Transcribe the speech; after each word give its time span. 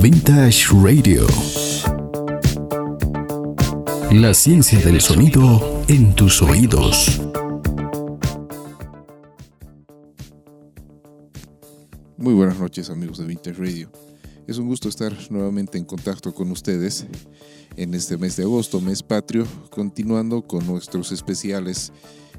Vintage 0.00 0.68
Radio. 0.82 1.26
La 4.12 4.32
ciencia 4.34 4.78
del 4.80 5.00
sonido 5.00 5.82
en 5.88 6.14
tus 6.14 6.40
oídos. 6.42 7.20
Muy 12.16 12.34
buenas 12.34 12.58
noches 12.60 12.90
amigos 12.90 13.18
de 13.18 13.26
Vintage 13.26 13.58
Radio. 13.58 13.90
Es 14.46 14.58
un 14.58 14.68
gusto 14.68 14.88
estar 14.88 15.12
nuevamente 15.30 15.78
en 15.78 15.84
contacto 15.84 16.32
con 16.34 16.50
ustedes 16.50 17.06
en 17.76 17.94
este 17.94 18.18
mes 18.18 18.36
de 18.36 18.44
agosto, 18.44 18.80
mes 18.80 19.02
patrio, 19.02 19.46
continuando 19.70 20.42
con 20.42 20.66
nuestros 20.66 21.12
especiales 21.12 21.92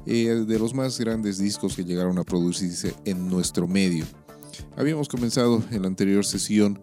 eh, 0.06 0.44
de 0.46 0.58
los 0.58 0.74
más 0.74 0.98
grandes 0.98 1.38
discos 1.38 1.76
que 1.76 1.84
llegaron 1.84 2.18
a 2.18 2.24
producirse 2.24 2.94
en 3.04 3.28
nuestro 3.28 3.68
medio. 3.68 4.06
Habíamos 4.76 5.08
comenzado 5.08 5.62
en 5.70 5.82
la 5.82 5.88
anterior 5.88 6.24
sesión 6.24 6.80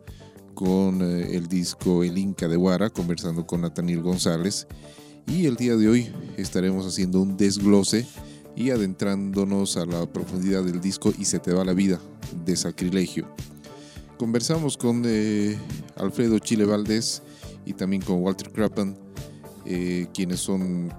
con 0.54 1.02
eh, 1.02 1.36
el 1.36 1.48
disco 1.48 2.04
El 2.04 2.18
Inca 2.18 2.48
de 2.48 2.56
Guara, 2.56 2.90
conversando 2.90 3.46
con 3.46 3.62
Nathaniel 3.62 4.02
González, 4.02 4.68
y 5.28 5.46
el 5.46 5.56
día 5.56 5.76
de 5.76 5.88
hoy 5.88 6.12
estaremos 6.38 6.86
haciendo 6.86 7.22
un 7.22 7.38
desglose 7.38 8.06
y 8.56 8.72
adentrándonos 8.72 9.78
a 9.78 9.86
la 9.86 10.06
profundidad 10.12 10.64
del 10.64 10.82
disco 10.82 11.14
Y 11.18 11.26
se 11.26 11.40
te 11.40 11.54
va 11.54 11.64
la 11.64 11.74
vida 11.74 12.00
de 12.46 12.56
Sacrilegio. 12.56 13.28
Conversamos 14.18 14.76
con 14.76 15.04
eh, 15.06 15.58
Alfredo 15.96 16.40
Chile 16.40 16.66
Valdés 16.66 17.22
y 17.66 17.74
también 17.74 18.02
con 18.02 18.22
Walter 18.22 18.52
Crappen, 18.52 18.98
quienes 20.14 20.40
son 20.40 20.92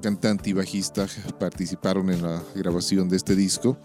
cantante 0.00 0.50
y 0.50 0.52
bajista 0.52 1.06
participaron 1.38 2.10
en 2.10 2.22
la 2.22 2.42
grabación 2.54 3.08
de 3.08 3.16
este 3.16 3.36
disco. 3.36 3.78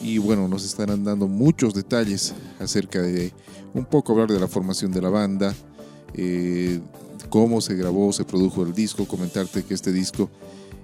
Y 0.00 0.18
bueno, 0.18 0.48
nos 0.48 0.64
estarán 0.64 1.04
dando 1.04 1.28
muchos 1.28 1.74
detalles 1.74 2.34
acerca 2.58 3.02
de 3.02 3.32
un 3.74 3.84
poco 3.84 4.12
hablar 4.12 4.30
de 4.30 4.40
la 4.40 4.48
formación 4.48 4.92
de 4.92 5.02
la 5.02 5.10
banda, 5.10 5.54
eh, 6.14 6.80
cómo 7.28 7.60
se 7.60 7.74
grabó, 7.74 8.12
se 8.12 8.24
produjo 8.24 8.62
el 8.62 8.72
disco, 8.72 9.06
comentarte 9.06 9.62
que 9.62 9.74
este 9.74 9.92
disco 9.92 10.30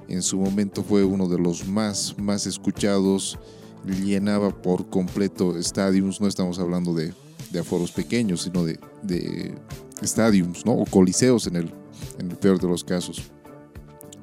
en 0.09 0.23
su 0.23 0.39
momento 0.39 0.83
fue 0.83 1.05
uno 1.05 1.29
de 1.29 1.39
los 1.39 1.67
más, 1.67 2.15
más 2.19 2.47
escuchados, 2.47 3.39
llenaba 3.87 4.51
por 4.51 4.89
completo 4.89 5.57
estadios, 5.57 6.21
no 6.21 6.29
estamos 6.29 6.59
hablando 6.59 6.93
de, 6.95 7.13
de 7.51 7.59
aforos 7.61 7.93
pequeños, 7.93 8.43
sino 8.43 8.65
de, 8.65 8.79
de 9.03 9.55
estadios, 10.03 10.65
¿no? 10.65 10.73
o 10.73 10.85
coliseos 10.85 11.47
en 11.47 11.57
el, 11.57 11.73
en 12.19 12.31
el 12.31 12.37
peor 12.37 12.61
de 12.61 12.69
los 12.69 12.85
casos. 12.85 13.23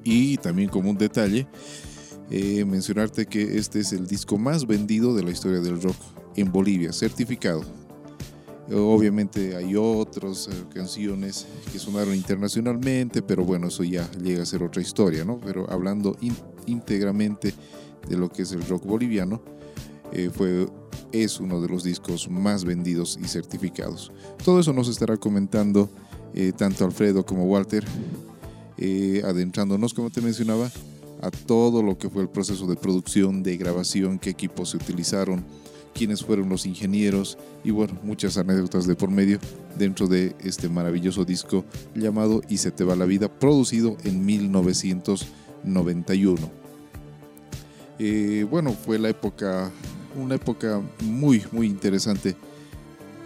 Y 0.03 0.37
también 0.37 0.69
como 0.69 0.89
un 0.89 0.97
detalle, 0.97 1.47
eh, 2.29 2.65
mencionarte 2.65 3.25
que 3.25 3.57
este 3.57 3.79
es 3.79 3.93
el 3.93 4.07
disco 4.07 4.37
más 4.37 4.65
vendido 4.65 5.13
de 5.13 5.23
la 5.23 5.31
historia 5.31 5.59
del 5.59 5.81
rock 5.81 5.95
en 6.35 6.51
Bolivia, 6.51 6.91
certificado. 6.93 7.63
Obviamente 8.71 9.57
hay 9.57 9.75
otras 9.75 10.47
eh, 10.47 10.51
canciones 10.73 11.45
que 11.71 11.79
sonaron 11.79 12.15
internacionalmente, 12.15 13.21
pero 13.21 13.43
bueno, 13.43 13.67
eso 13.67 13.83
ya 13.83 14.09
llega 14.13 14.43
a 14.43 14.45
ser 14.45 14.63
otra 14.63 14.81
historia, 14.81 15.25
¿no? 15.25 15.39
Pero 15.41 15.69
hablando 15.69 16.17
íntegramente 16.65 17.53
de 18.07 18.17
lo 18.17 18.29
que 18.29 18.43
es 18.43 18.51
el 18.53 18.65
rock 18.67 18.85
boliviano, 18.85 19.41
eh, 20.13 20.29
fue, 20.33 20.67
es 21.11 21.39
uno 21.39 21.59
de 21.61 21.67
los 21.67 21.83
discos 21.83 22.29
más 22.29 22.63
vendidos 22.63 23.19
y 23.21 23.27
certificados. 23.27 24.13
Todo 24.43 24.61
eso 24.61 24.71
nos 24.71 24.87
estará 24.87 25.17
comentando 25.17 25.89
tanto 26.57 26.83
Alfredo 26.83 27.23
como 27.23 27.45
Walter 27.45 27.85
adentrándonos, 29.23 29.93
como 29.93 30.09
te 30.09 30.19
mencionaba, 30.19 30.71
a 31.23 31.31
todo 31.31 31.81
lo 31.81 31.97
que 31.97 32.09
fue 32.09 32.21
el 32.21 32.29
proceso 32.29 32.67
de 32.67 32.75
producción, 32.75 33.41
de 33.43 33.55
grabación, 33.55 34.19
qué 34.19 34.29
equipos 34.29 34.71
se 34.71 34.77
utilizaron, 34.77 35.45
quiénes 35.93 36.21
fueron 36.23 36.49
los 36.49 36.65
ingenieros 36.65 37.37
y 37.63 37.71
bueno, 37.71 37.97
muchas 38.03 38.37
anécdotas 38.37 38.85
de 38.85 38.95
por 38.95 39.09
medio 39.09 39.39
dentro 39.77 40.07
de 40.07 40.35
este 40.43 40.67
maravilloso 40.67 41.23
disco 41.23 41.63
llamado 41.95 42.41
Y 42.49 42.57
se 42.57 42.71
te 42.71 42.83
va 42.83 42.97
la 42.97 43.05
vida, 43.05 43.29
producido 43.29 43.95
en 44.03 44.25
1991. 44.25 46.51
Eh, 47.99 48.45
bueno, 48.49 48.73
fue 48.73 48.99
la 48.99 49.07
época, 49.07 49.71
una 50.17 50.35
época 50.35 50.81
muy, 51.03 51.41
muy 51.53 51.67
interesante 51.67 52.35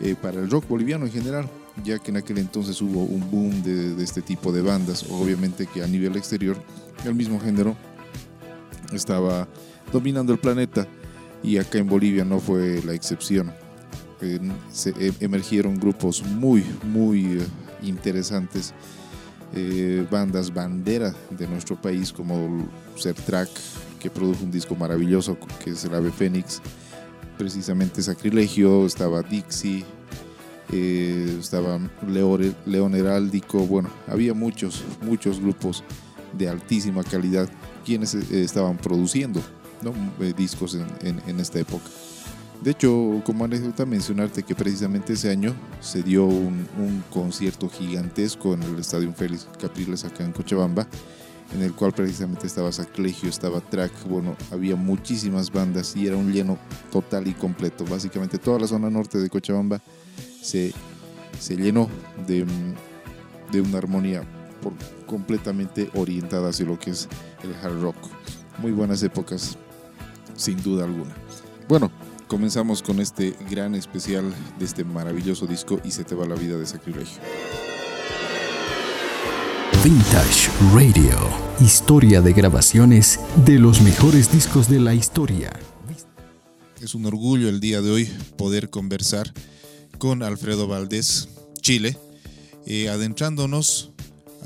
eh, 0.04 0.14
para 0.22 0.40
el 0.40 0.52
rock 0.52 0.68
boliviano 0.68 1.08
en 1.08 1.12
general 1.12 1.50
ya 1.84 2.00
que 2.00 2.12
en 2.12 2.18
aquel 2.18 2.40
entonces 2.40 2.82
hubo 2.82 3.04
un 3.04 3.30
boom 3.30 3.64
de, 3.64 4.04
este 4.04 4.22
tipo 4.22 4.52
de 4.52 4.62
bandas. 4.62 5.06
Obviamente 5.10 5.68
que 5.68 5.84
a 5.84 5.88
nivel 5.88 6.16
exterior 6.16 6.58
el 7.06 7.16
mismo 7.16 7.40
género 7.40 7.76
estaba 8.92 9.48
dominando 9.92 10.34
el 10.34 10.40
planeta 10.40 10.88
y 11.44 11.58
acá 11.58 11.78
en 11.78 11.88
Bolivia 11.88 12.26
no 12.26 12.40
fue 12.40 12.82
la 12.84 12.94
excepción. 12.94 13.52
se 14.72 14.90
e, 14.92 15.14
emergieron 15.20 15.80
grupos 15.80 16.24
muy, 16.24 16.66
muy 16.84 17.40
eh, 17.40 17.48
interesantes, 17.84 18.74
eh, 19.54 20.06
bandas 20.10 20.54
bandera 20.54 21.14
de 21.30 21.48
nuestro 21.48 21.80
país 21.80 22.12
como 22.12 22.68
Sertrack, 22.96 23.50
que 24.00 24.10
produjo 24.10 24.44
un 24.44 24.52
disco 24.52 24.76
maravilloso 24.76 25.38
que 25.64 25.72
es 25.72 25.86
el 25.86 25.96
Ave 25.96 26.12
Fénix, 26.12 26.62
precisamente 27.38 28.02
Sacrilegio, 28.02 28.86
estaba 28.86 29.22
Dixie, 29.22 29.86
eh, 30.72 31.38
estaba 31.40 31.80
León, 32.08 32.56
León 32.66 32.96
Heráldico, 32.96 33.60
bueno, 33.60 33.90
había 34.08 34.34
muchos, 34.34 34.84
muchos 35.02 35.40
grupos 35.40 35.84
de 36.38 36.50
altísima 36.50 37.04
calidad 37.04 37.50
quienes 37.88 38.14
eh, 38.16 38.44
estaban 38.44 38.76
produciendo 38.76 39.42
eh, 40.20 40.34
discos 40.36 40.76
en, 40.76 41.40
esta 41.40 41.60
época. 41.60 41.86
De 42.62 42.72
hecho, 42.72 43.22
como 43.24 43.46
anécdota, 43.46 43.86
mencionarte 43.86 44.44
que 44.44 44.54
precisamente 44.56 45.14
ese 45.14 45.30
año 45.30 45.56
se 45.80 46.04
dio 46.04 46.26
un, 46.26 46.68
concierto 47.10 47.70
gigantesco 47.70 48.54
en 48.54 48.64
el 48.64 48.80
Estadio 48.80 49.14
Félix 49.14 49.48
Capriles 49.58 50.04
acá 50.04 50.26
en 50.26 50.34
Cochabamba, 50.34 50.86
en 51.56 51.62
el 51.62 51.72
cual 51.72 51.94
precisamente 51.94 52.46
estaba 52.46 52.74
Saclegio, 52.74 53.30
estaba 53.30 53.62
Track, 53.62 54.06
bueno, 54.10 54.36
había 54.52 54.76
muchísimas 54.76 55.50
bandas 55.50 55.96
y 55.96 56.08
era 56.08 56.18
un 56.18 56.34
lleno 56.34 56.58
total 56.92 57.26
y 57.28 57.34
completo. 57.34 57.86
Básicamente 57.86 58.38
toda 58.38 58.60
la 58.60 58.68
zona 58.68 58.90
norte 58.90 59.18
de 59.18 59.30
Cochabamba 59.30 59.82
se, 60.42 60.74
llenó 61.48 61.88
de, 62.28 62.46
una 63.62 63.78
armonía 63.78 64.24
completamente 65.06 65.90
orientada 65.94 66.50
hacia 66.50 66.66
lo 66.66 66.78
que 66.78 66.92
es 66.92 67.08
el 67.48 67.56
hard 67.56 67.82
rock. 67.82 67.96
Muy 68.60 68.72
buenas 68.72 69.02
épocas, 69.04 69.58
sin 70.36 70.62
duda 70.62 70.86
alguna. 70.86 71.16
Bueno, 71.68 71.92
comenzamos 72.28 72.82
con 72.82 73.00
este 73.00 73.36
gran 73.50 73.76
especial 73.76 74.34
de 74.58 74.66
este 74.66 74.84
maravilloso 74.84 75.48
disco 75.48 75.80
y 75.84 75.92
se 75.92 76.04
te 76.04 76.16
va 76.16 76.26
la 76.26 76.36
vida 76.36 76.58
de 76.58 76.66
sacrilegio. 76.66 77.22
Vintage 79.84 80.50
Radio, 80.74 81.18
historia 81.60 82.22
de 82.22 82.34
grabaciones 82.34 83.20
de 83.46 83.60
los 83.60 83.82
mejores 83.82 84.32
discos 84.32 84.68
de 84.70 84.80
la 84.80 84.94
historia. 84.94 85.52
Es 86.82 86.96
un 86.96 87.06
orgullo 87.06 87.50
el 87.50 87.60
día 87.60 87.82
de 87.82 87.92
hoy 87.92 88.06
poder 88.38 88.70
conversar 88.70 89.32
con 89.98 90.24
Alfredo 90.24 90.68
Valdés, 90.68 91.30
Chile, 91.62 91.98
eh, 92.66 92.90
adentrándonos 92.90 93.92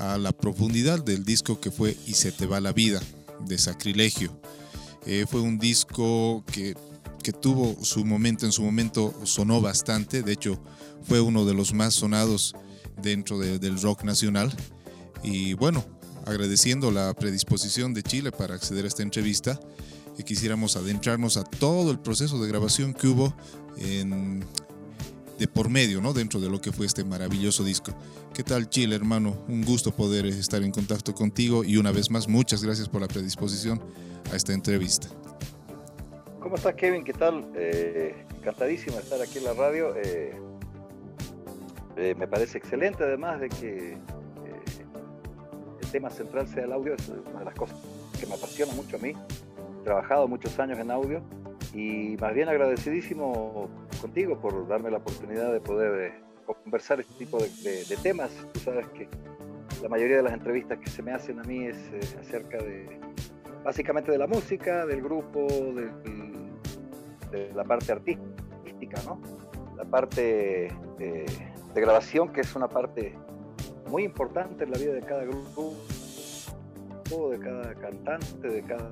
a 0.02 0.18
la 0.18 0.32
profundidad 0.32 1.02
del 1.02 1.24
disco 1.24 1.60
que 1.60 1.70
fue 1.70 1.96
Y 2.06 2.14
se 2.14 2.32
te 2.32 2.46
va 2.46 2.60
la 2.60 2.72
vida, 2.72 3.00
de 3.46 3.56
Sacrilegio. 3.56 4.36
Eh, 5.06 5.26
fue 5.30 5.40
un 5.40 5.58
disco 5.58 6.44
que, 6.52 6.74
tuvo 7.40 7.76
su 7.84 8.04
momento, 8.04 8.44
en 8.44 8.52
su 8.52 8.62
momento 8.62 9.14
sonó 9.24 9.60
bastante, 9.60 10.22
de 10.22 10.32
hecho 10.32 10.60
fue 11.04 11.20
uno 11.20 11.44
de 11.44 11.54
los 11.54 11.72
más 11.72 11.94
sonados 11.94 12.52
dentro 13.00 13.38
del 13.38 13.80
rock 13.80 14.02
nacional. 14.02 14.52
Y 15.22 15.54
bueno, 15.54 15.84
agradeciendo 16.26 16.90
la 16.90 17.14
predisposición 17.14 17.94
de 17.94 18.02
Chile 18.02 18.32
para 18.32 18.56
acceder 18.56 18.84
a 18.84 18.88
esta 18.88 19.04
entrevista, 19.04 19.60
eh, 20.18 20.24
quisiéramos 20.24 20.74
adentrarnos 20.74 21.36
a 21.36 21.44
todo 21.44 21.92
el 21.92 22.00
proceso 22.00 22.40
de 22.42 22.48
grabación 22.48 22.92
que 22.92 23.06
hubo 23.06 23.34
de 25.38 25.48
por 25.48 25.70
medio, 25.70 26.00
¿no? 26.00 26.12
Dentro 26.12 26.40
de 26.40 26.48
lo 26.48 26.60
que 26.60 26.72
fue 26.72 26.86
este 26.86 27.04
maravilloso 27.04 27.64
disco. 27.64 27.94
¿Qué 28.34 28.42
tal, 28.42 28.70
Chile, 28.70 28.96
hermano? 28.96 29.36
Un 29.46 29.62
gusto 29.62 29.94
poder 29.94 30.24
estar 30.24 30.62
en 30.62 30.70
contacto 30.70 31.14
contigo 31.14 31.64
y 31.64 31.76
una 31.76 31.92
vez 31.92 32.10
más, 32.10 32.26
muchas 32.26 32.64
gracias 32.64 32.88
por 32.88 33.02
la 33.02 33.06
predisposición 33.06 33.78
a 34.32 34.36
esta 34.36 34.54
entrevista. 34.54 35.08
¿Cómo 36.40 36.54
estás, 36.54 36.74
Kevin? 36.74 37.04
¿Qué 37.04 37.12
tal? 37.12 37.46
Eh, 37.54 38.24
encantadísimo 38.38 38.98
estar 38.98 39.20
aquí 39.20 39.36
en 39.36 39.44
la 39.44 39.52
radio. 39.52 39.94
Eh, 39.96 40.40
eh, 41.98 42.14
me 42.18 42.26
parece 42.26 42.56
excelente, 42.56 43.04
además 43.04 43.38
de 43.38 43.50
que 43.50 43.98
el 45.82 45.90
tema 45.90 46.08
central 46.08 46.48
sea 46.48 46.64
el 46.64 46.72
audio, 46.72 46.94
es 46.94 47.08
una 47.10 47.40
de 47.40 47.44
las 47.44 47.54
cosas 47.54 47.76
que 48.18 48.26
me 48.26 48.32
apasiona 48.32 48.72
mucho 48.72 48.96
a 48.96 49.00
mí. 49.00 49.10
He 49.10 49.84
trabajado 49.84 50.26
muchos 50.26 50.58
años 50.58 50.78
en 50.78 50.90
audio 50.90 51.20
y 51.74 52.16
más 52.18 52.32
bien 52.32 52.48
agradecidísimo 52.48 53.68
contigo 54.00 54.40
por 54.40 54.66
darme 54.68 54.90
la 54.90 54.96
oportunidad 54.96 55.52
de 55.52 55.60
poder 55.60 56.31
conversar 56.44 57.00
este 57.00 57.14
tipo 57.14 57.38
de, 57.38 57.96
temas. 58.02 58.30
Tú 58.52 58.60
sabes 58.60 58.86
que 58.88 59.08
la 59.82 59.88
mayoría 59.88 60.16
de 60.16 60.22
las 60.22 60.32
entrevistas 60.32 60.78
que 60.78 60.88
se 60.88 61.02
me 61.02 61.12
hacen 61.12 61.38
a 61.40 61.42
mí 61.42 61.66
es 61.66 61.76
eh, 61.92 62.00
acerca 62.20 62.58
de, 62.58 63.00
básicamente 63.64 64.10
de 64.12 64.18
la 64.18 64.26
música, 64.26 64.86
del 64.86 65.02
grupo, 65.02 65.46
de, 65.46 65.90
la 67.54 67.64
parte 67.64 67.92
artística, 67.92 69.02
¿no? 69.06 69.20
parte 69.90 70.70
de 70.98 71.26
grabación, 71.74 72.32
que 72.32 72.42
es 72.42 72.54
una 72.54 72.68
parte 72.68 73.16
muy 73.92 74.04
importante 74.04 74.64
en 74.64 74.70
la 74.70 74.78
vida 74.78 74.92
de 74.94 75.02
cada 75.02 75.24
grupo, 75.24 75.74
de 77.30 77.38
cada 77.38 77.74
cantante, 77.74 78.48
de 78.48 78.62
cada 78.62 78.90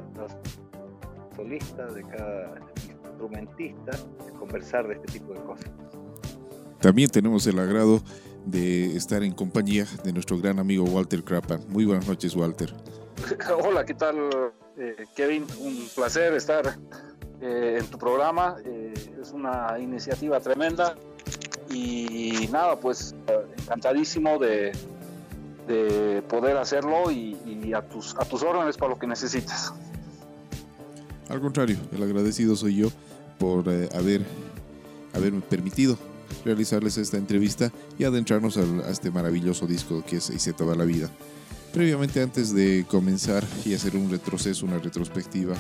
solista, 1.35 1.87
de 1.87 2.03
cada 2.03 2.61
instrumentista, 2.77 3.93
conversar 4.39 4.87
de 4.89 4.95
este 4.95 5.19
tipo 5.19 5.33
de 5.33 5.41
cosas. 5.41 5.71
También 6.81 7.11
tenemos 7.11 7.47
el 7.47 7.59
agrado 7.59 8.01
de 8.47 8.97
estar 8.97 9.23
en 9.23 9.33
compañía 9.33 9.87
de 10.03 10.13
nuestro 10.15 10.39
gran 10.39 10.59
amigo 10.59 10.85
Walter 10.85 11.23
Krappan. 11.23 11.61
Muy 11.69 11.85
buenas 11.85 12.09
noches, 12.09 12.35
Walter. 12.35 12.75
Hola, 13.65 13.85
¿qué 13.85 13.93
tal, 13.93 14.17
eh, 14.79 15.05
Kevin? 15.15 15.45
Un 15.61 15.89
placer 15.95 16.33
estar 16.33 16.79
eh, 17.43 17.77
en 17.81 17.87
tu 17.87 17.99
programa. 17.99 18.57
Eh, 18.65 18.95
es 19.21 19.31
una 19.33 19.79
iniciativa 19.79 20.41
tremenda 20.41 20.97
y 21.71 22.49
nada, 22.51 22.81
pues 22.81 23.15
encantadísimo 23.59 24.39
de, 24.39 24.73
de 25.69 26.23
poder 26.23 26.57
hacerlo 26.57 27.11
y, 27.11 27.73
a, 27.75 27.83
tus, 27.83 28.17
a 28.17 28.25
tus 28.25 28.43
órdenes 28.43 28.77
para 28.79 28.93
lo 28.93 28.99
que 28.99 29.07
necesites. 29.07 29.71
Al 31.29 31.41
contrario, 31.41 31.77
el 31.93 32.03
agradecido 32.03 32.57
soy 32.57 32.77
yo 32.77 32.89
por 33.39 33.69
haber, 33.69 34.23
haberme 35.13 35.43
permitido 35.43 35.97
realizarles 36.45 36.99
esta 36.99 37.17
entrevista 37.17 37.73
y 37.99 38.05
adentrarnos 38.05 38.57
a, 38.57 38.91
este 38.91 39.11
maravilloso 39.11 39.67
disco 39.67 40.05
que 40.05 40.17
es 40.17 40.31
Y 40.31 40.39
se 40.39 40.53
toda 40.53 40.75
la 40.75 40.85
vida. 40.85 41.11
Previamente, 41.73 42.21
antes 42.21 42.55
de 42.55 42.85
comenzar 42.89 43.45
y 43.65 43.75
hacer 43.75 43.97
un 43.97 44.11
retroceso, 44.11 44.67
una 44.67 44.79
retrospectiva 44.79 45.55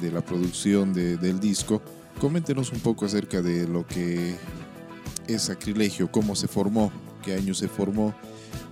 de 0.00 0.12
la 0.12 0.20
producción 0.20 0.92
del 0.92 1.40
disco, 1.40 1.82
coméntenos 2.20 2.70
un 2.72 2.80
poco 2.80 3.06
acerca 3.06 3.42
de 3.42 3.66
lo 3.66 3.86
que 3.86 4.36
es 5.26 5.42
Sacrilegio, 5.42 6.10
cómo 6.10 6.36
se 6.36 6.46
formó, 6.46 6.92
qué 7.24 7.34
año 7.34 7.54
se 7.54 7.68
formó. 7.68 8.14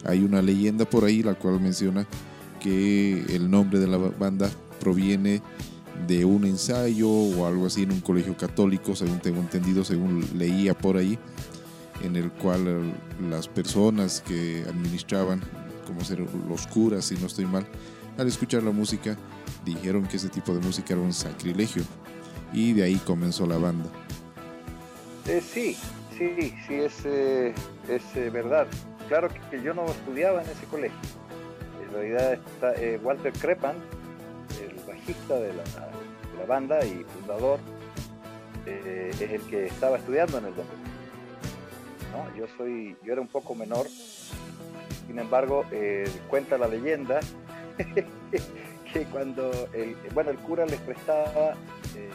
Hay 0.05 0.21
una 0.21 0.43
leyenda 0.43 0.85
por 0.85 1.05
ahí 1.05 1.23
la 1.23 1.35
cual 1.35 1.61
menciona 1.61 2.07
que 2.61 3.25
el 3.35 3.51
nombre 3.51 3.79
de 3.81 3.89
la 3.89 3.97
banda 3.97 4.51
proviene 4.79 5.43
de 6.07 6.25
un 6.25 6.45
ensayo 6.45 7.09
o 7.11 7.47
algo 7.47 7.67
así 7.67 7.83
en 7.83 7.93
un 7.93 8.01
colegio 8.01 8.37
católico, 8.37 8.95
según 8.95 9.19
tengo 9.21 9.41
entendido, 9.41 9.85
según 9.85 10.25
leía 10.37 10.75
por 10.75 10.97
ahí, 10.97 11.19
en 12.03 12.17
el 12.17 12.31
cual 12.31 12.93
las 13.29 13.49
personas 13.49 14.21
que 14.21 14.65
administraban, 14.69 15.41
como 15.87 16.05
ser 16.05 16.25
los 16.49 16.67
curas, 16.67 17.05
si 17.05 17.17
no 17.17 17.27
estoy 17.27 17.47
mal, 17.47 17.67
al 18.19 18.29
escuchar 18.29 18.63
la 18.63 18.71
música, 18.71 19.17
dijeron 19.65 20.07
que 20.07 20.17
ese 20.17 20.29
tipo 20.29 20.55
de 20.55 20.61
música 20.61 20.95
era 20.95 21.03
un 21.03 21.13
sacrilegio. 21.13 21.83
Y 22.53 22.73
de 22.73 22.83
ahí 22.83 22.97
comenzó 22.97 23.47
la 23.47 23.59
banda. 23.59 23.89
Eh, 25.27 25.41
sí, 25.41 25.77
sí, 26.17 26.55
sí, 26.67 26.75
es, 26.75 27.05
eh, 27.05 27.55
es 27.89 28.03
eh, 28.17 28.31
verdad. 28.31 28.67
Claro 29.09 29.29
que, 29.51 29.63
yo 29.63 29.75
no 29.75 29.87
estudiaba 29.87 30.43
en 30.43 30.51
ese 30.51 30.67
colegio. 30.67 30.99
En 31.85 31.93
realidad 31.93 32.35
está 32.35 32.75
Walter 33.03 33.33
Crepan, 33.33 33.77
el 34.61 34.75
bajista 34.87 35.35
de 35.35 35.53
la, 35.55 35.65
banda 36.47 36.85
y 36.85 37.05
fundador, 37.05 37.59
eh, 38.67 39.11
es 39.13 39.31
el 39.31 39.43
que 39.43 39.67
estaba 39.67 39.97
estudiando 39.97 40.39
en 40.39 40.47
el 40.47 40.55
Don 40.55 40.67
¿no? 42.13 42.37
Yo, 42.37 42.47
soy, 42.57 42.97
yo 43.05 43.13
era 43.13 43.21
un 43.21 43.29
poco 43.29 43.55
menor, 43.55 43.87
sin 45.07 45.19
embargo, 45.19 45.65
eh, 45.71 46.09
cuenta 46.29 46.59
la 46.59 46.69
leyenda 46.69 47.21
que 48.93 49.05
cuando 49.07 49.51
el, 49.73 49.97
bueno, 50.13 50.31
el 50.31 50.39
cura 50.39 50.67
les 50.67 50.81
prestaba 50.81 51.53
eh, 51.97 52.11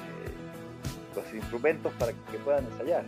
los 1.16 1.34
instrumentos 1.34 1.92
para 1.94 2.12
que 2.12 2.38
puedan 2.44 2.66
ensayar. 2.66 3.06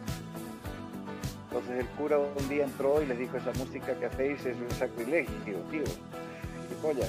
Entonces 1.49 1.79
el 1.79 1.87
cura 1.97 2.17
un 2.17 2.49
día 2.49 2.65
entró 2.65 3.01
y 3.01 3.05
les 3.05 3.17
dijo, 3.17 3.37
esa 3.37 3.51
música 3.53 3.97
que 3.97 4.05
hacéis 4.05 4.45
es 4.45 4.57
un 4.57 4.69
sacrilegio, 4.71 5.57
tío, 5.71 5.83
qué 5.83 6.75
polla. 6.81 7.07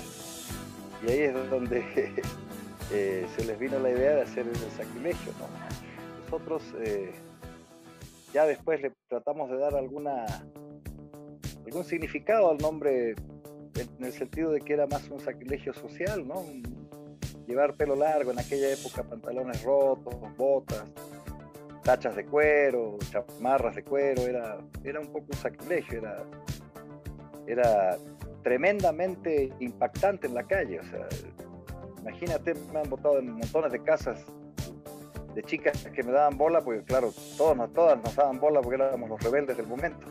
Y 1.07 1.11
ahí 1.11 1.21
es 1.21 1.51
donde 1.51 2.23
eh, 2.93 3.27
se 3.37 3.45
les 3.45 3.59
vino 3.59 3.79
la 3.79 3.91
idea 3.91 4.17
de 4.17 4.23
hacer 4.23 4.47
el 4.47 4.57
sacrilegio. 4.77 5.33
Nosotros 6.25 6.63
eh, 6.81 7.13
ya 8.33 8.47
después 8.47 8.81
le 8.81 8.93
tratamos 9.09 9.51
de 9.51 9.59
dar 9.59 9.75
alguna 9.75 10.27
algún 11.65 11.85
significado 11.85 12.51
al 12.51 12.59
nombre 12.59 13.15
en 13.75 14.05
el 14.05 14.13
sentido 14.13 14.51
de 14.51 14.61
que 14.61 14.73
era 14.73 14.87
más 14.87 15.09
un 15.11 15.21
sacrilegio 15.21 15.73
social, 15.75 16.27
¿no? 16.27 16.45
Llevar 17.47 17.75
pelo 17.75 17.95
largo 17.95 18.31
en 18.31 18.39
aquella 18.39 18.71
época, 18.73 19.03
pantalones 19.03 19.63
rotos, 19.63 20.15
botas, 20.37 20.85
tachas 21.83 22.17
de 22.17 22.25
cuero, 22.25 22.99
chamarras 23.11 23.77
de 23.77 23.83
cuero, 23.83 24.23
era, 24.23 24.59
era 24.85 25.01
un 25.01 25.09
poco 25.09 25.27
un 25.31 25.39
sacrilegio, 25.39 25.99
era, 25.99 26.25
era 27.47 27.99
tremendamente 28.43 29.51
impactante 29.61 30.27
en 30.27 30.35
la 30.35 30.45
calle, 30.45 30.81
o 30.81 30.85
sea, 30.85 31.09
Imagínate, 32.01 32.55
me 32.73 32.81
han 32.81 32.91
votado 32.91 33.19
en 33.19 33.33
montones 33.33 33.73
de 33.73 33.83
casas 33.83 34.25
de 35.35 35.43
chicas 35.43 35.87
que 35.95 36.03
me 36.03 36.13
daban 36.13 36.37
bola, 36.37 36.61
porque 36.61 36.83
claro, 36.83 37.13
todos, 37.37 37.73
todas 37.73 38.03
nos 38.03 38.17
daban 38.17 38.41
bola 38.41 38.61
porque 38.61 38.83
éramos 38.83 39.09
los 39.09 39.23
rebeldes 39.23 39.57
del 39.57 39.67
momento. 39.67 40.07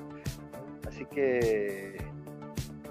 Así 0.88 1.06
que, 1.06 1.98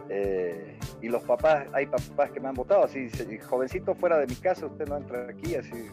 eh, 0.08 0.78
y 1.00 1.08
los 1.08 1.22
papás, 1.22 1.66
hay 1.72 1.86
papás 1.86 2.30
que 2.30 2.40
me 2.40 2.48
han 2.48 2.54
votado, 2.54 2.84
así, 2.84 3.08
jovencito 3.48 3.94
fuera 3.94 4.18
de 4.18 4.26
mi 4.26 4.34
casa, 4.34 4.66
usted 4.66 4.86
no 4.86 4.98
entra 4.98 5.28
aquí, 5.30 5.54
así. 5.54 5.88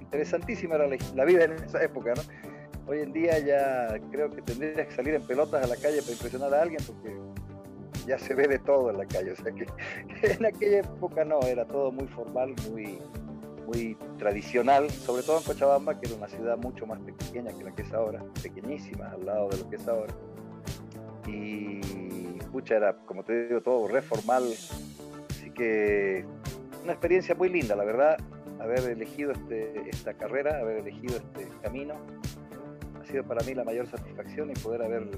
Interesantísima 0.00 0.76
era 0.76 0.88
la, 1.14 1.24
vida 1.24 1.44
en 1.44 1.52
esa 1.52 1.82
época, 1.82 2.14
¿no? 2.14 2.22
Hoy 2.86 3.00
en 3.00 3.12
día 3.12 3.38
ya 3.38 4.00
creo 4.10 4.30
que 4.30 4.42
tendría 4.42 4.86
que 4.86 4.94
salir 4.94 5.14
en 5.14 5.22
pelotas 5.22 5.62
a 5.62 5.66
la 5.68 5.76
calle 5.76 6.00
para 6.00 6.12
impresionar 6.12 6.54
a 6.54 6.62
alguien, 6.62 6.82
porque 6.86 7.14
ya 8.06 8.18
se 8.18 8.34
ve 8.34 8.48
de 8.48 8.58
todo 8.58 8.90
en 8.90 8.98
la 8.98 9.06
calle. 9.06 9.32
O 9.32 9.36
sea 9.36 9.52
que, 9.52 9.66
en 10.22 10.46
aquella 10.46 10.80
época 10.80 11.24
no, 11.24 11.40
era 11.40 11.64
todo 11.64 11.92
muy 11.92 12.06
formal, 12.08 12.54
muy, 12.70 12.98
muy 13.66 13.96
tradicional, 14.18 14.90
sobre 14.90 15.22
todo 15.22 15.38
en 15.38 15.44
Cochabamba, 15.44 15.98
que 15.98 16.08
era 16.08 16.16
una 16.16 16.28
ciudad 16.28 16.56
mucho 16.58 16.86
más 16.86 17.00
pequeña 17.00 17.56
que 17.56 17.64
la 17.64 17.74
que 17.74 17.82
es 17.82 17.92
ahora, 17.92 18.22
pequeñísima 18.42 19.10
al 19.10 19.24
lado 19.26 19.48
de 19.48 19.58
lo 19.58 19.70
que 19.70 19.76
es 19.76 19.88
ahora. 19.88 20.14
Y 21.26 21.80
pucha, 22.50 22.76
era, 22.76 22.96
como 23.06 23.24
te 23.24 23.46
digo, 23.46 23.60
todo 23.60 23.88
reformal. 23.88 24.44
Así 25.30 25.50
que 25.50 26.24
una 26.82 26.92
experiencia 26.92 27.34
muy 27.34 27.48
linda, 27.48 27.76
la 27.76 27.84
verdad, 27.84 28.18
haber 28.58 28.80
elegido 28.90 29.32
este, 29.32 29.88
esta 29.88 30.14
carrera, 30.14 30.58
haber 30.58 30.78
elegido 30.78 31.16
este 31.16 31.48
camino. 31.62 31.94
Ha 33.00 33.04
sido 33.06 33.24
para 33.24 33.44
mí 33.44 33.54
la 33.54 33.64
mayor 33.64 33.86
satisfacción 33.86 34.50
y 34.50 34.54
poder 34.54 34.82
haber 34.82 35.08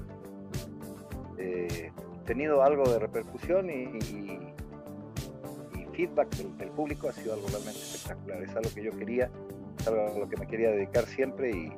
eh, 1.37 1.91
tenido 2.25 2.63
algo 2.63 2.83
de 2.89 2.99
repercusión 2.99 3.69
y, 3.69 3.99
feedback 5.93 6.27
del, 6.35 6.69
público 6.69 7.07
ha 7.07 7.13
sido 7.13 7.35
algo 7.35 7.47
realmente 7.49 7.79
espectacular. 7.79 8.41
Es 8.41 8.55
algo 8.55 8.69
que 8.73 8.83
yo 8.83 8.91
quería, 8.97 9.29
es 9.79 9.87
algo 9.87 10.07
a 10.07 10.19
lo 10.19 10.27
que 10.27 10.37
me 10.37 10.47
quería 10.47 10.71
dedicar 10.71 11.05
siempre 11.05 11.51
y 11.51 11.71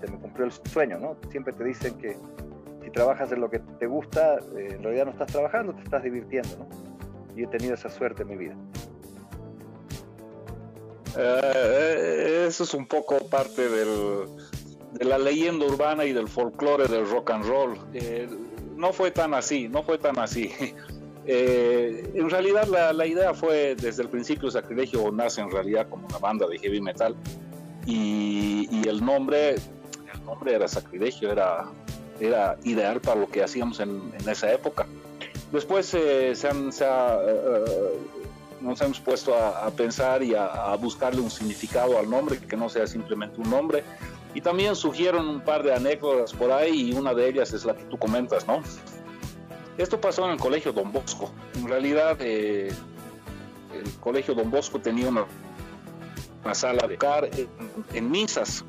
se 0.00 0.10
me 0.10 0.18
cumplió 0.18 0.44
el 0.44 0.52
sueño, 0.52 0.98
¿no? 0.98 1.16
Siempre 1.30 1.54
te 1.54 1.64
dicen 1.64 1.94
que 1.94 2.18
si 2.84 2.90
trabajas 2.90 3.32
en 3.32 3.40
lo 3.40 3.48
que 3.48 3.60
te 3.60 3.86
gusta, 3.86 4.36
eh, 4.36 4.74
en 4.74 4.82
realidad 4.82 5.06
no 5.06 5.12
estás 5.12 5.28
trabajando, 5.32 5.72
te 5.74 5.82
estás 5.82 6.02
divirtiendo, 6.02 6.58
¿no? 6.58 6.68
Y 7.34 7.44
he 7.44 7.46
tenido 7.46 7.72
esa 7.72 7.88
suerte 7.88 8.22
en 8.22 8.28
mi 8.28 8.36
vida. 8.36 8.54
Eh, 11.16 12.44
eso 12.48 12.64
es 12.64 12.74
un 12.74 12.86
poco 12.86 13.18
parte 13.30 13.68
del, 13.68 14.26
de 14.92 15.04
la 15.04 15.18
leyenda 15.18 15.66
urbana 15.66 16.04
y 16.04 16.12
del 16.12 16.28
folclore 16.28 16.86
del 16.86 17.08
rock 17.08 17.30
and 17.30 17.44
roll. 17.46 17.78
Eh, 17.94 18.28
no 18.82 18.92
fue 18.92 19.12
tan 19.12 19.32
así, 19.32 19.68
no 19.68 19.84
fue 19.84 19.96
tan 19.96 20.18
así. 20.18 20.50
Eh, 21.24 22.10
en 22.16 22.28
realidad 22.28 22.66
la, 22.66 23.06
idea 23.06 23.32
fue 23.32 23.76
desde 23.76 24.02
el 24.02 24.08
principio 24.08 24.50
Sacrilegio 24.50 25.08
nace 25.12 25.40
en 25.40 25.52
realidad 25.52 25.86
como 25.88 26.04
una 26.08 26.18
banda 26.18 26.48
de 26.48 26.58
heavy 26.58 26.80
metal 26.80 27.14
y, 27.86 28.88
el 28.88 29.04
nombre 29.04 29.50
el 29.50 30.24
nombre 30.26 30.56
era 30.56 30.66
Sacrilegio, 30.66 31.30
era, 31.30 31.66
era 32.18 32.56
ideal 32.64 33.00
para 33.00 33.20
lo 33.20 33.28
que 33.28 33.40
hacíamos 33.40 33.78
en, 33.78 34.12
esa 34.28 34.52
época. 34.52 34.84
Después 35.52 35.94
eh, 35.94 36.34
se 36.34 36.48
han, 36.48 36.70
eh, 36.70 37.64
nos 38.60 38.80
hemos 38.80 38.98
puesto 38.98 39.36
a, 39.36 39.70
pensar 39.70 40.24
y 40.24 40.34
a, 40.34 40.74
buscarle 40.74 41.20
un 41.20 41.30
significado 41.30 42.00
al 42.00 42.10
nombre, 42.10 42.36
que 42.36 42.56
no 42.56 42.68
sea 42.68 42.88
simplemente 42.88 43.40
un 43.40 43.48
nombre. 43.48 43.84
Y 44.34 44.40
también 44.40 44.74
surgieron 44.76 45.28
un 45.28 45.40
par 45.40 45.62
de 45.62 45.74
anécdotas 45.74 46.32
por 46.32 46.50
ahí 46.50 46.90
y 46.90 46.94
una 46.94 47.12
de 47.12 47.28
ellas 47.28 47.52
es 47.52 47.64
la 47.64 47.74
que 47.74 47.84
tú 47.84 47.98
comentas, 47.98 48.46
¿no? 48.46 48.62
Esto 49.78 50.00
pasó 50.00 50.24
en 50.26 50.32
el 50.32 50.38
colegio 50.38 50.72
Don 50.72 50.92
Bosco. 50.92 51.30
En 51.54 51.68
realidad, 51.68 52.16
eh, 52.20 52.72
el 53.74 53.92
colegio 54.00 54.34
Don 54.34 54.50
Bosco 54.50 54.78
tenía 54.80 55.08
una, 55.08 55.26
sala 56.54 56.86
de 56.86 56.96
car 56.98 57.28
en, 57.92 58.10
misas. 58.10 58.64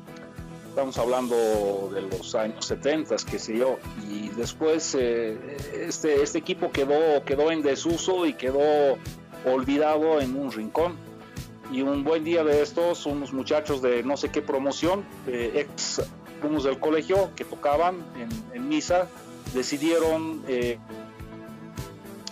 Estamos 0.68 0.98
hablando 0.98 1.90
de 1.94 2.02
los 2.02 2.34
años 2.34 2.66
70, 2.66 3.16
qué 3.30 3.38
sé 3.38 3.58
yo. 3.58 3.78
Y 4.10 4.28
después 4.30 4.94
eh, 4.98 5.56
este, 5.74 6.22
este 6.22 6.38
equipo 6.38 6.70
quedó, 6.72 7.24
quedó 7.24 7.50
en 7.50 7.62
desuso 7.62 8.26
y 8.26 8.34
quedó 8.34 8.98
olvidado 9.44 10.20
en 10.20 10.36
un 10.36 10.50
rincón 10.50 10.96
y 11.74 11.82
un 11.82 12.04
buen 12.04 12.22
día 12.22 12.44
de 12.44 12.62
estos, 12.62 13.04
unos 13.04 13.32
muchachos 13.32 13.82
de 13.82 14.04
no 14.04 14.16
sé 14.16 14.30
qué 14.30 14.40
promoción, 14.40 15.04
ex 15.26 16.00
alumnos 16.40 16.62
del 16.62 16.78
colegio 16.78 17.30
que 17.34 17.44
tocaban 17.44 17.96
en, 18.54 18.68
misa 18.68 19.08
decidieron 19.52 20.44
eh, 20.46 20.78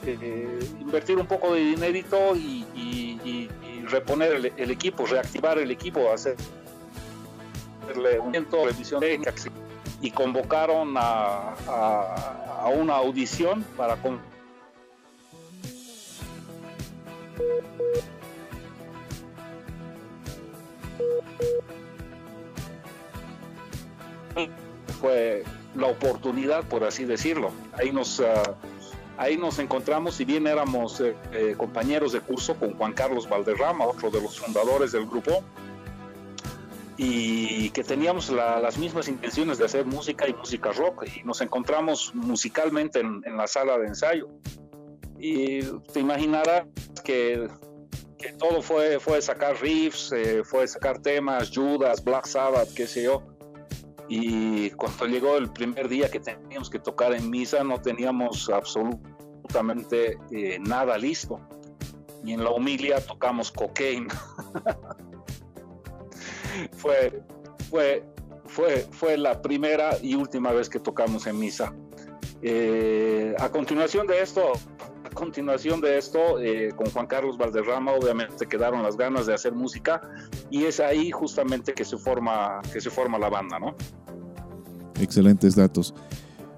eh, 0.07 0.59
invertir 0.81 1.19
un 1.19 1.27
poco 1.27 1.55
de 1.55 1.61
dinerito 1.61 2.37
y, 2.37 3.49
reponer 3.91 4.53
el, 4.57 4.71
equipo, 4.71 5.05
reactivar 5.05 5.59
el 5.59 5.71
equipo, 5.71 6.11
hacer 6.13 6.37
un 8.23 8.33
revisión 8.65 9.01
técnica 9.01 9.35
y 10.01 10.11
convocaron 10.13 10.95
a, 10.97 11.55
a, 11.67 12.69
una 12.69 12.95
audición 12.95 13.63
para 13.77 13.97
fue 25.01 25.45
la 25.75 25.87
oportunidad, 25.87 26.65
por 26.65 26.85
así 26.85 27.05
decirlo. 27.05 27.51
Ahí 27.73 27.93
nos, 27.93 28.21
ah, 28.21 28.57
ahí 29.17 29.37
nos 29.37 29.59
encontramos, 29.59 30.15
si 30.15 30.25
bien 30.25 30.47
éramos 30.47 31.01
eh, 31.01 31.17
eh, 31.33 31.55
compañeros 31.57 32.13
de 32.13 32.21
curso 32.21 32.55
con 32.55 32.75
Juan 32.77 32.93
Carlos 32.93 33.29
Valderrama, 33.29 33.87
otro 33.87 34.11
de 34.11 34.21
los 34.21 34.39
fundadores 34.39 34.93
del 34.93 35.07
grupo, 35.07 35.43
y 36.99 37.71
que 37.71 37.83
teníamos 37.83 38.31
las 38.31 38.79
mismas 38.79 39.09
intenciones 39.09 39.59
de 39.59 39.65
hacer 39.65 39.87
música 39.87 40.29
y 40.29 40.35
música 40.35 40.71
rock, 40.73 41.05
y 41.17 41.25
nos 41.25 41.41
encontramos 41.41 42.15
musicalmente 42.15 43.01
en, 43.01 43.37
la 43.37 43.47
sala 43.47 43.79
de 43.79 43.89
ensayo. 43.89 44.29
Y 45.19 45.63
te 45.93 46.01
imaginarás 46.01 46.67
que 47.03 47.49
que 48.23 48.33
todo 48.33 48.63
fue, 48.63 49.01
fue 49.01 49.21
sacar 49.21 49.61
riffs, 49.61 50.13
eh, 50.13 50.43
fue 50.45 50.67
sacar 50.67 51.01
temas, 51.01 51.51
Judas, 51.53 52.03
Black 52.03 52.27
Sabbath, 52.27 52.73
qué 52.73 52.87
sé 52.87 53.03
yo. 53.03 53.23
Y 54.15 54.71
cuando 54.73 55.07
llegó 55.07 55.39
el 55.39 55.51
primer 55.51 55.89
día 55.89 56.11
que 56.11 56.21
teníamos 56.21 56.69
que 56.69 56.79
tocar 56.79 57.15
en 57.15 57.31
misa, 57.31 57.65
no 57.65 57.81
teníamos 57.81 58.51
absolutamente 58.51 60.19
eh, 60.31 60.59
nada 60.61 60.99
listo. 60.99 61.41
Y 62.23 62.35
en 62.35 62.45
la 62.45 62.51
humilia 62.51 63.01
tocamos 63.01 63.51
cocaine. 63.51 64.09
fue, 66.77 67.23
fue, 67.71 68.05
fue, 68.45 68.87
fue 68.91 69.17
la 69.17 69.41
primera 69.41 69.97
y 70.03 70.15
última 70.15 70.53
vez 70.53 70.69
que 70.69 70.79
tocamos 70.79 71.27
en 71.27 71.39
misa. 71.39 71.75
Eh, 72.43 73.35
a 73.39 73.49
continuación 73.49 74.07
de 74.07 74.21
esto, 74.21 74.53
continuación 75.13 75.81
de 75.81 75.99
esto, 75.99 76.39
eh, 76.41 76.73
con 76.77 76.91
Juan 76.91 77.07
Carlos 77.07 77.37
Valderrama, 77.39 77.93
obviamente 77.93 78.47
quedaron 78.47 78.83
las 78.83 78.97
ganas 78.97 79.27
de 79.27 79.35
hacer 79.35 79.53
música 79.53 80.01
y 80.51 80.65
es 80.65 80.81
ahí 80.81 81.11
justamente 81.11 81.73
que 81.73 81.85
se 81.85 81.97
forma, 81.97 82.61
que 82.73 82.81
se 82.81 82.91
forma 82.91 83.19
la 83.19 83.29
banda, 83.29 83.59
¿no? 83.59 83.75
Excelentes 85.01 85.57
datos. 85.57 85.95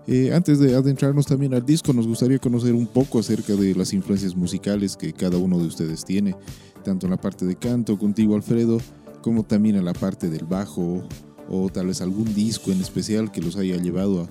Eh, 0.06 0.34
antes 0.34 0.58
de 0.58 0.74
adentrarnos 0.74 1.26
también 1.26 1.54
al 1.54 1.64
disco, 1.64 1.92
nos 1.92 2.06
gustaría 2.06 2.38
conocer 2.38 2.74
un 2.74 2.86
poco 2.86 3.18
acerca 3.18 3.54
de 3.54 3.74
las 3.74 3.92
influencias 3.94 4.36
musicales 4.36 4.96
que 4.96 5.12
cada 5.12 5.38
uno 5.38 5.58
de 5.58 5.66
ustedes 5.66 6.04
tiene, 6.04 6.36
tanto 6.82 7.06
en 7.06 7.10
la 7.10 7.16
parte 7.16 7.46
de 7.46 7.56
canto 7.56 7.98
contigo 7.98 8.34
Alfredo, 8.34 8.78
como 9.22 9.44
también 9.44 9.76
en 9.76 9.84
la 9.86 9.94
parte 9.94 10.28
del 10.28 10.44
bajo, 10.44 11.02
o 11.48 11.68
tal 11.70 11.86
vez 11.86 12.02
algún 12.02 12.34
disco 12.34 12.70
en 12.70 12.80
especial 12.80 13.32
que 13.32 13.40
los 13.40 13.56
haya 13.56 13.76
llevado 13.76 14.28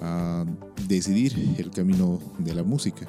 a, 0.00 0.42
a 0.42 0.44
decidir 0.86 1.54
el 1.58 1.70
camino 1.70 2.20
de 2.38 2.54
la 2.54 2.62
música. 2.62 3.06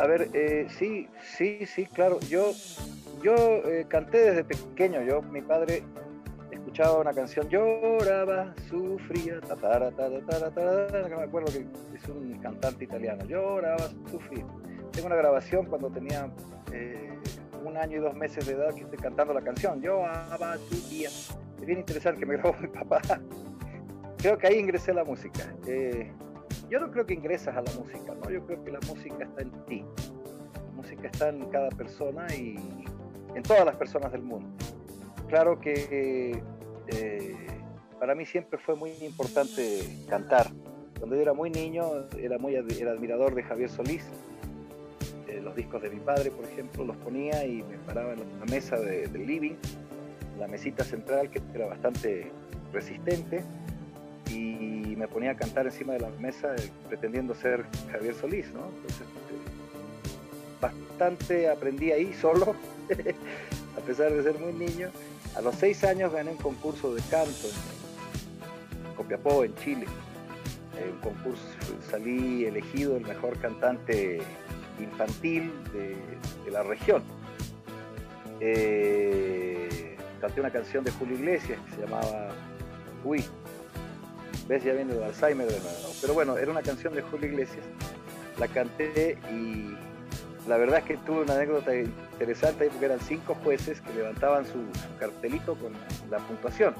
A 0.00 0.06
ver, 0.06 0.28
eh, 0.32 0.66
sí, 0.76 1.08
sí, 1.36 1.66
sí, 1.66 1.86
claro. 1.86 2.18
Yo, 2.20 2.52
yo 3.22 3.34
eh, 3.34 3.86
canté 3.88 4.18
desde 4.18 4.44
pequeño. 4.44 5.02
Yo, 5.02 5.22
mi 5.22 5.40
padre 5.40 5.84
escuchaba 6.50 6.98
una 6.98 7.12
canción, 7.12 7.48
lloraba, 7.48 8.54
sufría, 8.68 9.40
tatara, 9.40 9.92
tatara, 9.92 11.08
me 11.08 11.22
acuerdo 11.22 11.52
que 11.52 11.66
es 11.96 12.08
un 12.08 12.38
cantante 12.40 12.84
italiano, 12.84 13.24
lloraba, 13.24 13.88
sufría. 14.10 14.44
Tengo 14.90 15.06
una 15.06 15.16
grabación 15.16 15.66
cuando 15.66 15.90
tenía 15.90 16.28
eh, 16.72 17.16
un 17.64 17.76
año 17.76 17.98
y 17.98 18.00
dos 18.00 18.14
meses 18.14 18.46
de 18.46 18.54
edad 18.54 18.74
que 18.74 18.82
estoy 18.82 18.98
cantando 18.98 19.32
la 19.32 19.42
canción, 19.42 19.80
lloraba, 19.80 20.58
sufría. 20.68 21.08
Es 21.08 21.66
bien 21.66 21.78
interesante 21.78 22.18
que 22.18 22.26
me 22.26 22.36
grabó 22.36 22.56
mi 22.60 22.66
papá. 22.66 23.00
Creo 24.18 24.38
que 24.38 24.46
ahí 24.48 24.58
ingresé 24.58 24.90
a 24.90 24.94
la 24.94 25.04
música. 25.04 25.54
Eh, 25.68 26.10
yo 26.70 26.80
no 26.80 26.90
creo 26.90 27.06
que 27.06 27.14
ingresas 27.14 27.56
a 27.56 27.62
la 27.62 27.72
música, 27.72 28.14
¿no? 28.14 28.30
Yo 28.30 28.44
creo 28.46 28.64
que 28.64 28.72
la 28.72 28.80
música 28.80 29.24
está 29.24 29.42
en 29.42 29.50
ti. 29.66 29.84
La 30.54 30.72
música 30.74 31.06
está 31.06 31.28
en 31.28 31.44
cada 31.50 31.68
persona 31.70 32.26
y 32.34 32.56
en 33.34 33.42
todas 33.42 33.64
las 33.64 33.76
personas 33.76 34.12
del 34.12 34.22
mundo. 34.22 34.48
Claro 35.28 35.60
que 35.60 36.42
eh, 36.88 37.36
para 37.98 38.14
mí 38.14 38.26
siempre 38.26 38.58
fue 38.58 38.76
muy 38.76 38.92
importante 39.02 39.80
cantar. 40.08 40.50
Cuando 40.98 41.16
yo 41.16 41.22
era 41.22 41.32
muy 41.32 41.50
niño 41.50 41.84
era 42.18 42.38
muy 42.38 42.56
admirador 42.56 43.34
de 43.34 43.42
Javier 43.42 43.70
Solís. 43.70 44.04
Eh, 45.28 45.40
los 45.42 45.54
discos 45.56 45.82
de 45.82 45.90
mi 45.90 46.00
padre, 46.00 46.30
por 46.30 46.44
ejemplo, 46.44 46.84
los 46.84 46.96
ponía 46.98 47.44
y 47.44 47.62
me 47.62 47.78
paraba 47.78 48.12
en 48.12 48.20
la 48.38 48.46
mesa 48.46 48.76
del 48.76 49.26
living, 49.26 49.54
la 50.38 50.46
mesita 50.46 50.84
central 50.84 51.30
que 51.30 51.40
era 51.54 51.66
bastante 51.66 52.30
resistente 52.72 53.42
y 54.34 54.96
me 54.96 55.08
ponía 55.08 55.32
a 55.32 55.36
cantar 55.36 55.66
encima 55.66 55.92
de 55.92 56.00
la 56.00 56.08
mesa 56.18 56.54
eh, 56.56 56.70
pretendiendo 56.88 57.34
ser 57.34 57.64
Javier 57.90 58.14
Solís, 58.14 58.52
¿no? 58.52 58.66
Entonces, 58.66 59.00
este, 59.00 60.60
bastante 60.60 61.48
aprendí 61.50 61.92
ahí 61.92 62.12
solo, 62.14 62.54
a 63.76 63.80
pesar 63.80 64.12
de 64.12 64.22
ser 64.22 64.38
muy 64.38 64.52
niño. 64.52 64.90
A 65.36 65.40
los 65.40 65.54
seis 65.56 65.82
años 65.84 66.12
gané 66.12 66.30
un 66.30 66.36
concurso 66.36 66.94
de 66.94 67.02
canto 67.02 67.48
en, 67.48 68.94
Copiapó, 68.94 69.44
en 69.44 69.54
Chile. 69.56 69.86
En 70.80 70.92
un 70.92 71.00
concurso 71.00 71.42
salí 71.90 72.44
elegido 72.44 72.96
el 72.96 73.06
mejor 73.06 73.38
cantante 73.38 74.20
infantil 74.80 75.52
de, 75.72 76.50
la 76.50 76.62
región. 76.62 77.02
Eh, 78.40 79.96
canté 80.20 80.40
una 80.40 80.50
canción 80.50 80.84
de 80.84 80.92
Julio 80.92 81.16
Iglesias 81.16 81.58
que 81.66 81.74
se 81.76 81.80
llamaba 81.82 82.30
Uy, 83.04 83.24
ves, 84.48 84.64
ya 84.64 84.72
viene 84.72 84.92
el 84.92 85.02
Alzheimer 85.02 85.46
de 85.46 85.60
nuevo. 85.60 85.92
Pero 86.00 86.14
bueno, 86.14 86.36
era 86.36 86.50
una 86.50 86.62
canción 86.62 86.94
de 86.94 87.02
Julio 87.02 87.28
Iglesias, 87.28 87.64
la 88.38 88.48
canté 88.48 89.18
y 89.30 89.76
la 90.48 90.58
verdad 90.58 90.80
es 90.80 90.84
que 90.84 90.96
tuve 90.98 91.22
una 91.22 91.34
anécdota 91.34 91.74
interesante 91.74 92.68
porque 92.68 92.84
eran 92.84 93.00
cinco 93.00 93.34
jueces 93.42 93.80
que 93.80 93.94
levantaban 93.94 94.44
su, 94.44 94.64
cartelito 94.98 95.54
con 95.54 95.72
la 96.10 96.18
puntuación. 96.18 96.74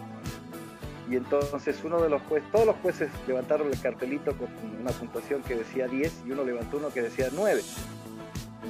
Y 1.11 1.16
entonces 1.16 1.80
uno 1.85 2.00
de 2.00 2.09
los 2.09 2.23
jueces, 2.23 2.50
todos 2.50 2.66
los 2.66 2.76
jueces 2.76 3.11
levantaron 3.26 3.68
el 3.68 3.78
cartelito 3.80 4.37
con 4.37 4.49
una 4.80 4.90
puntuación 4.90 5.42
que 5.42 5.54
decía 5.54 5.87
10 5.87 6.25
y 6.26 6.33
uno 6.33 6.44
levantó 6.44 6.78
uno 6.78 6.90
que 6.90 7.02
decía 7.02 7.28
9. 7.33 7.62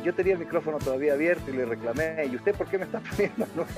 Yo 0.04 0.14
tenía 0.14 0.32
el 0.34 0.40
micrófono 0.40 0.78
todavía 0.78 1.12
abierto 1.14 1.50
y 1.50 1.54
le 1.54 1.64
reclamé, 1.64 2.26
¿y 2.26 2.34
usted 2.36 2.54
por 2.54 2.68
qué 2.68 2.78
me 2.78 2.84
está 2.84 3.00
poniendo 3.10 3.46
9? 3.54 3.68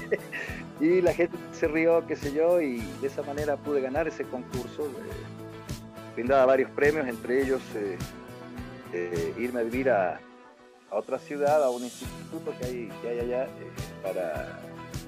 y 0.80 1.00
la 1.00 1.14
gente 1.14 1.36
se 1.52 1.68
rió, 1.68 2.04
qué 2.06 2.16
sé 2.16 2.32
yo, 2.32 2.60
y 2.60 2.78
de 3.00 3.06
esa 3.06 3.22
manera 3.22 3.56
pude 3.56 3.80
ganar 3.80 4.08
ese 4.08 4.24
concurso. 4.24 4.86
Eh, 4.86 6.14
brindaba 6.14 6.46
varios 6.46 6.70
premios, 6.70 7.06
entre 7.06 7.42
ellos 7.42 7.62
eh, 7.74 7.96
eh, 8.92 9.34
irme 9.38 9.60
a 9.60 9.62
vivir 9.62 9.90
a, 9.90 10.20
otra 10.90 11.18
ciudad, 11.18 11.64
a 11.64 11.70
un 11.70 11.82
instituto 11.82 12.52
que 12.58 12.66
hay, 12.66 12.92
que 13.00 13.08
hay 13.08 13.20
allá 13.20 13.48
para, 14.02 14.60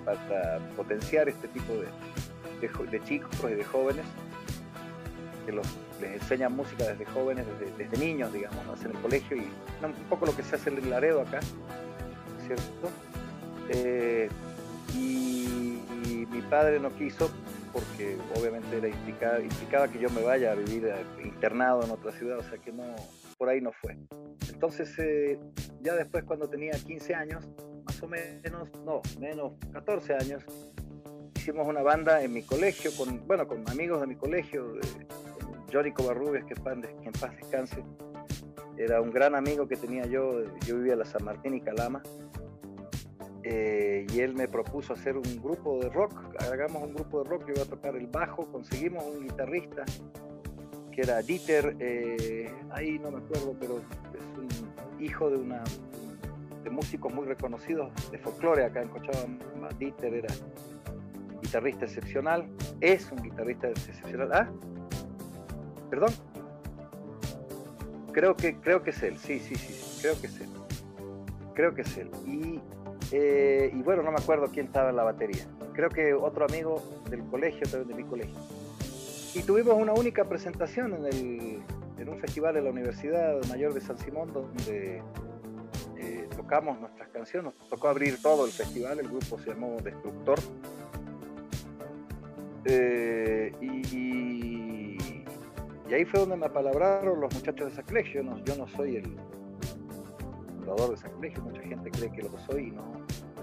para, 0.06 0.58
potenciar 0.76 1.28
este 1.28 1.46
tipo 1.48 1.74
de, 1.74 2.88
de, 2.90 3.04
chicos 3.04 3.30
y 3.42 3.54
de 3.54 3.64
jóvenes, 3.64 4.06
que 5.44 5.52
los, 5.52 5.66
les 6.00 6.22
enseñan 6.22 6.56
música 6.56 6.84
desde 6.84 7.04
jóvenes, 7.04 7.44
desde, 7.76 7.98
niños, 7.98 8.32
digamos, 8.32 8.82
en 8.82 8.92
el 8.92 8.98
colegio, 9.02 9.36
y 9.36 9.46
un 9.84 9.92
poco 10.08 10.24
lo 10.24 10.34
que 10.34 10.42
se 10.42 10.56
hace 10.56 10.70
en 10.70 10.88
Laredo 10.88 11.20
acá, 11.20 11.40
¿cierto? 12.46 12.90
Y, 14.94 15.80
mi 16.30 16.42
padre 16.42 16.80
no 16.80 16.92
quiso 16.96 17.30
porque 17.72 18.16
obviamente 18.36 18.76
era 18.76 18.88
implicaba, 18.88 19.40
implicaba 19.40 19.88
que 19.88 19.98
yo 19.98 20.10
me 20.10 20.22
vaya 20.22 20.52
a 20.52 20.54
vivir 20.54 20.92
internado 21.22 21.84
en 21.84 21.90
otra 21.90 22.12
ciudad, 22.12 22.38
o 22.38 22.42
sea 22.42 22.58
que 22.58 22.72
no, 22.72 22.82
por 23.38 23.48
ahí 23.48 23.60
no 23.60 23.72
fue. 23.72 23.96
Entonces, 24.52 24.92
eh, 24.98 25.38
ya 25.80 25.94
después 25.94 26.24
cuando 26.24 26.48
tenía 26.48 26.72
15 26.72 27.14
años, 27.14 27.44
más 27.84 28.02
o 28.02 28.08
menos, 28.08 28.68
no, 28.84 29.02
menos 29.20 29.52
14 29.72 30.14
años, 30.14 30.44
hicimos 31.36 31.68
una 31.68 31.82
banda 31.82 32.22
en 32.22 32.32
mi 32.32 32.42
colegio, 32.42 32.90
con, 32.96 33.26
bueno, 33.26 33.46
con 33.46 33.68
amigos 33.68 34.00
de 34.00 34.06
mi 34.06 34.16
colegio, 34.16 34.78
Johnny 35.72 35.92
Covarrubias, 35.92 36.44
que, 36.44 36.54
que 36.54 37.06
en 37.06 37.12
paz 37.12 37.36
descanse, 37.36 37.84
era 38.76 39.00
un 39.00 39.10
gran 39.10 39.34
amigo 39.34 39.68
que 39.68 39.76
tenía 39.76 40.06
yo, 40.06 40.42
yo 40.66 40.76
vivía 40.76 40.94
en 40.94 41.00
la 41.00 41.04
San 41.04 41.24
Martín 41.24 41.54
y 41.54 41.60
Calama, 41.60 42.02
eh, 43.44 44.06
y 44.12 44.20
él 44.20 44.34
me 44.34 44.48
propuso 44.48 44.94
hacer 44.94 45.16
un 45.16 45.42
grupo 45.42 45.78
de 45.78 45.90
rock, 45.90 46.14
hagamos 46.40 46.82
un 46.82 46.94
grupo 46.94 47.22
de 47.22 47.30
rock, 47.30 47.46
yo 47.46 47.52
iba 47.54 47.62
a 47.62 47.66
tocar 47.66 47.94
el 47.94 48.06
bajo, 48.06 48.46
conseguimos 48.50 49.04
un 49.04 49.22
guitarrista 49.24 49.84
que 50.90 51.02
era 51.02 51.20
Dieter, 51.20 51.76
eh, 51.78 52.50
ahí 52.70 52.98
no 52.98 53.10
me 53.10 53.18
acuerdo, 53.18 53.54
pero 53.60 53.78
es 53.78 54.38
un 54.38 55.04
hijo 55.04 55.28
de 55.28 55.36
una 55.36 55.62
de 56.62 56.70
músicos 56.70 57.12
muy 57.12 57.26
reconocidos 57.26 57.92
de 58.10 58.18
folclore 58.18 58.64
acá 58.64 58.80
en 58.80 58.88
Cochabamba, 58.88 59.68
Dieter 59.78 60.14
era 60.14 60.34
guitarrista 61.42 61.84
excepcional, 61.84 62.48
es 62.80 63.12
un 63.12 63.22
guitarrista 63.22 63.68
excepcional. 63.68 64.32
¿Ah? 64.32 64.48
¿Perdón? 65.90 66.12
Creo 68.12 68.34
que, 68.36 68.56
creo 68.56 68.82
que 68.82 68.90
es 68.90 69.02
él, 69.02 69.18
sí, 69.18 69.38
sí, 69.38 69.54
sí, 69.54 70.00
creo 70.00 70.18
que 70.20 70.28
es 70.28 70.40
él. 70.40 70.48
Creo 71.54 71.74
que 71.74 71.82
es 71.82 71.98
él. 71.98 72.10
Y, 72.26 72.60
eh, 73.16 73.70
y 73.72 73.80
bueno, 73.82 74.02
no 74.02 74.10
me 74.10 74.18
acuerdo 74.18 74.48
quién 74.52 74.66
estaba 74.66 74.90
en 74.90 74.96
la 74.96 75.04
batería. 75.04 75.46
Creo 75.72 75.88
que 75.88 76.14
otro 76.14 76.46
amigo 76.46 76.82
del 77.08 77.22
colegio, 77.26 77.60
también 77.62 77.96
de 77.96 78.02
mi 78.02 78.08
colegio. 78.08 78.34
Y 79.36 79.42
tuvimos 79.44 79.74
una 79.74 79.92
única 79.92 80.24
presentación 80.28 81.06
en, 81.06 81.62
un 82.08 82.18
festival 82.18 82.54
de 82.54 82.62
la 82.62 82.70
Universidad 82.70 83.40
Mayor 83.48 83.72
de 83.72 83.80
San 83.80 83.96
Simón, 83.98 84.32
donde 84.32 85.00
eh, 85.96 86.28
tocamos 86.36 86.80
nuestras 86.80 87.08
canciones. 87.10 87.54
Nos 87.56 87.68
tocó 87.68 87.86
abrir 87.86 88.20
todo 88.20 88.46
el 88.46 88.50
festival, 88.50 88.98
el 88.98 89.06
grupo 89.06 89.38
se 89.38 89.50
llamó 89.50 89.76
Destructor. 89.80 90.40
Eh, 92.64 93.52
y, 93.60 94.98
ahí 95.94 96.04
fue 96.04 96.18
donde 96.18 96.36
me 96.36 96.46
apalabraron 96.46 97.20
los 97.20 97.32
muchachos 97.32 97.70
de 97.70 97.76
Sacrilege. 97.76 98.14
Yo 98.14 98.22
no, 98.24 98.42
yo 98.44 98.56
no 98.56 98.66
soy 98.66 98.96
el 98.96 99.16
fundador 100.64 100.90
de 100.90 100.96
Sacrilege, 100.96 101.40
mucha 101.40 101.62
gente 101.62 101.90
cree 101.90 102.10
que 102.10 102.22
lo 102.22 102.38
soy 102.46 102.68
y 102.68 102.70
no 102.70 102.82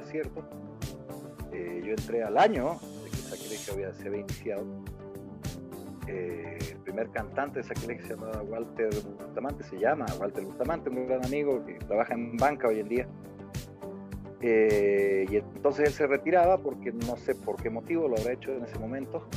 es 0.02 0.10
cierto. 0.10 0.44
Eh, 1.52 1.82
yo 1.86 1.92
entré 1.92 2.24
al 2.24 2.38
año 2.38 2.80
de 3.04 3.10
que 3.10 3.18
Sacrilege 3.18 3.72
había, 3.72 3.94
se 3.94 4.08
había 4.08 4.22
iniciado 4.22 4.66
eh, 6.08 6.58
el 6.72 6.78
primer 6.80 7.10
cantante 7.12 7.62
de 7.62 7.96
que 7.96 8.02
se 8.02 8.10
llamaba 8.10 8.42
Walter 8.42 8.90
Bustamante, 9.20 9.64
se 9.64 9.78
llama 9.78 10.06
Walter 10.20 10.44
Bustamante, 10.44 10.90
un 10.90 11.08
gran 11.08 11.26
amigo 11.26 11.64
que 11.66 11.74
trabaja 11.74 12.14
en 12.14 12.38
banca 12.38 12.68
hoy 12.68 12.80
en 12.80 12.90
día. 12.90 13.08
Eh, 14.42 15.28
y 15.30 15.36
entonces 15.36 15.88
él 15.88 15.94
se 15.94 16.08
retiraba 16.08 16.58
porque 16.58 16.92
no 16.92 17.16
sé 17.18 17.36
por 17.36 17.62
qué 17.62 17.70
motivo 17.70 18.08
lo 18.08 18.18
habrá 18.18 18.34
hecho 18.34 18.52
en 18.52 18.64
ese 18.64 18.80
momento. 18.80 19.28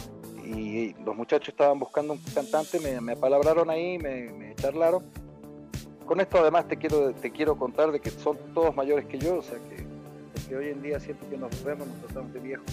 Y 0.44 0.94
los 1.04 1.16
muchachos 1.16 1.50
estaban 1.50 1.78
buscando 1.78 2.14
un 2.14 2.20
cantante, 2.34 2.78
me, 2.80 3.00
me 3.00 3.12
apalabraron 3.12 3.70
ahí, 3.70 3.98
me, 3.98 4.30
me, 4.32 4.54
charlaron. 4.54 5.04
Con 6.06 6.20
esto 6.20 6.38
además 6.38 6.68
te 6.68 6.76
quiero, 6.76 7.12
te 7.14 7.30
quiero 7.30 7.56
contar 7.56 7.90
de 7.90 8.00
que 8.00 8.10
son 8.10 8.36
todos 8.52 8.74
mayores 8.76 9.06
que 9.06 9.18
yo, 9.18 9.38
o 9.38 9.42
sea 9.42 9.58
que, 9.58 10.54
hoy 10.54 10.68
en 10.68 10.82
día 10.82 11.00
siempre 11.00 11.26
que 11.28 11.36
nos 11.36 11.64
vemos 11.64 11.88
nos 11.88 11.98
tratamos 12.00 12.32
de 12.32 12.40
viejos. 12.40 12.66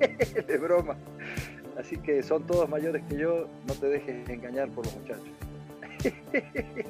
de 0.46 0.58
broma. 0.58 0.96
Así 1.78 1.96
que 1.96 2.22
son 2.22 2.46
todos 2.46 2.68
mayores 2.68 3.02
que 3.08 3.16
yo, 3.16 3.46
no 3.66 3.74
te 3.74 3.86
dejes 3.86 4.28
engañar 4.28 4.68
por 4.70 4.84
los 4.84 4.94
muchachos. 4.96 5.28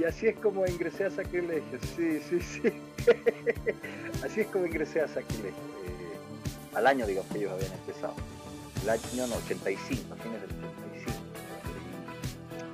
y 0.00 0.04
así 0.04 0.28
es 0.28 0.36
como 0.36 0.64
ingresé 0.66 1.04
a 1.04 1.10
Sacrilegio, 1.10 1.78
sí, 1.96 2.20
sí, 2.20 2.40
sí. 2.40 2.62
así 4.24 4.40
es 4.42 4.46
como 4.46 4.66
ingresé 4.66 5.00
a 5.00 5.08
Sacrilegio. 5.08 5.50
Eh, 5.50 6.76
al 6.76 6.86
año, 6.86 7.06
digamos, 7.06 7.30
que 7.32 7.38
ellos 7.38 7.52
habían 7.52 7.72
empezado. 7.72 8.14
El 8.82 8.90
año 8.90 9.34
85, 9.44 10.14
a 10.14 10.16
fines 10.16 10.40
del 10.40 10.50
85. 10.50 10.87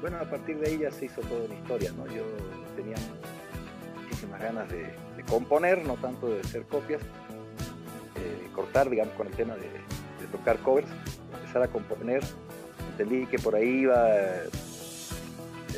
Bueno, 0.05 0.19
a 0.19 0.29
partir 0.29 0.59
de 0.59 0.69
ahí 0.69 0.79
ya 0.81 0.91
se 0.91 1.07
hizo 1.07 1.23
toda 1.23 1.47
una 1.47 1.55
historia, 1.55 1.91
¿no? 1.97 2.07
Yo 2.09 2.25
tenía 2.77 2.97
muchísimas 4.03 4.39
ganas 4.39 4.69
de, 4.69 4.85
componer, 5.27 5.83
no 5.87 5.95
tanto 5.95 6.29
de 6.29 6.41
hacer 6.41 6.65
copias, 6.65 7.01
eh, 7.01 8.49
cortar, 8.55 8.91
digamos, 8.91 9.15
con 9.15 9.29
el 9.29 9.33
tema 9.33 9.55
de, 9.55 9.67
tocar 10.31 10.59
covers 10.59 10.89
a 11.55 11.69
componer, 11.69 12.23
entendí 12.91 13.25
que 13.25 13.39
por 13.39 13.55
ahí 13.55 13.67
iba 13.67 14.11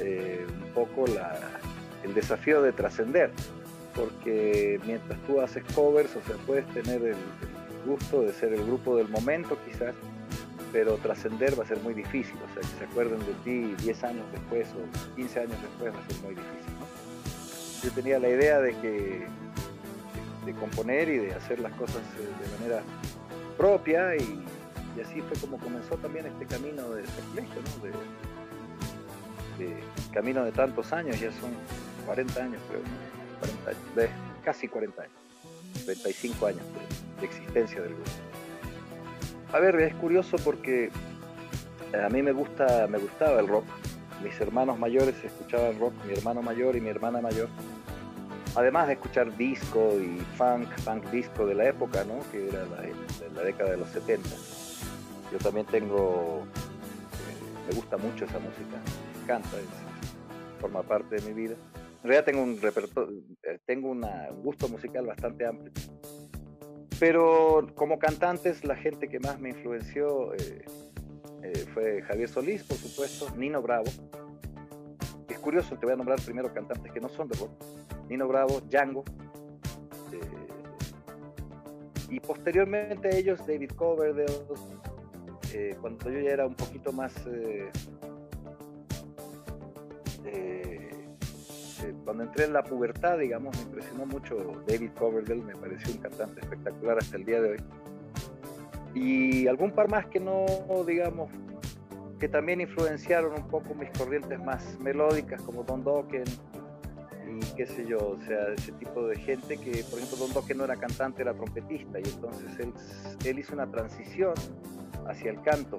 eh, 0.01 0.45
un 0.49 0.73
poco 0.75 1.07
la, 1.07 1.39
el 2.03 2.13
desafío 2.13 2.63
de 2.63 2.73
trascender, 2.73 3.31
porque 3.95 4.81
mientras 4.85 5.21
tú 5.29 5.41
haces 5.41 5.63
covers, 5.73 6.17
o 6.17 6.23
sea, 6.23 6.35
puedes 6.45 6.67
tener 6.75 7.01
el 7.01 7.17
gusto 7.87 8.23
de 8.23 8.33
ser 8.33 8.55
el 8.55 8.65
grupo 8.67 8.97
del 8.97 9.09
momento 9.09 9.57
quizás, 9.65 9.95
pero 10.73 10.97
trascender 10.97 11.59
va 11.59 11.65
a 11.65 11.67
ser 11.67 11.79
muy 11.81 11.95
difícil, 11.95 12.37
o 12.37 12.53
sea, 12.53 12.63
que 12.63 12.79
se 12.79 12.85
acuerden 12.85 13.19
de 13.21 13.33
ti 13.45 13.75
10 13.83 14.05
años 14.05 14.25
después 14.33 14.69
o 14.71 15.17
15 15.17 15.41
años 15.41 15.57
después 15.63 15.95
va 15.95 15.99
a 15.99 16.09
ser 16.09 16.23
muy 16.23 16.35
difícil. 16.35 16.75
Yo 17.85 17.91
tenía 17.93 18.19
la 18.19 18.29
idea 18.29 18.61
de 18.61 18.73
que 18.81 19.27
de, 20.45 20.53
componer 20.55 21.09
y 21.09 21.19
de 21.19 21.35
hacer 21.35 21.59
las 21.59 21.73
cosas 21.73 22.03
eh, 22.19 22.45
de 22.45 22.59
manera 22.59 22.83
propia 23.57 24.15
y 24.17 24.45
así 25.01 25.21
fue 25.23 25.39
como 25.39 25.59
comenzó 25.59 25.97
también 25.97 26.27
este 26.27 26.47
camino 26.47 26.91
de 26.91 27.03
colegio, 27.03 27.61
¿no? 27.63 27.87
De, 29.59 29.77
camino 30.13 30.45
de 30.45 30.53
tantos 30.53 30.93
años, 30.93 31.19
ya 31.19 31.31
son 31.33 31.51
40 32.05 32.43
años 32.43 32.61
creo, 32.69 32.81
40 33.41 33.71
años, 33.71 33.81
de, 33.95 34.11
casi 34.45 34.69
40 34.69 35.03
años, 35.03 35.15
35 35.85 36.47
años 36.47 36.63
de, 37.21 37.27
existencia 37.27 37.81
del 37.81 37.95
grupo. 37.95 38.11
A 39.53 39.61
ver, 39.61 39.77
es 39.81 39.95
curioso 39.95 40.37
porque 40.45 40.91
a 42.05 42.09
mí 42.09 42.23
me 42.23 42.33
gusta, 42.33 42.87
me 42.89 42.99
gustaba 42.99 43.41
el 43.41 43.49
rock, 43.49 43.65
mis 44.23 44.39
hermanos 44.41 44.79
mayores 44.79 45.15
escuchaban 45.23 45.79
rock, 45.79 45.95
mi 46.07 46.15
hermano 46.15 46.43
mayor 46.43 46.77
y 46.77 46.81
mi 46.81 46.89
hermana 46.89 47.21
mayor, 47.21 47.49
además 48.55 48.89
de 48.89 48.95
escuchar 48.95 49.37
disco 49.37 49.93
y 50.01 50.19
funk, 50.37 50.69
funk 50.79 51.05
disco 51.11 51.47
de 51.47 51.55
la 51.55 51.69
época, 51.69 52.05
¿no? 52.05 52.19
que 52.33 52.49
era 52.49 52.65
la, 52.67 53.43
década 53.43 53.71
de 53.71 53.77
los 53.77 53.89
70 53.91 54.29
yo 55.33 55.39
también 55.39 55.67
tengo, 55.67 56.45
eh, 56.45 57.69
me 57.69 57.75
gusta 57.75 57.97
mucho 57.97 58.25
esa 58.25 58.39
música, 58.39 58.81
me 59.17 59.23
encanta, 59.25 59.59
es, 59.59 60.61
forma 60.61 60.83
parte 60.83 61.17
de 61.17 61.23
mi 61.23 61.33
vida. 61.33 61.57
En 62.03 62.11
realidad 62.11 62.25
tengo 62.25 62.43
un 62.43 62.61
repertorio, 62.61 63.21
eh, 63.43 63.59
tengo 63.67 63.91
un 63.91 64.07
gusto 64.43 64.69
musical 64.69 65.07
bastante 65.07 65.47
amplio. 65.47 65.73
Pero 66.99 67.69
como 67.75 67.99
cantantes, 67.99 68.65
la 68.65 68.77
gente 68.77 69.09
que 69.09 69.21
más 69.21 69.39
me 69.39 69.51
influenció 69.51 70.35
eh, 70.35 70.65
eh, 71.43 71.65
fue 71.75 72.03
Javier 72.03 72.29
Solís, 72.29 72.63
por 72.65 72.77
supuesto, 72.77 73.29
Nino 73.37 73.61
Bravo. 73.61 73.91
Es 75.29 75.39
curioso, 75.39 75.77
te 75.77 75.85
voy 75.87 75.93
a 75.93 75.97
nombrar 75.97 76.21
primero 76.23 76.53
cantantes 76.53 76.91
que 76.91 77.01
no 77.01 77.09
son 77.09 77.29
de 77.29 77.39
rock. 77.39 77.51
Nino 78.09 78.27
Bravo, 78.27 78.61
Django, 78.71 79.05
y 82.09 82.21
posteriormente 82.21 83.17
ellos 83.17 83.45
David 83.47 83.73
Coverdale, 83.73 84.27
eh, 85.53 85.77
cuando 85.81 86.11
yo 86.11 86.21
ya 86.21 86.31
era 86.31 86.47
un 86.47 86.55
poquito 86.55 86.93
más... 86.93 87.13
Cuando 92.07 92.23
entré 92.23 92.45
en 92.45 92.53
la 92.53 92.63
pubertad, 92.63 93.19
digamos, 93.19 93.57
me 93.57 93.63
impresionó 93.65 94.07
mucho 94.07 94.63
David 94.69 94.91
Coverdale, 94.97 95.43
me 95.43 95.57
pareció 95.57 95.93
un 95.93 95.99
cantante 95.99 96.41
espectacular 96.41 96.99
hasta 96.99 97.17
el 97.17 97.25
día 97.25 97.41
de 97.43 97.51
hoy. 97.51 97.59
Y 98.95 99.49
algún 99.49 99.73
par 99.73 99.91
más 99.91 100.07
que 100.07 100.21
no, 100.21 100.47
digamos, 100.87 101.33
que 102.21 102.29
también 102.29 102.61
influenciaron 102.61 103.33
un 103.33 103.49
poco 103.49 103.75
mis 103.75 103.91
corrientes 103.91 104.39
más 104.39 104.79
melódicas, 104.79 105.43
como 105.43 105.65
Don 105.65 105.83
Dokken, 105.83 106.23
y 107.29 107.41
qué 107.57 107.67
sé 107.67 107.85
yo, 107.85 107.99
o 107.99 108.21
sea, 108.25 108.53
ese 108.57 108.71
tipo 108.71 109.05
de 109.09 109.17
gente 109.17 109.57
que, 109.57 109.83
por 109.91 109.99
ejemplo, 109.99 110.19
Don 110.19 110.33
Dokken 110.33 110.59
no 110.59 110.65
era 110.65 110.77
cantante, 110.77 111.23
era 111.23 111.35
trompetista, 111.35 111.99
y 111.99 112.05
entonces 112.05 112.57
él, 112.61 112.73
él 113.25 113.39
hizo 113.41 113.53
una 113.53 113.69
transición 113.69 114.35
hacia 115.09 115.33
el 115.33 115.43
canto. 115.43 115.79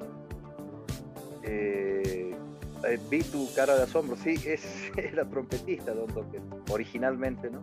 Eh, 1.43 2.35
eh, 2.85 2.99
vi 3.09 3.23
tu 3.23 3.51
cara 3.53 3.75
de 3.75 3.83
asombro, 3.83 4.15
sí, 4.15 4.35
es, 4.45 4.91
era 4.97 5.25
trompetista 5.25 5.93
Don 5.93 6.13
Dokken, 6.13 6.43
originalmente, 6.69 7.49
¿no? 7.49 7.61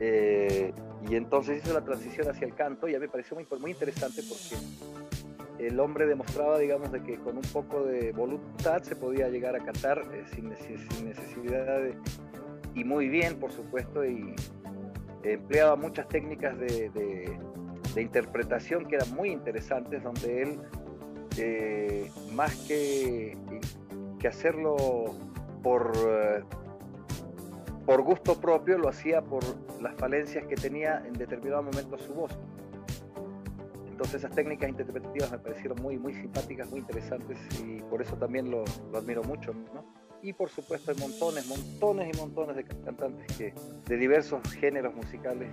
Eh, 0.00 0.72
y 1.08 1.16
entonces 1.16 1.62
hizo 1.64 1.74
la 1.74 1.84
transición 1.84 2.28
hacia 2.28 2.46
el 2.46 2.54
canto 2.54 2.88
y 2.88 2.94
a 2.94 2.98
mí 2.98 3.06
me 3.06 3.08
pareció 3.08 3.36
muy, 3.36 3.46
muy 3.60 3.70
interesante 3.72 4.22
porque 4.28 4.56
el 5.58 5.80
hombre 5.80 6.06
demostraba, 6.06 6.58
digamos, 6.58 6.92
de 6.92 7.02
que 7.02 7.16
con 7.16 7.36
un 7.36 7.42
poco 7.52 7.84
de 7.84 8.12
voluntad 8.12 8.82
se 8.82 8.94
podía 8.94 9.28
llegar 9.28 9.56
a 9.56 9.60
cantar 9.60 10.02
eh, 10.12 10.24
sin, 10.32 10.50
necesidad 10.50 11.82
de, 11.82 11.94
y 12.74 12.84
muy 12.84 13.08
bien, 13.08 13.40
por 13.40 13.50
supuesto, 13.50 14.04
y 14.04 14.34
empleaba 15.24 15.74
muchas 15.76 16.08
técnicas 16.08 16.58
de, 16.58 17.38
interpretación 17.96 18.86
que 18.86 18.94
eran 18.94 19.12
muy 19.16 19.30
interesantes, 19.30 20.04
donde 20.04 20.42
él, 20.42 22.10
más 22.32 22.54
que, 22.68 23.36
que 24.18 24.28
hacerlo 24.28 24.76
por, 25.62 25.92
eh, 25.96 26.42
por 27.86 28.02
gusto 28.02 28.40
propio, 28.40 28.78
lo 28.78 28.88
hacía 28.88 29.22
por 29.22 29.42
las 29.80 29.94
falencias 29.96 30.46
que 30.46 30.54
tenía 30.54 31.02
en 31.06 31.14
determinado 31.14 31.62
momento 31.62 31.98
su 31.98 32.12
voz. 32.14 32.38
Entonces 33.88 34.22
esas 34.22 34.34
técnicas 34.34 34.68
interpretativas 34.68 35.30
me 35.32 35.38
parecieron 35.38 35.82
muy, 35.82 35.98
muy 35.98 36.14
simpáticas, 36.14 36.70
muy 36.70 36.80
interesantes 36.80 37.38
y 37.60 37.80
por 37.82 38.00
eso 38.00 38.14
también 38.16 38.50
lo, 38.50 38.64
lo 38.92 38.98
admiro 38.98 39.24
mucho. 39.24 39.52
Y 40.22 40.32
por 40.32 40.50
supuesto 40.50 40.92
hay 40.92 40.98
montones, 40.98 41.46
montones 41.46 42.14
y 42.14 42.16
montones 42.16 42.56
de 42.56 42.64
cantantes 42.64 43.36
que, 43.36 43.54
de 43.86 43.96
diversos 43.96 44.40
géneros 44.52 44.94
musicales 44.94 45.48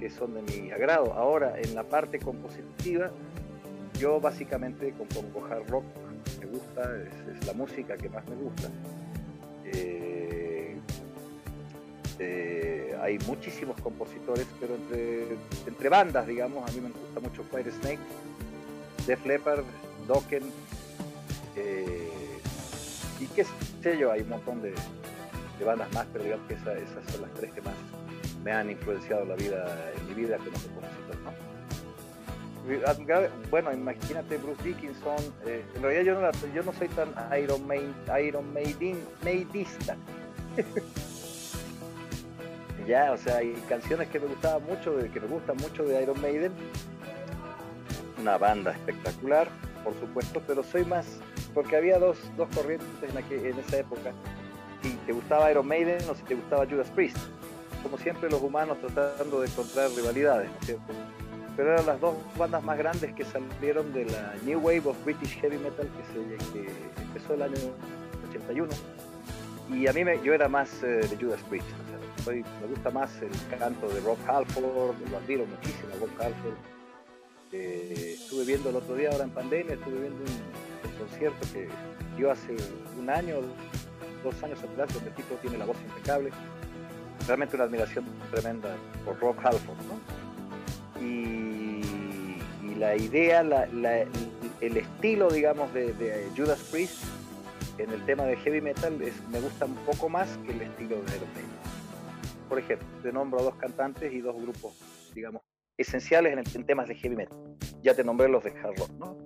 que 0.00 0.10
son 0.10 0.34
de 0.34 0.42
mi 0.42 0.70
agrado. 0.72 1.12
Ahora, 1.12 1.60
en 1.60 1.74
la 1.74 1.84
parte 1.84 2.18
compositiva, 2.18 3.10
yo 3.98 4.18
básicamente 4.18 4.92
compongo 4.92 5.46
hard 5.46 5.68
rock, 5.68 5.84
me 6.40 6.46
gusta, 6.46 6.82
es, 6.96 7.46
la 7.46 7.52
música 7.52 7.96
que 7.96 8.08
más 8.08 8.26
me 8.28 8.36
gusta. 8.36 8.68
Eh, 9.64 10.76
eh, 12.18 12.98
hay 13.00 13.18
muchísimos 13.20 13.80
compositores, 13.80 14.46
pero 14.60 14.74
entre, 14.74 15.36
entre 15.66 15.88
bandas, 15.88 16.26
digamos, 16.26 16.68
a 16.68 16.72
mí 16.72 16.80
me 16.80 16.90
gusta 16.90 17.20
mucho 17.20 17.42
Fire 17.44 17.70
Snake, 17.70 18.00
Def 19.06 19.24
Leppard, 19.24 19.64
Dokken, 20.06 20.42
eh, 21.56 22.08
y 23.20 23.26
qué 23.26 23.44
sé 23.82 23.98
yo, 23.98 24.12
hay 24.12 24.22
un 24.22 24.30
montón 24.30 24.62
de, 24.62 24.74
bandas 25.64 25.92
más, 25.92 26.06
pero 26.12 26.24
digamos 26.24 26.46
que 26.48 26.54
esas 26.54 27.12
son 27.12 27.22
las 27.22 27.34
tres 27.34 27.52
que 27.52 27.60
más 27.60 27.74
me 28.42 28.50
han 28.50 28.70
influenciado 28.70 29.26
la 29.26 29.34
vida, 29.34 29.92
en 29.98 30.08
mi 30.08 30.14
vida 30.14 30.38
como 30.38 30.50
compositor. 30.50 31.49
Bueno, 33.50 33.72
imagínate 33.72 34.36
Bruce 34.36 34.62
Dickinson, 34.62 35.16
eh, 35.46 35.64
en 35.74 35.82
realidad 35.82 36.02
yo 36.02 36.20
no, 36.20 36.54
yo 36.54 36.62
no 36.62 36.72
soy 36.74 36.88
tan 36.88 37.08
Iron, 37.40 37.66
Maiden, 37.66 37.94
Iron 38.22 38.52
Maiden, 38.52 39.02
Maidista. 39.24 39.96
ya, 42.86 43.12
o 43.12 43.16
sea, 43.16 43.38
hay 43.38 43.52
canciones 43.68 44.08
que 44.08 44.20
me 44.20 44.26
gustaban 44.26 44.62
mucho, 44.64 44.96
que 45.12 45.20
me 45.20 45.26
gustan 45.26 45.56
mucho 45.56 45.84
de 45.84 46.02
Iron 46.02 46.20
Maiden. 46.20 46.52
Una 48.20 48.36
banda 48.36 48.72
espectacular, 48.72 49.48
por 49.82 49.98
supuesto, 49.98 50.42
pero 50.46 50.62
soy 50.62 50.84
más, 50.84 51.06
porque 51.54 51.76
había 51.76 51.98
dos, 51.98 52.18
dos 52.36 52.48
corrientes 52.54 52.88
en, 53.02 53.46
en 53.46 53.58
esa 53.58 53.78
época. 53.78 54.12
Si 54.82 54.90
te 55.06 55.12
gustaba 55.12 55.50
Iron 55.50 55.66
Maiden 55.66 55.98
o 56.08 56.14
si 56.14 56.22
te 56.22 56.34
gustaba 56.34 56.66
Judas 56.66 56.90
Priest. 56.90 57.18
Como 57.82 57.96
siempre 57.96 58.30
los 58.30 58.42
humanos 58.42 58.76
tratando 58.80 59.40
de 59.40 59.48
encontrar 59.48 59.90
rivalidades, 59.90 60.50
¿no 60.50 60.58
es 60.60 60.66
cierto? 60.66 60.92
Pero 61.56 61.72
eran 61.72 61.86
las 61.86 62.00
dos 62.00 62.14
bandas 62.38 62.62
más 62.62 62.78
grandes 62.78 63.12
que 63.14 63.24
salieron 63.24 63.92
de 63.92 64.06
la 64.06 64.34
New 64.44 64.60
Wave 64.60 64.82
of 64.86 65.04
British 65.04 65.38
Heavy 65.40 65.58
Metal 65.58 65.86
que, 65.86 66.04
se, 66.12 66.52
que 66.52 67.02
empezó 67.02 67.34
el 67.34 67.42
año 67.42 67.56
81. 68.28 68.68
Y 69.70 69.86
a 69.86 69.92
mí 69.92 70.04
me, 70.04 70.20
yo 70.22 70.34
era 70.34 70.48
más 70.48 70.82
eh, 70.82 71.00
de 71.08 71.16
Judas 71.16 71.40
Priest. 71.48 71.66
me 72.26 72.66
gusta 72.68 72.90
más 72.90 73.10
el 73.22 73.58
canto 73.58 73.88
de 73.88 74.00
Rob 74.00 74.18
Halford, 74.26 74.96
lo 75.10 75.16
admiro 75.16 75.46
muchísimo, 75.46 75.90
Rob 76.00 76.10
Halford 76.18 76.54
eh, 77.52 78.14
estuve 78.14 78.44
viendo 78.44 78.70
el 78.70 78.76
otro 78.76 78.94
día, 78.94 79.10
ahora 79.10 79.24
en 79.24 79.30
pandemia, 79.30 79.74
estuve 79.74 80.02
viendo 80.02 80.20
un, 80.20 80.60
concierto 81.00 81.46
que 81.52 81.66
dio 82.16 82.30
hace 82.30 82.54
un 82.98 83.08
año, 83.08 83.36
dos 84.22 84.40
años 84.42 84.62
atrás, 84.62 84.92
donde 84.92 85.08
el 85.08 85.14
tipo 85.16 85.34
tiene 85.36 85.56
la 85.56 85.64
voz 85.64 85.76
impecable. 85.88 86.30
Realmente 87.26 87.56
una 87.56 87.64
admiración 87.64 88.04
tremenda 88.30 88.76
por 89.04 89.18
Rob 89.18 89.34
Halford. 89.42 89.78
Y, 91.00 91.80
la 92.78 92.96
idea, 92.96 93.40
el 93.40 94.76
estilo, 94.76 95.28
digamos, 95.28 95.72
de, 95.74 96.28
Judas 96.34 96.60
Priest 96.70 97.04
en 97.76 97.90
el 97.90 98.04
tema 98.06 98.24
de 98.24 98.36
heavy 98.36 98.60
metal 98.60 98.96
me 99.30 99.40
gusta 99.40 99.66
un 99.66 99.74
poco 99.86 100.08
más 100.08 100.28
que 100.46 100.52
el 100.52 100.62
estilo 100.62 100.96
de 100.96 101.16
Iron 101.16 101.28
Por 102.48 102.58
ejemplo, 102.58 102.86
te 103.02 103.12
nombro 103.12 103.42
dos 103.42 103.54
cantantes 103.56 104.12
y 104.12 104.20
dos 104.20 104.34
grupos, 104.34 104.74
digamos, 105.14 105.42
esenciales 105.76 106.36
en, 106.54 106.64
temas 106.64 106.88
de 106.88 106.94
heavy 106.94 107.16
metal. 107.16 107.38
Ya 107.82 107.94
te 107.94 108.04
nombré 108.04 108.28
los 108.28 108.44
de 108.44 108.50
hard 108.50 108.76
¿no? 108.98 109.16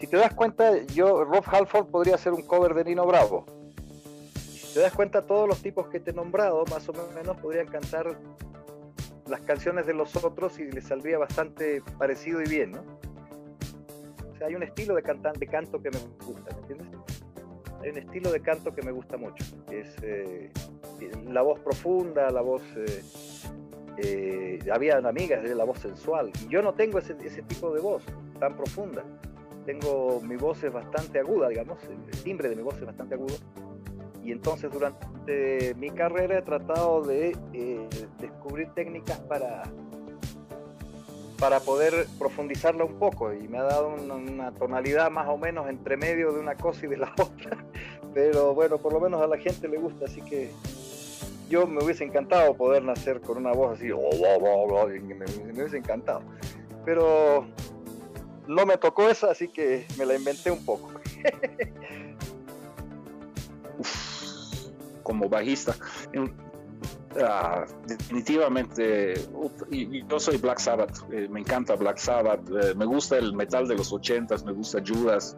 Si 0.00 0.06
te 0.06 0.16
das 0.16 0.32
cuenta, 0.32 0.82
yo, 0.86 1.24
Rob 1.24 1.44
Halford 1.46 1.88
podría 1.88 2.14
hacer 2.14 2.32
un 2.32 2.42
cover 2.42 2.72
de 2.72 2.84
Nino 2.84 3.04
Bravo. 3.06 3.44
Si 4.34 4.72
te 4.72 4.80
das 4.80 4.94
cuenta, 4.94 5.26
todos 5.26 5.46
los 5.46 5.60
tipos 5.60 5.88
que 5.88 6.00
te 6.00 6.10
he 6.10 6.14
nombrado, 6.14 6.64
más 6.70 6.88
o 6.88 6.94
menos, 7.14 7.36
podrían 7.36 7.66
cantar 7.66 8.16
las 9.30 9.40
canciones 9.42 9.86
de 9.86 9.94
los 9.94 10.16
otros 10.22 10.58
y 10.58 10.70
les 10.70 10.84
saldría 10.84 11.16
bastante 11.16 11.82
parecido 11.98 12.42
y 12.42 12.48
bien, 12.48 12.72
¿no? 12.72 12.82
O 14.28 14.36
sea, 14.36 14.48
hay 14.48 14.54
un 14.56 14.62
estilo 14.62 14.94
de, 14.94 15.02
cantante, 15.02 15.46
canto 15.46 15.80
que 15.80 15.90
me 15.90 15.98
gusta, 16.26 16.54
¿me 16.54 16.60
entiendes? 16.62 16.88
Hay 17.80 17.90
un 17.90 17.98
estilo 17.98 18.32
de 18.32 18.40
canto 18.40 18.74
que 18.74 18.82
me 18.82 18.90
gusta 18.90 19.16
mucho. 19.16 19.44
Es 19.70 19.96
eh, 20.02 20.50
la 21.28 21.42
voz 21.42 21.60
profunda, 21.60 22.28
la 22.30 22.42
voz 22.42 22.62
eh, 22.76 23.02
eh, 23.98 24.58
habían 24.72 25.06
amigas 25.06 25.42
de 25.42 25.54
la 25.54 25.64
voz 25.64 25.78
sensual. 25.78 26.32
Y 26.44 26.48
yo 26.48 26.60
no 26.60 26.74
tengo 26.74 26.98
ese, 26.98 27.14
tipo 27.14 27.72
de 27.72 27.80
voz 27.80 28.04
tan 28.38 28.56
profunda. 28.56 29.04
Tengo, 29.64 30.20
mi 30.22 30.36
voz 30.36 30.62
es 30.64 30.72
bastante 30.72 31.20
aguda, 31.20 31.48
digamos, 31.48 31.78
el 31.84 32.22
timbre 32.22 32.48
de 32.48 32.56
mi 32.56 32.62
voz 32.62 32.76
es 32.76 32.86
bastante 32.86 33.14
agudo. 33.14 33.36
Y 34.24 34.32
entonces 34.32 34.72
durante 34.72 35.74
mi 35.76 35.90
carrera 35.90 36.38
he 36.38 36.42
tratado 36.42 37.02
de 37.02 37.36
eh, 37.52 37.88
descubrir 38.18 38.68
técnicas 38.74 39.18
para, 39.20 39.62
para 41.40 41.58
poder 41.60 42.06
profundizarla 42.18 42.84
un 42.84 42.98
poco 42.98 43.32
y 43.32 43.48
me 43.48 43.56
ha 43.58 43.62
dado 43.62 43.88
una, 43.88 44.52
tonalidad 44.52 45.10
más 45.10 45.26
o 45.28 45.38
menos 45.38 45.70
entre 45.70 45.96
medio 45.96 46.32
de 46.32 46.40
una 46.40 46.54
cosa 46.54 46.84
y 46.84 46.88
de 46.88 46.98
la 46.98 47.12
otra. 47.18 47.64
Pero 48.12 48.54
bueno, 48.54 48.76
por 48.78 48.92
lo 48.92 49.00
menos 49.00 49.22
a 49.22 49.26
la 49.26 49.38
gente 49.38 49.66
le 49.66 49.78
gusta, 49.78 50.04
así 50.04 50.20
que 50.20 50.50
yo 51.48 51.66
me 51.66 51.82
hubiese 51.82 52.04
encantado 52.04 52.54
poder 52.54 52.84
nacer 52.84 53.22
con 53.22 53.38
una 53.38 53.52
voz 53.52 53.78
así, 53.78 53.90
oh, 53.90 53.98
me, 53.98 55.52
hubiese 55.52 55.78
encantado. 55.78 56.20
Pero 56.84 57.46
no 58.46 58.66
me 58.66 58.76
tocó 58.76 59.08
esa, 59.08 59.30
así 59.30 59.48
que 59.48 59.86
me 59.98 60.04
la 60.04 60.14
inventé 60.14 60.50
un 60.50 60.62
poco. 60.64 60.90
como 65.02 65.28
bajista. 65.28 65.74
Ah, 67.20 67.66
definitivamente, 67.86 69.14
yo 70.08 70.20
soy 70.20 70.36
Black 70.36 70.60
Sabbath, 70.60 71.00
eh, 71.12 71.28
me 71.28 71.40
encanta 71.40 71.74
Black 71.74 71.98
Sabbath, 71.98 72.40
eh, 72.50 72.74
me 72.76 72.86
gusta 72.86 73.18
el 73.18 73.34
metal 73.34 73.66
de 73.66 73.74
los 73.74 73.92
ochentas, 73.92 74.44
me 74.44 74.52
gusta 74.52 74.80
Judas 74.86 75.36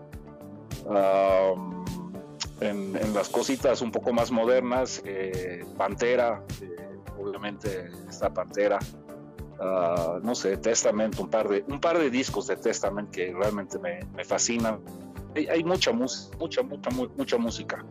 en, 2.61 3.15
las 3.15 3.29
cositas 3.29 3.83
un 3.83 3.91
poco 3.91 4.13
más 4.13 4.31
modernas, 4.31 5.03
eh, 5.05 5.65
Pantera, 5.77 6.43
obviamente 7.19 7.91
está 8.09 8.33
Pantera, 8.33 8.79
ah, 9.61 10.19
no 10.23 10.35
sé, 10.35 10.57
Testament, 10.59 11.19
un 11.19 11.29
par, 11.29 11.49
de, 11.49 11.65
un 11.69 11.81
par 11.81 11.99
de 11.99 12.11
discos 12.11 12.47
de 12.47 12.57
Testament 12.57 13.11
que 13.11 13.33
realmente 13.33 13.79
me, 13.79 14.01
me 14.15 14.25
fascinan. 14.25 14.81
Hay, 15.35 15.65
mucha, 15.65 15.93
música, 15.93 16.37
mucha, 16.39 16.63
mucha, 16.63 16.91
mucha 17.17 17.39
música. 17.39 17.85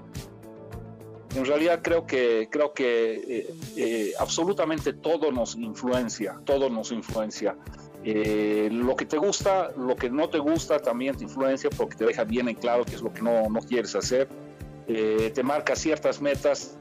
En 1.35 1.45
realidad 1.45 1.79
creo 1.81 2.05
que, 2.05 2.49
creo 2.51 2.73
que 2.73 3.47
eh, 3.77 4.13
absolutamente 4.19 4.93
todo 4.93 5.31
nos 5.31 5.55
influencia, 5.55 6.39
todo 6.45 6.69
nos 6.69 6.91
influencia. 6.91 7.55
lo 8.03 8.95
que 8.95 9.05
te 9.05 9.17
gusta, 9.17 9.71
lo 9.77 9.95
que 9.95 10.09
no 10.09 10.29
te 10.29 10.39
gusta 10.39 10.79
también 10.79 11.15
te 11.15 11.23
influencia 11.23 11.69
porque 11.69 11.95
te 11.95 12.05
deja 12.05 12.23
bien 12.23 12.49
en 12.49 12.55
claro 12.55 12.83
qué 12.83 12.95
es 12.95 13.01
lo 13.01 13.13
que 13.13 13.21
no, 13.21 13.49
no 13.49 13.61
quieres 13.61 13.95
hacer 13.95 14.27
eh, 14.93 15.31
te 15.33 15.43
marca 15.43 15.75
ciertas 15.75 16.21
metas 16.21 16.75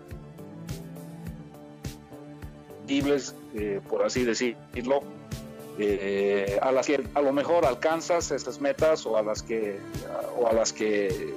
eh, 3.55 3.81
por 3.89 4.03
así 4.03 4.25
decirlo, 4.25 5.03
eh, 5.79 6.59
a 6.61 6.73
las 6.73 6.89
que 6.89 7.07
a 7.15 7.21
lo 7.21 7.33
mejor 7.33 7.65
alcanzas 7.65 8.33
esas 8.33 8.61
metas 8.61 9.07
o 9.07 9.17
a 9.17 9.23
las 9.23 9.45
que 9.45 9.79
o 10.37 10.49
a 10.49 10.53
las 10.53 10.73
que 10.73 11.33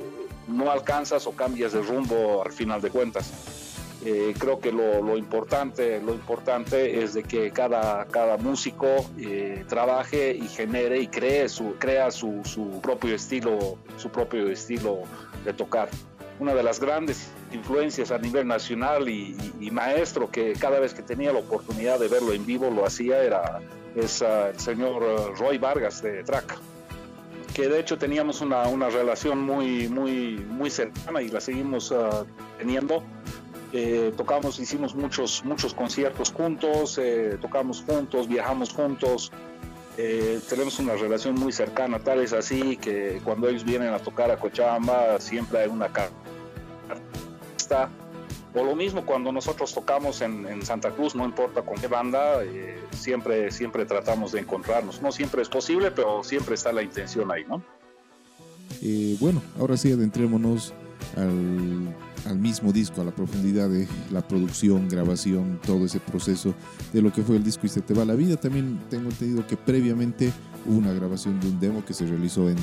no 0.48 0.72
alcanzas 0.72 1.28
o 1.28 1.32
cambias 1.32 1.74
de 1.74 1.82
rumbo 1.82 2.44
al 2.44 2.52
final 2.52 2.82
de 2.82 2.90
cuentas. 2.90 3.32
creo 4.38 4.60
que 4.60 4.72
lo, 4.72 5.18
importante 5.18 6.02
lo 6.02 6.14
importante 6.14 7.04
es 7.04 7.14
de 7.14 7.24
que 7.24 7.52
cada, 7.52 8.06
cada 8.06 8.38
músico 8.38 8.88
trabaje 9.68 10.36
y 10.36 10.48
genere 10.48 11.00
y 11.00 11.08
cree 11.08 11.48
su 11.48 11.76
crea 11.80 12.12
su, 12.12 12.42
su 12.44 12.82
propio 12.82 13.16
estilo 13.16 13.78
su 13.98 14.10
propio 14.10 14.50
estilo 14.50 15.04
de 15.46 15.54
tocar 15.54 15.90
una 16.40 16.54
de 16.54 16.64
las 16.64 16.80
grandes 16.80 17.30
influencias 17.52 18.12
a 18.12 18.18
nivel 18.18 18.48
nacional 18.48 19.10
y, 19.10 19.36
maestro 19.72 20.30
que 20.30 20.54
cada 20.54 20.80
vez 20.80 20.94
que 20.94 21.02
tenía 21.02 21.34
la 21.34 21.40
oportunidad 21.40 21.98
de 21.98 22.08
verlo 22.08 22.32
en 22.32 22.46
vivo 22.46 22.70
lo 22.70 22.86
hacía 22.86 23.24
era 23.24 23.60
es, 23.96 24.22
el 24.22 24.60
señor 24.60 25.02
uh, 25.02 25.36
Roy 25.36 25.58
Vargas 25.58 26.04
de 26.04 26.24
Traca 26.24 26.58
que 27.54 27.70
de 27.70 27.80
hecho 27.80 27.98
teníamos 27.98 28.42
una, 28.42 28.68
una, 28.68 28.90
relación 28.90 29.42
muy, 29.42 29.88
muy, 29.88 30.44
muy 30.50 30.70
cercana 30.70 31.22
y 31.22 31.30
la 31.30 31.40
seguimos 31.40 31.92
uh, 31.92 32.26
teniendo. 32.58 33.04
Eh, 33.72 34.14
tocamos, 34.16 34.60
hicimos 34.60 34.94
muchos, 34.94 35.44
muchos 35.46 35.74
conciertos 35.74 36.32
juntos, 36.32 37.00
eh, 37.02 37.38
tocamos 37.42 37.84
juntos, 37.84 38.28
viajamos 38.28 38.72
juntos, 38.72 39.32
eh, 39.98 40.40
tenemos 40.48 40.78
una 40.80 40.94
relación 40.94 41.36
muy 41.36 41.52
cercana, 41.52 42.00
tal 42.00 42.20
es 42.20 42.34
así 42.34 42.78
que 42.78 43.20
cuando 43.24 43.50
ellos 43.50 43.64
vienen 43.64 43.94
a 43.94 44.00
tocar 44.00 44.30
a 44.30 44.38
Cochabamba 44.38 45.20
siempre 45.20 45.60
hay 45.60 45.70
una 45.70 45.92
carta 45.92 46.12
o 48.56 48.64
lo 48.64 48.76
mismo 48.76 49.06
cuando 49.06 49.32
nosotros 49.32 49.74
tocamos 49.74 50.22
en, 50.22 50.64
Santa 50.64 50.92
Cruz, 50.92 51.16
no 51.16 51.26
importa 51.26 51.64
con 51.64 51.76
qué 51.80 51.88
banda, 51.88 52.44
eh, 52.44 52.80
siempre, 52.92 53.52
siempre 53.52 53.86
tratamos 53.86 54.32
de 54.32 54.42
encontrarnos. 54.42 55.02
No 55.02 55.12
siempre 55.12 55.42
es 55.42 55.50
posible, 55.50 55.92
pero 55.92 56.24
siempre 56.24 56.56
está 56.56 56.72
la 56.72 56.84
intención 56.84 57.32
ahí, 57.32 57.44
¿no? 57.48 57.64
Eh, 58.82 59.18
bueno, 59.20 59.42
ahora 59.60 59.76
sí 59.76 59.92
adentrémonos 59.92 60.74
al, 61.16 62.38
mismo 62.38 62.72
disco, 62.72 63.02
a 63.02 63.04
la 63.04 63.12
profundidad 63.12 63.70
de 63.70 63.88
la 64.12 64.22
producción, 64.22 64.88
grabación, 64.88 65.60
todo 65.66 65.86
ese 65.86 66.00
proceso 66.00 66.54
de 66.92 67.02
lo 67.02 67.12
que 67.12 67.22
fue 67.22 67.36
el 67.36 67.44
disco 67.44 67.66
y 67.66 67.70
se 67.70 67.82
te 67.82 67.94
va 67.94 68.06
la 68.06 68.16
vida. 68.16 68.38
También 68.38 68.80
tengo 68.90 69.10
entendido 69.10 69.46
que 69.48 69.58
previamente 69.58 70.32
hubo 70.66 70.78
una 70.78 70.94
grabación 70.94 71.40
de 71.40 71.48
un 71.48 71.60
demo 71.60 71.84
que 71.86 71.94
se 71.94 72.06
realizó 72.06 72.50
en, 72.50 72.58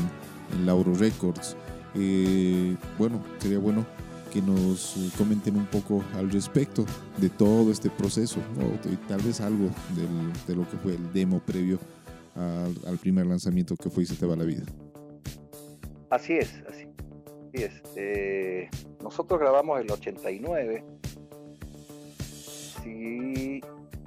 en 0.53 0.67
Lauro 0.67 0.95
Records. 0.95 1.57
Eh, 1.95 2.77
bueno, 2.99 3.21
sería 3.39 3.59
bueno 3.59 3.85
que 4.33 4.41
nos 4.41 5.13
comenten 5.19 5.57
un 5.57 5.67
poco 5.67 6.03
al 6.15 6.31
respecto 6.31 6.85
de 7.19 7.29
todo 7.29 7.71
este 7.71 7.91
proceso, 7.91 8.41
o 8.41 9.09
tal 9.09 9.21
vez 9.21 9.41
algo 9.41 9.69
de 10.47 10.55
lo 10.55 10.69
que 10.71 10.77
fue 10.79 10.95
el 10.95 11.13
demo 11.13 11.41
previo 11.41 11.79
al, 12.87 12.99
primer 12.99 13.27
lanzamiento 13.27 13.77
que 13.77 13.91
fue 13.91 14.05
y 14.05 14.07
se 14.07 14.15
te 14.15 14.27
va 14.27 14.37
la 14.37 14.45
vida. 14.45 14.65
Así 16.11 16.35
es, 16.35 16.63
así, 16.69 16.87
es. 17.53 17.83
Eh, 17.97 18.69
nosotros 19.03 19.39
grabamos 19.39 19.81
el 19.81 19.91
89. 19.91 20.85
Sí, 22.83 23.61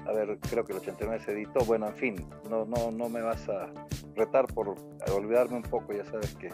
a 0.06 0.12
ver, 0.12 0.38
creo 0.50 0.66
que 0.66 0.74
el 0.74 0.80
89 0.80 1.24
se 1.24 1.32
editó. 1.32 1.64
Bueno, 1.66 1.88
en 1.88 1.96
fin, 1.96 2.16
no, 2.50 2.66
no, 2.66 2.92
no 2.92 3.10
me 3.10 3.22
vas 3.22 3.48
a 3.48 3.72
retar 4.16 4.48
por 4.48 4.76
olvidarme 5.14 5.58
un 5.58 5.64
poco, 5.64 5.94
ya 5.94 6.06
sabes 6.06 6.36
que 6.36 6.50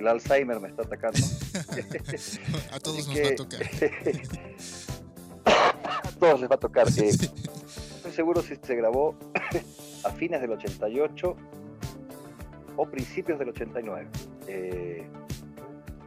el 0.00 0.08
Alzheimer 0.08 0.58
me 0.60 0.68
está 0.68 0.82
atacando. 0.82 1.18
a 2.72 2.80
todos 2.80 3.06
nos 3.06 3.16
va 3.18 3.28
a 3.28 3.34
tocar. 3.36 3.60
a 5.44 6.12
todos 6.18 6.40
les 6.40 6.50
va 6.50 6.54
a 6.54 6.58
tocar. 6.58 6.88
Eh, 6.88 7.08
estoy 7.08 8.12
seguro 8.12 8.40
si 8.42 8.56
se 8.56 8.74
grabó 8.74 9.14
a 10.04 10.10
fines 10.10 10.40
del 10.40 10.52
88 10.52 11.36
o 12.76 12.86
principios 12.86 13.38
del 13.38 13.50
89. 13.50 14.08
Eh, 14.48 15.06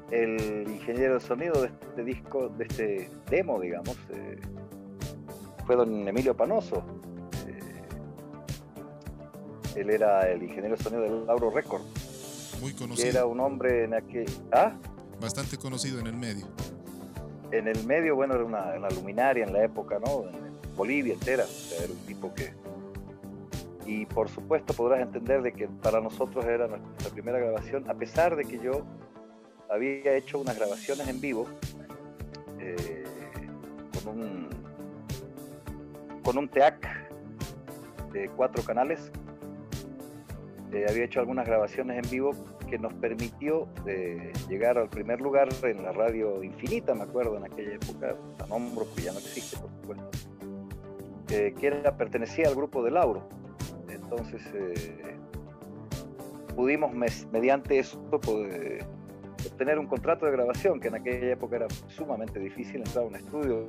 el 0.09 0.67
ingeniero 0.69 1.13
de 1.15 1.19
sonido 1.19 1.61
de 1.61 1.67
este 1.67 2.03
disco, 2.03 2.49
de 2.49 2.63
este 2.65 3.09
demo, 3.29 3.59
digamos, 3.59 3.95
eh, 4.09 4.39
fue 5.65 5.75
don 5.75 6.07
Emilio 6.07 6.35
Panoso. 6.35 6.83
él 9.75 9.89
era 9.89 10.29
el 10.29 10.43
ingeniero 10.43 10.77
de 10.77 10.83
sonido 10.83 11.01
del 11.01 11.25
Lauro 11.25 11.49
Record 11.49 11.81
muy 12.63 12.73
conocido. 12.73 13.09
era 13.09 13.25
un 13.25 13.39
hombre 13.41 13.83
en 13.83 13.93
aquel... 13.93 14.25
¿Ah? 14.51 14.73
Bastante 15.19 15.57
conocido 15.57 15.99
en 15.99 16.07
el 16.07 16.15
medio. 16.15 16.47
En 17.51 17.67
el 17.67 17.85
medio, 17.85 18.15
bueno, 18.15 18.35
era 18.35 18.45
una, 18.45 18.89
luminaria 18.89 19.45
en 19.45 19.51
la 19.53 19.63
época, 19.63 19.99
¿no? 19.99 20.23
En 20.23 20.75
Bolivia 20.75 21.13
entera, 21.13 21.45
era 21.77 21.91
un 21.91 21.99
tipo 22.05 22.33
que... 22.33 22.53
Y 23.85 24.05
por 24.05 24.29
supuesto 24.29 24.73
podrás 24.73 25.01
entender 25.01 25.41
de 25.41 25.51
que 25.51 25.67
para 25.67 25.99
nosotros 25.99 26.45
era 26.45 26.67
nuestra 26.67 27.09
primera 27.11 27.37
grabación, 27.37 27.89
a 27.89 27.93
pesar 27.93 28.37
de 28.37 28.45
que 28.45 28.57
yo 28.57 28.85
había 29.69 30.15
hecho 30.15 30.39
unas 30.39 30.55
grabaciones 30.55 31.05
en 31.09 31.19
vivo 31.19 31.47
eh, 32.59 33.03
con 33.93 34.19
un 34.19 34.49
con 36.23 36.37
un 36.37 36.47
TEAC 36.47 36.87
de 38.13 38.29
cuatro 38.29 38.63
canales. 38.63 39.11
Eh, 40.71 40.85
había 40.89 41.03
hecho 41.03 41.19
algunas 41.19 41.45
grabaciones 41.45 42.03
en 42.03 42.09
vivo 42.09 42.31
que 42.63 42.77
nos 42.77 42.93
permitió 42.93 43.67
eh, 43.87 44.31
llegar 44.49 44.77
al 44.77 44.89
primer 44.89 45.21
lugar 45.21 45.49
en 45.63 45.83
la 45.83 45.91
radio 45.91 46.43
Infinita, 46.43 46.93
me 46.93 47.03
acuerdo, 47.03 47.37
en 47.37 47.45
aquella 47.45 47.75
época, 47.75 48.15
a 48.43 48.47
nombro 48.47 48.85
que 48.95 49.03
ya 49.03 49.11
no 49.11 49.19
existe, 49.19 49.57
por 49.57 49.69
supuesto, 49.69 50.09
que 51.27 51.55
era, 51.61 51.95
pertenecía 51.97 52.47
al 52.47 52.55
grupo 52.55 52.83
de 52.83 52.91
Lauro. 52.91 53.27
Entonces, 53.89 54.41
eh, 54.53 55.17
pudimos 56.55 56.93
mediante 57.31 57.79
eso 57.79 57.99
poder, 58.09 58.85
obtener 59.45 59.79
un 59.79 59.87
contrato 59.87 60.25
de 60.25 60.31
grabación, 60.31 60.79
que 60.79 60.87
en 60.87 60.95
aquella 60.95 61.31
época 61.31 61.57
era 61.57 61.67
sumamente 61.87 62.39
difícil 62.39 62.77
entrar 62.77 63.03
a 63.03 63.07
un 63.07 63.15
estudio. 63.15 63.67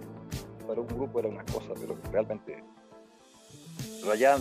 Para 0.67 0.81
un 0.81 0.87
grupo 0.87 1.19
era 1.21 1.29
una 1.29 1.45
cosa, 1.45 1.75
pero 1.79 1.97
realmente 2.11 2.63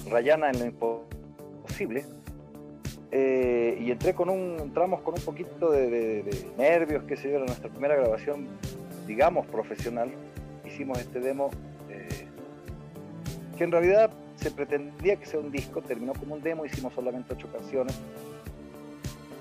rayana 0.10 0.50
en 0.50 0.60
lo 0.60 0.66
imposible 0.66 2.06
eh, 3.16 3.78
y 3.80 3.92
entré 3.92 4.16
con 4.16 4.28
un, 4.28 4.58
entramos 4.60 5.02
con 5.02 5.14
un 5.14 5.22
poquito 5.22 5.70
de, 5.70 6.26
nervios, 6.58 7.04
que 7.04 7.16
se 7.16 7.28
dio, 7.28 7.38
nuestra 7.38 7.70
primera 7.70 7.96
grabación, 7.96 8.48
digamos, 9.06 9.46
profesional. 9.46 10.12
Hicimos 10.66 10.98
este 10.98 11.20
demo, 11.20 11.52
eh, 11.92 12.26
que 13.56 13.66
en 13.66 13.72
realidad 13.72 14.10
se 14.36 14.50
pretendía 14.50 15.18
que 15.18 15.28
sea 15.28 15.40
un 15.40 15.52
disco, 15.52 15.84
terminó 15.84 16.14
como 16.14 16.34
un 16.34 16.42
demo, 16.42 16.66
hicimos 16.66 16.92
solamente 16.96 17.36
ocho 17.36 17.48
canciones. 17.52 17.96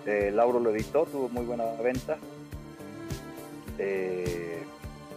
Eh, 0.05 0.31
Lauro 0.35 0.61
lo 0.61 0.69
editó, 0.69 1.07
tuvo 1.07 1.31
muy 1.31 1.47
buena 1.47 1.65
venta. 1.83 2.19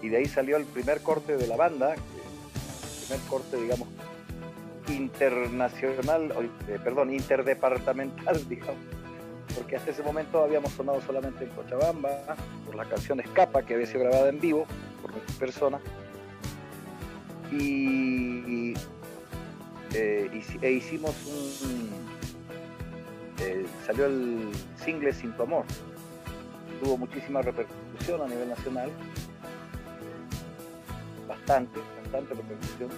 y 0.01 0.07
de 0.09 0.17
ahí 0.17 0.27
salió 0.27 0.55
el 0.55 0.65
primer 0.65 1.01
corte 1.01 1.35
de 1.35 1.45
la 1.45 1.57
banda, 1.57 1.95
el 1.95 3.05
primer 3.05 3.27
corte, 3.27 3.57
digamos, 3.57 3.89
internacional, 4.89 6.31
eh, 6.67 6.79
perdón, 6.83 7.13
interdepartamental, 7.13 8.47
digamos, 8.49 8.77
porque 9.55 9.77
hasta 9.77 9.91
ese 9.91 10.03
momento 10.03 10.43
habíamos 10.43 10.71
sonado 10.73 11.01
solamente 11.01 11.45
en 11.45 11.49
Cochabamba, 11.51 12.09
por 12.65 12.75
la 12.75 12.85
canción 12.85 13.19
Escapa, 13.19 13.63
que 13.63 13.75
había 13.75 13.87
sido 13.87 14.01
grabada 14.01 14.29
en 14.29 14.39
vivo 14.39 14.65
por 15.01 15.13
mi 15.13 15.19
persona, 15.39 15.79
y, 17.51 18.73
eh, 19.93 20.43
e 20.61 20.71
hicimos 20.71 21.15
un... 21.25 22.05
Eh, 23.41 23.65
salió 23.85 24.05
el 24.05 24.49
single 24.83 25.13
Sin 25.13 25.33
tu 25.33 25.43
amor, 25.43 25.65
tuvo 26.81 26.97
muchísima 26.97 27.41
repercusión 27.41 28.21
a 28.21 28.27
nivel 28.27 28.49
nacional, 28.49 28.89
bastante, 31.27 31.79
bastante 32.01 32.33
repercusión 32.33 32.89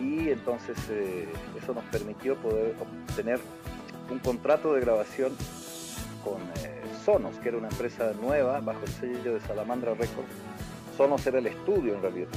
y 0.00 0.30
entonces 0.30 0.76
eh, 0.90 1.28
eso 1.60 1.74
nos 1.74 1.84
permitió 1.84 2.36
poder 2.36 2.74
obtener 2.80 3.40
un 4.10 4.18
contrato 4.20 4.74
de 4.74 4.80
grabación 4.80 5.32
con 6.24 6.40
eh, 6.64 6.82
Sonos, 7.04 7.36
que 7.38 7.48
era 7.48 7.58
una 7.58 7.68
empresa 7.68 8.12
nueva 8.20 8.60
bajo 8.60 8.80
el 8.84 8.92
sello 8.92 9.34
de 9.34 9.40
Salamandra 9.40 9.92
Records. 9.92 10.28
Sonos 10.96 11.26
era 11.26 11.38
el 11.38 11.46
estudio 11.46 11.94
en 11.94 12.02
realidad, 12.02 12.28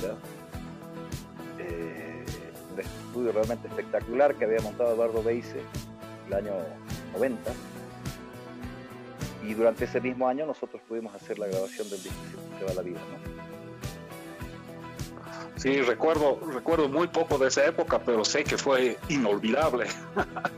eh, 1.60 2.26
un 2.74 2.80
estudio 2.80 3.32
realmente 3.32 3.67
espectacular 3.67 4.36
que 4.36 4.45
había 4.45 4.62
montado 4.62 4.93
Eduardo 4.93 5.24
Beise 5.24 5.62
el 6.28 6.34
año 6.34 6.54
90. 7.13 7.52
Y 9.43 9.54
durante 9.54 9.86
ese 9.86 10.00
mismo 10.00 10.28
año 10.28 10.45
nosotros 10.45 10.82
pudimos 10.88 11.13
hacer 11.15 11.39
la 11.39 11.47
grabación 11.47 11.89
del 11.89 12.04
disco 12.04 12.15
Se 12.60 12.65
va 12.65 12.74
la 12.74 12.82
vida. 12.84 13.00
Sí, 15.62 15.80
recuerdo, 15.80 16.39
recuerdo 16.52 16.89
muy 16.89 17.08
poco 17.08 17.38
de 17.38 17.50
esa 17.50 17.63
época, 17.67 18.00
pero 18.00 18.26
sé 18.26 18.43
que 18.43 18.58
fue 18.58 18.97
inolvidable. 19.10 19.88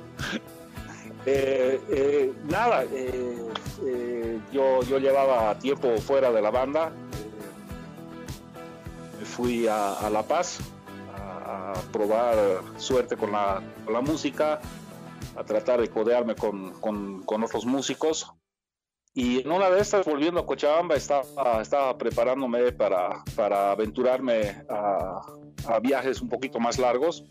Eh, 1.25 1.79
eh, 1.89 2.33
nada, 2.49 2.83
eh, 2.91 4.39
yo, 4.51 4.83
yo 4.83 4.99
llevaba 4.99 5.57
tiempo 5.57 5.95
fuera 5.99 6.29
de 6.33 6.41
la 6.41 6.51
banda. 6.51 6.91
me 9.17 9.25
fui 9.25 9.65
a, 9.65 10.09
La 10.11 10.21
Paz 10.23 10.59
a, 11.15 11.71
probar 11.93 12.35
suerte 12.75 13.15
con 13.15 13.31
la, 13.31 13.61
música, 14.01 14.59
a 15.37 15.43
tratar 15.45 15.79
de 15.79 15.89
codearme 15.89 16.35
con, 16.35 16.73
con 16.73 17.43
otros 17.43 17.65
músicos. 17.65 18.33
Y 19.15 19.41
en 19.41 19.51
una 19.51 19.69
de 19.69 19.79
estas, 19.79 20.05
volviendo 20.05 20.39
a 20.39 20.45
Cochabamba, 20.45 20.95
estaba, 20.95 21.61
estaba 21.61 21.95
preparándome 21.97 22.71
para, 22.71 23.23
para 23.35 23.71
aventurarme 23.71 24.63
a, 24.67 25.21
a, 25.67 25.79
viajes 25.79 26.19
un 26.19 26.29
poquito 26.29 26.59
más 26.59 26.79
largos. 26.79 27.23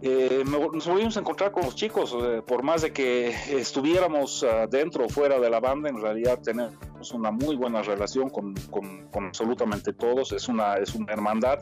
Eh, 0.00 0.44
nos 0.44 0.86
volvimos 0.86 1.16
a 1.16 1.20
encontrar 1.20 1.50
con 1.50 1.64
los 1.64 1.74
chicos, 1.74 2.14
eh, 2.20 2.42
por 2.46 2.62
más 2.62 2.82
de 2.82 2.92
que 2.92 3.34
estuviéramos 3.50 4.42
uh, 4.42 4.68
dentro 4.70 5.06
o 5.06 5.08
fuera 5.08 5.40
de 5.40 5.48
la 5.48 5.60
banda, 5.60 5.88
en 5.88 6.00
realidad 6.00 6.40
tenemos 6.42 7.10
una 7.12 7.30
muy 7.30 7.56
buena 7.56 7.82
relación 7.82 8.28
con, 8.28 8.54
con, 8.70 9.08
con 9.08 9.26
absolutamente 9.26 9.92
todos, 9.92 10.32
es 10.32 10.46
una, 10.48 10.74
es 10.74 10.94
una 10.94 11.12
hermandad. 11.12 11.60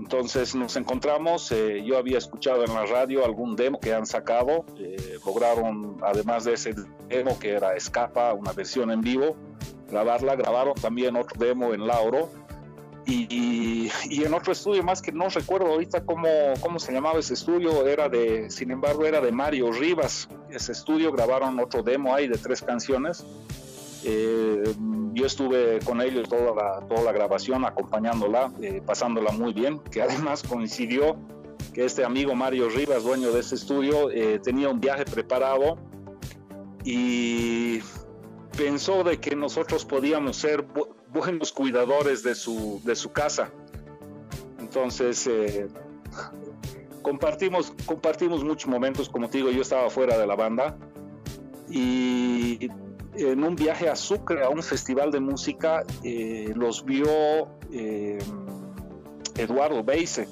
Entonces 0.00 0.54
nos 0.54 0.76
encontramos, 0.76 1.52
eh, 1.52 1.84
yo 1.84 1.98
había 1.98 2.16
escuchado 2.16 2.64
en 2.64 2.72
la 2.72 2.86
radio 2.86 3.22
algún 3.22 3.54
demo 3.54 3.78
que 3.78 3.92
han 3.92 4.06
sacado, 4.06 4.64
eh, 4.78 5.18
lograron, 5.26 5.98
además 6.02 6.44
de 6.44 6.54
ese 6.54 6.74
demo 7.06 7.38
que 7.38 7.50
era 7.50 7.76
Escapa, 7.76 8.32
una 8.32 8.52
versión 8.54 8.90
en 8.90 9.02
vivo, 9.02 9.36
grabarla, 9.90 10.36
grabaron 10.36 10.72
también 10.74 11.16
otro 11.16 11.38
demo 11.38 11.74
en 11.74 11.86
Lauro 11.86 12.30
y, 13.04 13.90
y, 14.08 14.24
en 14.24 14.32
otro 14.32 14.52
estudio 14.52 14.82
más 14.82 15.02
que 15.02 15.12
no 15.12 15.28
recuerdo 15.28 15.66
ahorita 15.66 16.02
cómo, 16.06 16.28
cómo 16.62 16.78
se 16.78 16.92
llamaba 16.92 17.18
ese 17.18 17.34
estudio, 17.34 17.86
era 17.86 18.08
de, 18.08 18.48
sin 18.48 18.70
embargo, 18.70 19.04
era 19.04 19.20
de 19.20 19.32
Mario 19.32 19.70
Rivas, 19.70 20.30
ese 20.48 20.72
estudio 20.72 21.12
grabaron 21.12 21.60
otro 21.60 21.82
demo 21.82 22.14
ahí 22.14 22.26
de 22.26 22.38
tres 22.38 22.62
canciones. 22.62 23.26
Eh, 24.04 24.74
yo 25.12 25.26
estuve 25.26 25.80
con 25.80 26.00
ellos 26.00 26.28
toda 26.28 26.54
la, 26.54 26.86
toda 26.86 27.02
la 27.02 27.12
grabación, 27.12 27.64
acompañándola, 27.64 28.52
eh, 28.62 28.82
pasándola 28.84 29.32
muy 29.32 29.52
bien, 29.52 29.78
que 29.78 30.02
además 30.02 30.42
coincidió 30.42 31.16
que 31.72 31.84
este 31.84 32.04
amigo 32.04 32.34
Mario 32.34 32.68
Rivas, 32.68 33.04
dueño 33.04 33.32
de 33.32 33.40
ese 33.40 33.54
estudio, 33.54 34.10
eh, 34.10 34.40
tenía 34.42 34.68
un 34.68 34.80
viaje 34.80 35.04
preparado 35.04 35.78
y 36.84 37.80
pensó 38.56 39.04
de 39.04 39.18
que 39.20 39.36
nosotros 39.36 39.84
podíamos 39.84 40.36
ser 40.36 40.66
buenos 41.12 41.52
cuidadores 41.52 42.22
de 42.22 42.34
su, 42.34 42.80
de 42.84 42.96
su 42.96 43.12
casa. 43.12 43.52
Entonces, 44.58 45.26
eh, 45.26 45.68
compartimos, 47.02 47.72
compartimos 47.86 48.44
muchos 48.44 48.68
momentos, 48.68 49.08
como 49.08 49.28
te 49.28 49.38
digo, 49.38 49.50
yo 49.50 49.62
estaba 49.62 49.90
fuera 49.90 50.18
de 50.18 50.26
la 50.26 50.34
banda 50.34 50.76
y 51.68 52.68
en 53.20 53.44
un 53.44 53.54
viaje 53.54 53.88
a 53.88 53.96
Sucre, 53.96 54.42
a 54.42 54.48
un 54.48 54.62
festival 54.62 55.10
de 55.10 55.20
música, 55.20 55.84
eh, 56.02 56.52
los 56.54 56.84
vio 56.84 57.48
eh, 57.70 58.18
Eduardo 59.36 59.84
Beise, 59.84 60.26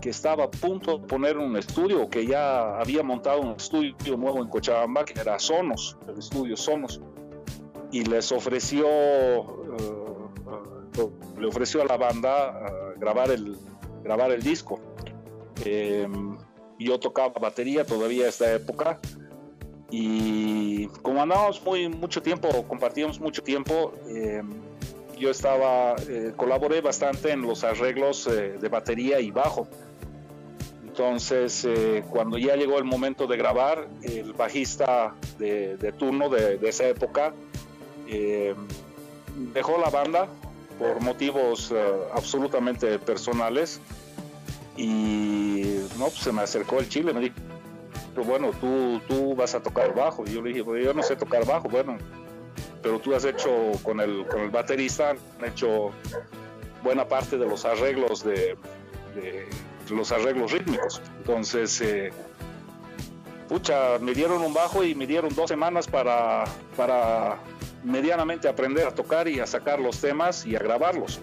que 0.00 0.10
estaba 0.10 0.44
a 0.44 0.50
punto 0.50 0.98
de 0.98 1.06
poner 1.06 1.36
un 1.36 1.56
estudio, 1.56 2.08
que 2.08 2.26
ya 2.26 2.78
había 2.78 3.02
montado 3.02 3.40
un 3.40 3.56
estudio 3.56 4.16
nuevo 4.16 4.38
en 4.38 4.48
Cochabamba, 4.48 5.04
que 5.04 5.20
era 5.20 5.38
Sonos, 5.38 5.96
el 6.08 6.18
estudio 6.18 6.56
Sonos, 6.56 7.00
y 7.90 8.04
les 8.04 8.30
ofreció, 8.30 8.86
eh, 8.86 11.10
le 11.40 11.46
ofreció 11.46 11.82
a 11.82 11.86
la 11.86 11.96
banda 11.96 12.94
grabar, 12.98 13.30
el, 13.30 13.56
grabar 14.04 14.30
el 14.30 14.42
disco. 14.42 14.80
yo 16.78 17.00
tocaba 17.00 17.32
batería 17.40 17.84
todavía 17.84 18.26
a 18.26 18.28
esta 18.28 18.52
época 18.52 19.00
y 19.90 20.86
como 21.02 21.22
andábamos 21.22 21.62
muy 21.62 21.88
mucho 21.88 22.22
tiempo, 22.22 22.48
compartíamos 22.66 23.20
mucho 23.20 23.42
tiempo, 23.42 23.94
eh, 24.08 24.42
yo 25.18 25.30
estaba, 25.30 25.94
eh, 26.08 26.32
colaboré 26.36 26.80
bastante 26.80 27.30
en 27.30 27.42
los 27.42 27.64
arreglos 27.64 28.26
eh, 28.26 28.58
de 28.60 28.68
batería 28.68 29.20
y 29.20 29.30
bajo. 29.30 29.68
Entonces, 30.84 31.68
cuando 32.08 32.38
ya 32.38 32.56
llegó 32.56 32.78
el 32.78 32.84
momento 32.84 33.26
de 33.26 33.36
grabar, 33.36 33.86
el 34.02 34.32
bajista 34.32 35.14
de, 35.38 35.76
turno 35.98 36.30
de, 36.30 36.58
esa 36.62 36.88
época 36.88 37.34
dejó 39.52 39.78
la 39.78 39.90
banda 39.90 40.26
por 40.78 41.02
motivos 41.02 41.70
absolutamente 42.14 42.98
personales 42.98 43.78
y 44.78 45.80
no, 45.98 46.06
pues 46.06 46.20
se 46.20 46.32
me 46.32 46.40
acercó 46.40 46.78
el 46.78 46.88
chile, 46.88 47.12
me 47.12 47.20
dijo, 47.20 47.34
bueno, 48.24 48.50
tú, 48.60 49.00
tú 49.08 49.34
vas 49.34 49.54
a 49.54 49.62
tocar 49.62 49.94
bajo. 49.94 50.24
Y 50.26 50.34
yo 50.34 50.42
le 50.42 50.50
dije, 50.50 50.64
pues 50.64 50.84
yo 50.84 50.94
no 50.94 51.02
sé 51.02 51.16
tocar 51.16 51.44
bajo, 51.46 51.68
bueno, 51.68 51.98
pero 52.82 52.98
tú 52.98 53.14
has 53.14 53.24
hecho 53.24 53.50
con 53.82 54.00
el, 54.00 54.26
con 54.26 54.42
el 54.42 54.50
baterista, 54.50 55.10
han 55.10 55.44
hecho 55.44 55.90
buena 56.82 57.06
parte 57.08 57.36
de 57.36 57.46
los 57.46 57.64
arreglos 57.64 58.22
de, 58.22 58.56
los 59.90 60.12
arreglos 60.12 60.52
rítmicos. 60.52 61.02
Entonces, 61.18 61.80
eh, 61.80 62.12
pucha, 63.48 63.98
me 64.00 64.14
dieron 64.14 64.42
un 64.42 64.54
bajo 64.54 64.84
y 64.84 64.94
me 64.94 65.06
dieron 65.06 65.34
dos 65.34 65.48
semanas 65.48 65.88
para, 65.88 66.44
para 66.76 67.38
medianamente 67.82 68.48
aprender 68.48 68.86
a 68.86 68.94
tocar 68.94 69.28
y 69.28 69.40
a 69.40 69.46
sacar 69.46 69.80
los 69.80 70.00
temas 70.00 70.46
y 70.46 70.56
a 70.56 70.60
grabarlos. 70.60 71.20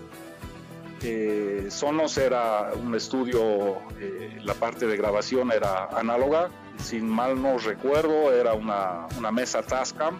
Eh, 1.05 1.67
Sonos 1.69 2.17
era 2.17 2.71
un 2.81 2.95
estudio, 2.95 3.75
eh, 3.99 4.39
la 4.41 4.53
parte 4.53 4.87
de 4.87 4.95
grabación 4.95 5.51
era 5.51 5.87
análoga, 5.87 6.49
si 6.81 7.01
mal 7.01 7.41
no 7.41 7.57
recuerdo, 7.57 8.31
era 8.31 8.53
una, 8.53 9.09
mesa 9.33 9.61
Tascam, 9.63 10.17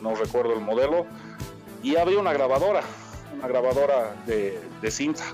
no 0.00 0.14
recuerdo 0.14 0.52
el 0.52 0.60
modelo, 0.60 1.04
y 1.82 1.96
había 1.96 2.20
una 2.20 2.32
grabadora, 2.32 2.82
una 3.36 3.48
grabadora 3.48 4.14
de, 4.26 4.60
cinta 4.88 5.24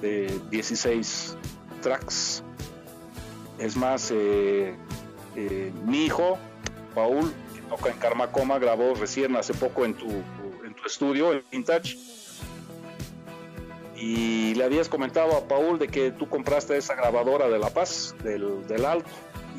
de 0.00 0.40
16 0.50 1.36
tracks. 1.82 2.42
Es 3.58 3.76
más, 3.76 4.10
eh, 4.10 4.74
mi 5.84 6.06
hijo, 6.06 6.38
Paul, 6.94 7.30
que 7.54 7.60
toca 7.60 7.90
en 7.90 7.98
Karma 7.98 8.58
grabó 8.58 8.94
recién 8.94 9.36
hace 9.36 9.52
poco 9.52 9.84
en 9.84 9.92
tu, 9.92 10.08
en 10.64 10.74
tu 10.74 10.86
estudio, 10.86 11.34
en 11.34 11.44
Vintage 11.50 12.15
y 13.96 14.54
le 14.54 14.64
habías 14.64 14.88
comentado 14.88 15.36
a 15.36 15.48
Paul 15.48 15.78
de 15.78 15.88
que 15.88 16.10
tú 16.10 16.28
compraste 16.28 16.76
esa 16.76 16.94
grabadora 16.94 17.48
de 17.48 17.58
La 17.58 17.70
Paz, 17.70 18.14
del, 18.22 18.84
Alto, 18.84 19.08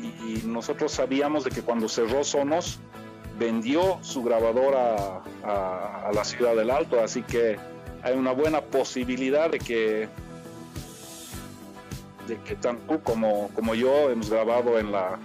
y, 0.00 0.46
nosotros 0.46 0.92
sabíamos 0.92 1.44
de 1.44 1.50
que 1.50 1.62
cuando 1.62 1.88
cerró 1.88 2.22
Sonos, 2.22 2.78
vendió 3.38 3.98
su 4.02 4.22
grabadora 4.22 5.22
a, 5.44 6.10
la 6.14 6.24
ciudad 6.24 6.54
del 6.54 6.70
Alto, 6.70 7.00
así 7.00 7.22
que 7.22 7.56
hay 8.02 8.16
una 8.16 8.32
buena 8.32 8.60
posibilidad 8.60 9.50
de 9.50 9.58
que 9.58 10.08
de 12.28 12.36
que 12.42 12.56
tanto 12.56 13.02
como, 13.02 13.48
como 13.54 13.74
yo 13.74 14.10
hemos 14.10 14.28
grabado 14.28 14.78
en 14.78 14.92
la 14.92 15.18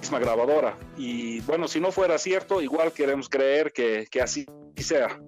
misma 0.00 0.20
grabadora. 0.20 0.76
Y 0.96 1.40
bueno, 1.40 1.66
si 1.66 1.80
no 1.80 1.90
fuera 1.90 2.18
cierto, 2.18 2.62
igual 2.62 2.92
queremos 2.92 3.28
creer 3.28 3.72
que, 3.72 4.06
que 4.08 4.22
así 4.22 4.46
sea. 4.76 5.18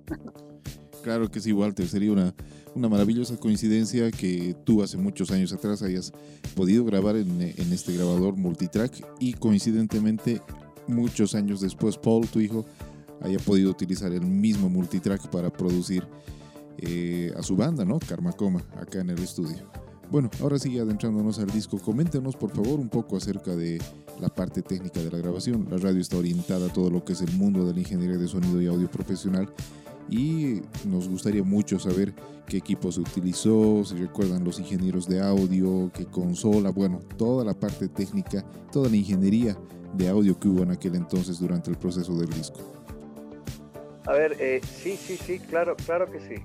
Claro 1.03 1.29
que 1.29 1.41
sí, 1.41 1.53
Walter, 1.53 1.89
sería 1.89 2.13
una, 2.13 2.33
una 2.75 2.89
maravillosa 2.89 3.37
coincidencia 3.37 4.11
que 4.11 4.55
tú 4.65 4.83
hace 4.83 4.97
muchos 4.97 5.31
años 5.31 5.53
atrás 5.53 5.83
hayas 5.83 6.13
podido 6.55 6.85
grabar 6.85 7.17
en, 7.17 7.41
este 7.41 7.95
grabador 7.95 8.37
multitrack 8.37 8.93
y 9.19 9.35
coincidentemente 9.35 10.41
muchos 10.87 11.35
años 11.35 11.61
después 11.61 11.97
Paul, 11.97 12.27
tu 12.29 12.41
hijo, 12.41 12.65
haya 13.21 13.39
podido 13.39 13.71
utilizar 13.71 14.13
el 14.13 14.23
mismo 14.23 14.69
multitrack 14.69 15.29
para 15.29 15.51
producir 15.51 16.07
eh, 16.79 17.33
a 17.37 17.43
su 17.43 17.57
banda, 17.57 17.85
¿no? 17.85 17.99
Karma 17.99 18.33
Coma, 18.33 18.63
acá 18.77 19.01
en 19.01 19.11
el 19.11 19.19
estudio. 19.19 19.59
Bueno, 20.11 20.29
ahora 20.41 20.59
sí, 20.59 20.77
adentrándonos 20.79 21.39
al 21.39 21.51
disco, 21.51 21.79
coméntenos 21.79 22.35
por 22.35 22.51
favor 22.51 22.81
un 22.81 22.89
poco 22.89 23.17
acerca 23.17 23.55
de 23.55 23.81
la 24.21 24.29
parte 24.29 24.63
técnica 24.63 25.01
de 25.01 25.11
la 25.11 25.19
grabación. 25.19 25.69
La 25.71 25.77
radio 25.77 26.01
está 26.01 26.17
orientada 26.17 26.67
a 26.67 26.73
todo 26.73 26.91
lo 26.91 27.05
que 27.05 27.13
es 27.13 27.21
el 27.21 27.33
mundo 27.37 27.65
de 27.65 27.75
la 27.75 27.79
ingeniería 27.79 28.17
de 28.17 28.27
sonido 28.27 28.61
y 28.61 28.67
audio 28.67 28.91
profesional 28.91 29.49
y 30.09 30.63
nos 30.87 31.09
gustaría 31.09 31.43
mucho 31.43 31.79
saber 31.79 32.15
qué 32.47 32.57
equipo 32.57 32.91
se 32.91 33.01
utilizó, 33.01 33.85
si 33.85 33.97
recuerdan 33.97 34.45
los 34.45 34.59
ingenieros 34.59 35.09
de 35.09 35.21
audio, 35.21 35.91
qué 35.95 36.07
consola, 36.07 36.71
bueno, 36.71 37.01
toda 37.17 37.45
la 37.45 37.55
parte 37.55 37.89
técnica, 37.89 38.45
toda 38.73 38.89
la 38.89 38.97
ingeniería 38.97 39.57
de 39.95 40.09
audio 40.09 40.39
que 40.39 40.49
hubo 40.49 40.63
en 40.63 40.73
aquel 40.73 40.95
entonces 40.97 41.39
durante 41.39 41.71
el 41.71 41.77
proceso 41.77 42.15
del 42.15 42.31
disco. 42.31 42.61
A 44.07 44.13
ver, 44.13 44.37
eh, 44.41 44.61
sí, 44.65 44.97
sí, 44.97 45.17
sí, 45.17 45.39
claro, 45.39 45.77
claro 45.77 46.11
que 46.11 46.21
sí. 46.21 46.43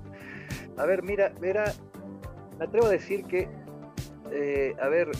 A 0.76 0.84
ver, 0.84 1.02
mira, 1.02 1.32
mira, 1.40 1.72
me 2.58 2.66
atrevo 2.66 2.86
a 2.86 2.90
decir 2.90 3.24
que, 3.24 3.48
eh, 4.30 4.74
a 4.80 4.88
ver, 4.88 5.10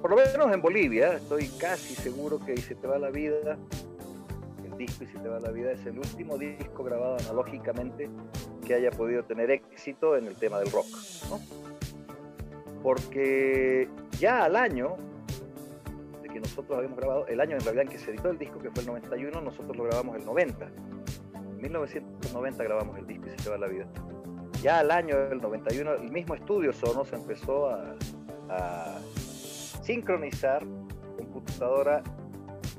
por 0.00 0.10
lo 0.10 0.16
menos 0.16 0.52
en 0.52 0.60
Bolivia, 0.60 1.14
estoy 1.14 1.46
casi 1.58 1.94
seguro 1.94 2.40
que 2.44 2.56
se 2.56 2.74
te 2.74 2.86
va 2.88 2.98
la 2.98 3.10
vida, 3.10 3.56
disco 4.76 5.04
y 5.04 5.06
si 5.06 5.18
te 5.18 5.28
va 5.28 5.40
la 5.40 5.50
vida 5.50 5.72
es 5.72 5.84
el 5.86 5.98
último 5.98 6.38
disco 6.38 6.84
grabado 6.84 7.16
analógicamente 7.20 8.10
que 8.66 8.74
haya 8.74 8.90
podido 8.90 9.24
tener 9.24 9.50
éxito 9.50 10.16
en 10.16 10.26
el 10.26 10.36
tema 10.36 10.58
del 10.58 10.70
rock. 10.70 10.86
Porque 12.82 13.88
ya 14.18 14.44
al 14.44 14.56
año 14.56 14.96
de 16.22 16.28
que 16.28 16.40
nosotros 16.40 16.76
habíamos 16.76 16.98
grabado, 16.98 17.26
el 17.26 17.40
año 17.40 17.56
en 17.56 17.60
realidad 17.60 17.84
en 17.84 17.88
que 17.88 17.98
se 17.98 18.10
editó 18.10 18.30
el 18.30 18.38
disco, 18.38 18.58
que 18.58 18.70
fue 18.70 18.80
el 18.80 18.88
91, 18.88 19.40
nosotros 19.40 19.76
lo 19.76 19.84
grabamos 19.84 20.16
el 20.16 20.24
90. 20.24 20.66
En 21.34 21.56
1990 21.60 22.64
grabamos 22.64 22.98
el 22.98 23.06
disco 23.06 23.26
y 23.26 23.30
se 23.30 23.36
te 23.36 23.50
va 23.50 23.58
la 23.58 23.68
vida. 23.68 23.86
Ya 24.62 24.80
al 24.80 24.90
año 24.90 25.16
del 25.28 25.40
91, 25.40 25.94
el 25.94 26.10
mismo 26.10 26.34
estudio 26.34 26.72
Sonos 26.72 27.12
empezó 27.12 27.68
a 27.68 28.98
sincronizar 29.82 30.64
computadora 31.16 32.02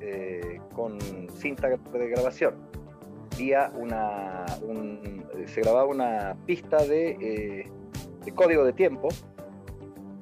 eh, 0.05 0.59
con 0.75 0.99
cinta 1.37 1.69
de 1.69 2.09
grabación. 2.09 2.55
una, 3.77 4.45
se 5.47 5.61
grababa 5.61 5.85
una 5.85 6.35
pista 6.45 6.83
eh, 6.83 7.69
de, 8.25 8.31
código 8.35 8.65
de 8.65 8.73
tiempo 8.73 9.07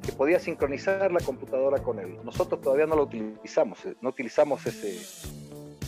que 0.04 0.12
podía 0.12 0.40
sincronizar 0.40 1.12
la 1.12 1.20
computadora 1.20 1.82
con 1.82 1.98
él. 1.98 2.16
Nosotros 2.24 2.62
todavía 2.62 2.86
no 2.86 2.96
lo 2.96 3.04
utilizamos, 3.04 3.84
eh, 3.88 3.96
no 4.02 4.10
utilizamos 4.10 4.64
ese, 4.68 5.00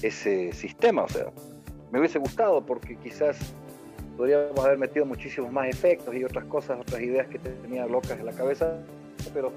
ese 0.01 0.53
sistema, 0.53 1.03
o 1.03 1.09
sea, 1.09 1.27
me 1.91 1.99
hubiese 1.99 2.17
gustado 2.17 2.65
porque 2.65 2.95
quizás 2.95 3.37
podríamos 4.17 4.59
haber 4.65 4.79
metido 4.79 5.05
muchísimos 5.05 5.51
más 5.51 5.67
efectos 5.67 6.15
y 6.15 6.23
otras 6.23 6.45
cosas, 6.45 6.79
otras 6.79 6.99
ideas 6.99 7.27
que 7.27 7.37
tenía 7.37 7.85
locas 7.85 8.19
en 8.19 8.25
la 8.25 8.33
cabeza, 8.33 8.79
pero 9.35 9.51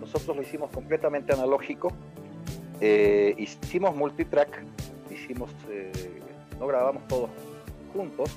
nosotros 0.00 0.36
lo 0.36 0.42
hicimos 0.42 0.70
completamente 0.70 1.32
analógico 1.32 1.90
eh, 2.86 3.34
hicimos 3.38 3.96
multitrack, 3.96 4.62
hicimos, 5.10 5.50
eh, 5.70 5.90
no 6.60 6.66
grabamos 6.66 7.08
todos 7.08 7.30
juntos. 7.94 8.30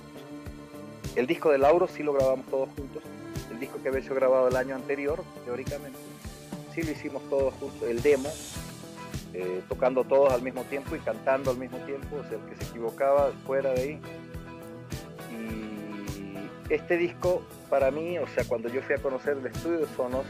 El 1.18 1.28
disco 1.28 1.52
de 1.52 1.58
Lauro 1.58 1.86
sí 1.86 2.02
lo 2.02 2.14
grabamos 2.14 2.46
todos 2.46 2.70
juntos. 2.70 3.04
El 3.52 3.60
disco 3.60 3.78
que 3.84 3.90
había 3.90 4.02
sido 4.02 4.16
grabado 4.16 4.48
el 4.48 4.56
año 4.56 4.74
anterior, 4.76 5.22
teóricamente, 5.44 6.00
sí 6.74 6.82
lo 6.82 6.92
hicimos 6.92 7.28
todos 7.30 7.56
juntos. 7.56 7.90
El 7.90 8.02
demo, 8.02 8.30
eh, 9.34 9.64
tocando 9.68 10.06
todos 10.06 10.32
al 10.32 10.42
mismo 10.42 10.64
tiempo 10.64 10.96
y 10.96 11.00
cantando 11.00 11.52
al 11.52 11.58
mismo 11.58 11.80
tiempo, 11.80 12.16
o 12.16 12.24
sea, 12.30 12.38
el 12.38 12.50
que 12.50 12.56
se 12.64 12.70
equivocaba 12.70 13.34
fuera 13.46 13.74
de 13.74 13.82
ahí. 13.82 14.00
Y 15.30 16.74
este 16.74 16.96
disco, 16.96 17.42
para 17.70 17.92
mí, 17.92 18.18
o 18.18 18.28
sea, 18.28 18.46
cuando 18.46 18.70
yo 18.70 18.82
fui 18.82 18.96
a 18.96 19.00
conocer 19.00 19.36
el 19.40 19.46
estudio 19.48 19.80
de 19.80 19.88
Sonos, 19.88 20.26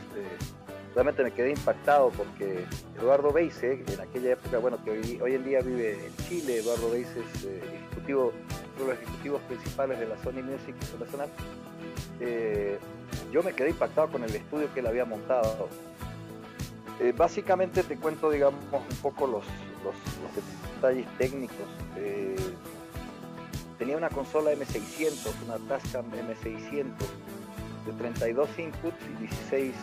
realmente 0.93 1.23
me 1.23 1.31
quedé 1.31 1.51
impactado 1.51 2.09
porque 2.11 2.65
Eduardo 2.97 3.31
Beise, 3.31 3.83
en 3.87 4.01
aquella 4.01 4.31
época, 4.31 4.57
bueno, 4.57 4.77
que 4.83 4.91
hoy, 5.21 5.33
en 5.33 5.43
día 5.43 5.61
vive 5.61 6.05
en 6.05 6.27
Chile, 6.27 6.57
Eduardo 6.57 6.89
Beise 6.91 7.19
es 7.19 7.43
eh, 7.45 7.61
ejecutivo, 7.73 8.33
uno 8.75 8.85
de 8.85 8.93
los 8.93 9.03
ejecutivos 9.03 9.41
principales 9.43 9.99
de 9.99 10.07
la 10.07 10.17
Sony 10.23 10.43
Music 10.43 10.75
Internacional, 10.81 11.29
eh, 12.19 12.79
yo 13.31 13.43
me 13.43 13.53
quedé 13.53 13.69
impactado 13.69 14.09
con 14.09 14.23
el 14.23 14.33
estudio 14.33 14.73
que 14.73 14.79
él 14.79 14.87
había 14.87 15.05
montado. 15.05 15.69
Eh, 16.99 17.13
básicamente 17.15 17.83
te 17.83 17.97
cuento, 17.97 18.31
digamos, 18.31 18.59
un 18.71 18.97
poco 19.01 19.27
los, 19.27 19.43
los, 19.83 19.95
detalles 20.75 21.05
técnicos. 21.17 21.67
tenía 23.77 23.97
una 23.97 24.09
consola 24.09 24.51
M600, 24.51 25.31
una 25.45 25.57
Tascam 25.67 26.05
M600, 26.11 26.85
de 27.87 27.93
32 27.93 28.49
inputs 28.59 28.97
y 29.15 29.21
16, 29.21 29.73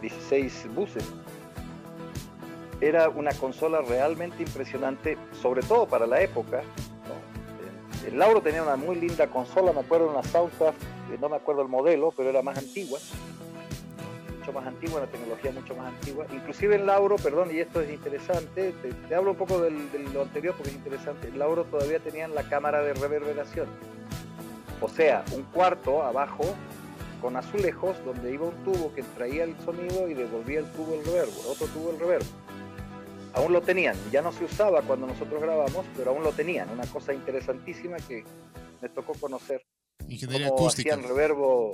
16 0.00 0.64
eh, 0.64 0.68
buses. 0.74 1.04
Era 2.80 3.08
una 3.08 3.32
consola 3.32 3.80
realmente 3.80 4.42
impresionante, 4.42 5.16
sobre 5.40 5.62
todo 5.62 5.86
para 5.86 6.06
la 6.06 6.20
época. 6.20 6.62
El 8.06 8.18
Lauro 8.18 8.42
tenía 8.42 8.62
una 8.62 8.76
muy 8.76 8.96
linda 8.96 9.26
consola, 9.28 9.72
me 9.72 9.80
acuerdo 9.80 10.10
una 10.10 10.22
Soundcraft, 10.22 10.78
no 11.20 11.28
me 11.28 11.36
acuerdo 11.36 11.62
el 11.62 11.68
modelo, 11.68 12.12
pero 12.14 12.28
era 12.28 12.42
más 12.42 12.58
antigua 12.58 12.98
mucho 14.44 14.52
más 14.52 14.66
antigua, 14.66 14.98
una 15.00 15.10
tecnología 15.10 15.52
mucho 15.52 15.74
más 15.74 15.86
antigua. 15.86 16.26
Inclusive 16.30 16.76
en 16.76 16.84
Lauro, 16.84 17.16
perdón, 17.16 17.48
y 17.50 17.60
esto 17.60 17.80
es 17.80 17.90
interesante, 17.90 18.74
te, 19.08 19.14
hablo 19.14 19.30
un 19.30 19.36
poco 19.38 19.58
de 19.60 19.70
lo 20.12 20.22
anterior 20.22 20.54
porque 20.54 20.70
es 20.70 20.76
interesante, 20.76 21.28
en 21.28 21.38
Lauro 21.38 21.64
todavía 21.64 21.98
tenían 21.98 22.34
la 22.34 22.42
cámara 22.42 22.82
de 22.82 22.92
reverberación. 22.92 23.66
O 24.82 24.88
sea, 24.88 25.24
un 25.32 25.44
cuarto 25.44 26.02
abajo 26.02 26.44
con 27.24 27.36
azulejos 27.36 27.96
donde 28.04 28.34
iba 28.34 28.44
un 28.44 28.64
tubo 28.64 28.92
que 28.92 29.02
traía 29.02 29.44
el 29.44 29.58
sonido 29.64 30.06
y 30.10 30.12
devolvía 30.12 30.58
el 30.58 30.70
tubo 30.72 30.92
el 30.92 31.02
reverbo, 31.06 31.32
otro 31.48 31.66
tubo 31.68 31.90
el 31.90 31.98
reverbo. 31.98 32.26
Aún 33.32 33.50
lo 33.54 33.62
tenían, 33.62 33.96
ya 34.12 34.20
no 34.20 34.30
se 34.30 34.44
usaba 34.44 34.82
cuando 34.82 35.06
nosotros 35.06 35.40
grabamos, 35.40 35.86
pero 35.96 36.10
aún 36.10 36.22
lo 36.22 36.32
tenían, 36.32 36.68
una 36.68 36.84
cosa 36.84 37.14
interesantísima 37.14 37.96
que 37.96 38.24
me 38.82 38.90
tocó 38.90 39.14
conocer. 39.14 39.64
Ingeniería 40.06 40.48
acústica. 40.48 40.92
Hacían 40.92 41.08
reverbo 41.08 41.72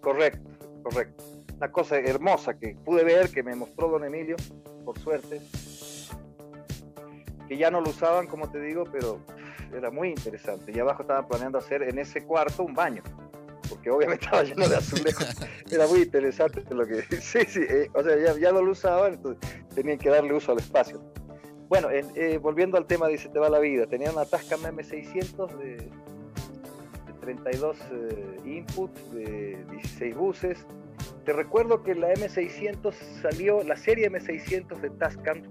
correcto 0.00 0.50
correcto. 0.82 1.22
Una 1.58 1.70
cosa 1.70 1.96
hermosa 2.00 2.58
que 2.58 2.74
pude 2.84 3.04
ver, 3.04 3.30
que 3.30 3.44
me 3.44 3.54
mostró 3.54 3.90
don 3.90 4.04
Emilio, 4.04 4.34
por 4.84 4.98
suerte, 4.98 5.40
que 7.46 7.56
ya 7.56 7.70
no 7.70 7.80
lo 7.80 7.90
usaban, 7.90 8.26
como 8.26 8.50
te 8.50 8.60
digo, 8.60 8.82
pero 8.90 9.20
era 9.72 9.92
muy 9.92 10.08
interesante. 10.08 10.72
Y 10.74 10.80
abajo 10.80 11.02
estaban 11.02 11.28
planeando 11.28 11.58
hacer 11.58 11.84
en 11.84 12.00
ese 12.00 12.24
cuarto 12.24 12.64
un 12.64 12.74
baño, 12.74 13.04
porque 13.70 13.90
obviamente 13.90 14.24
estaba 14.26 14.42
lleno 14.42 14.68
de 14.68 14.76
azulejos. 14.76 15.26
Era 15.70 15.86
muy 15.86 16.02
interesante 16.02 16.62
lo 16.74 16.86
que... 16.86 17.02
Sí, 17.20 17.38
sí, 17.48 17.60
eh, 17.68 17.88
o 17.94 18.02
sea, 18.02 18.16
ya, 18.16 18.38
ya, 18.38 18.52
no 18.52 18.62
lo 18.62 18.72
usaban, 18.72 19.14
entonces 19.14 19.50
tenían 19.74 19.98
que 19.98 20.10
darle 20.10 20.34
uso 20.34 20.52
al 20.52 20.58
espacio. 20.58 21.00
Bueno, 21.70 21.88
eh, 21.90 22.38
volviendo 22.38 22.76
al 22.76 22.86
tema, 22.86 23.06
dice, 23.06 23.28
te 23.28 23.38
va 23.38 23.48
la 23.48 23.60
vida. 23.60 23.86
Tenía 23.86 24.10
una 24.10 24.24
Tascam 24.24 24.60
M600 24.62 25.56
de 25.56 25.88
32 27.20 27.76
eh, 27.92 28.36
inputs 28.44 29.12
de 29.12 29.64
16 29.70 30.16
buses. 30.16 30.66
Te 31.24 31.32
recuerdo 31.32 31.84
que 31.84 31.94
la 31.94 32.12
M600 32.12 32.92
salió, 33.22 33.62
la 33.62 33.76
serie 33.76 34.10
M600 34.10 34.80
de 34.80 34.90
Tascam 34.90 35.42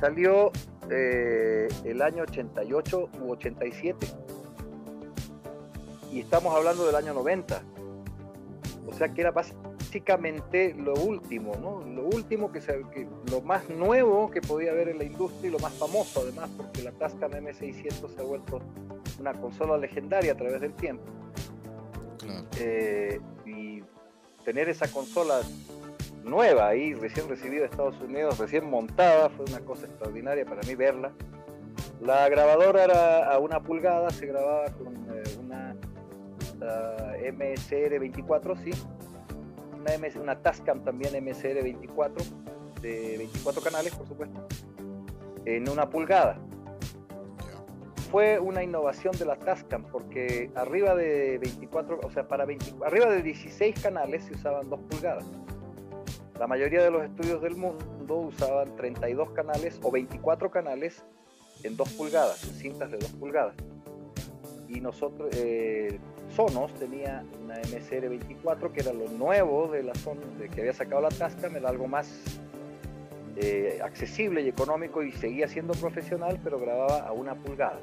salió 0.00 0.50
eh, 0.90 1.68
el 1.84 2.02
año 2.02 2.24
88 2.24 3.10
u 3.20 3.30
87. 3.30 4.06
Y 6.12 6.20
estamos 6.20 6.54
hablando 6.54 6.86
del 6.86 6.94
año 6.94 7.14
90. 7.14 7.62
O 8.86 8.94
sea 8.94 9.12
que 9.12 9.20
era 9.20 9.32
básicamente 9.32 10.74
lo 10.74 10.94
último, 10.94 11.54
¿no? 11.60 11.84
Lo 11.84 12.04
último 12.04 12.52
que, 12.52 12.60
se, 12.60 12.84
que 12.92 13.06
lo 13.30 13.40
más 13.40 13.68
nuevo 13.68 14.30
que 14.30 14.40
podía 14.40 14.70
haber 14.70 14.88
en 14.88 14.98
la 14.98 15.04
industria 15.04 15.48
y 15.48 15.52
lo 15.52 15.58
más 15.58 15.72
famoso 15.74 16.20
además, 16.20 16.48
porque 16.56 16.82
la 16.82 16.92
Tascam 16.92 17.32
M600 17.32 18.14
se 18.14 18.20
ha 18.20 18.24
vuelto 18.24 18.60
una 19.18 19.32
consola 19.34 19.76
legendaria 19.76 20.32
a 20.32 20.36
través 20.36 20.60
del 20.60 20.72
tiempo. 20.74 21.04
Eh, 22.58 23.20
y 23.44 23.82
tener 24.44 24.68
esa 24.68 24.88
consola 24.88 25.40
nueva 26.24 26.68
ahí, 26.68 26.94
recién 26.94 27.28
recibida 27.28 27.60
de 27.60 27.66
Estados 27.66 28.00
Unidos, 28.00 28.38
recién 28.38 28.68
montada, 28.68 29.28
fue 29.30 29.44
una 29.46 29.60
cosa 29.60 29.86
extraordinaria 29.86 30.44
para 30.44 30.62
mí 30.62 30.74
verla. 30.74 31.12
La 32.00 32.28
grabadora 32.28 32.84
era 32.84 33.32
a 33.32 33.38
una 33.38 33.60
pulgada, 33.60 34.10
se 34.10 34.26
grababa 34.26 34.66
con 34.72 35.05
MSR24, 36.60 38.56
sí, 38.64 38.70
una, 39.74 40.20
una 40.20 40.42
Tascam 40.42 40.82
también 40.84 41.14
MSR24, 41.14 42.22
de 42.80 43.18
24 43.18 43.62
canales, 43.62 43.94
por 43.94 44.06
supuesto, 44.06 44.46
en 45.44 45.68
una 45.68 45.88
pulgada 45.88 46.38
fue 48.10 48.38
una 48.38 48.62
innovación 48.62 49.16
de 49.18 49.24
la 49.24 49.36
Tascam 49.36 49.84
porque 49.84 50.50
arriba 50.54 50.94
de 50.94 51.38
24, 51.38 52.00
o 52.02 52.10
sea, 52.10 52.26
para 52.28 52.44
20, 52.44 52.76
arriba 52.84 53.06
de 53.06 53.22
16 53.22 53.80
canales 53.80 54.24
se 54.24 54.34
usaban 54.34 54.70
2 54.70 54.80
pulgadas. 54.88 55.24
La 56.38 56.46
mayoría 56.46 56.82
de 56.82 56.90
los 56.90 57.02
estudios 57.02 57.42
del 57.42 57.56
mundo 57.56 58.16
usaban 58.16 58.76
32 58.76 59.30
canales 59.32 59.80
o 59.82 59.90
24 59.90 60.50
canales 60.50 61.04
en 61.62 61.76
2 61.76 61.92
pulgadas, 61.94 62.44
en 62.44 62.54
cintas 62.54 62.90
de 62.90 62.98
2 62.98 63.12
pulgadas. 63.12 63.56
Y 64.68 64.80
nosotros, 64.80 65.28
eh, 65.36 65.98
Sonos 66.36 66.70
tenía 66.74 67.24
una 67.42 67.54
MSR 67.54 68.10
24 68.10 68.70
que 68.70 68.80
era 68.80 68.92
lo 68.92 69.08
nuevo 69.08 69.68
de 69.68 69.82
la 69.82 69.94
Son 69.94 70.18
de 70.38 70.50
que 70.50 70.60
había 70.60 70.74
sacado 70.74 71.00
la 71.00 71.08
Tascam, 71.08 71.56
era 71.56 71.70
algo 71.70 71.88
más 71.88 72.10
eh, 73.36 73.80
accesible 73.82 74.42
y 74.42 74.48
económico 74.48 75.02
y 75.02 75.12
seguía 75.12 75.48
siendo 75.48 75.72
profesional, 75.72 76.38
pero 76.44 76.60
grababa 76.60 77.08
a 77.08 77.12
una 77.12 77.34
pulgada. 77.34 77.78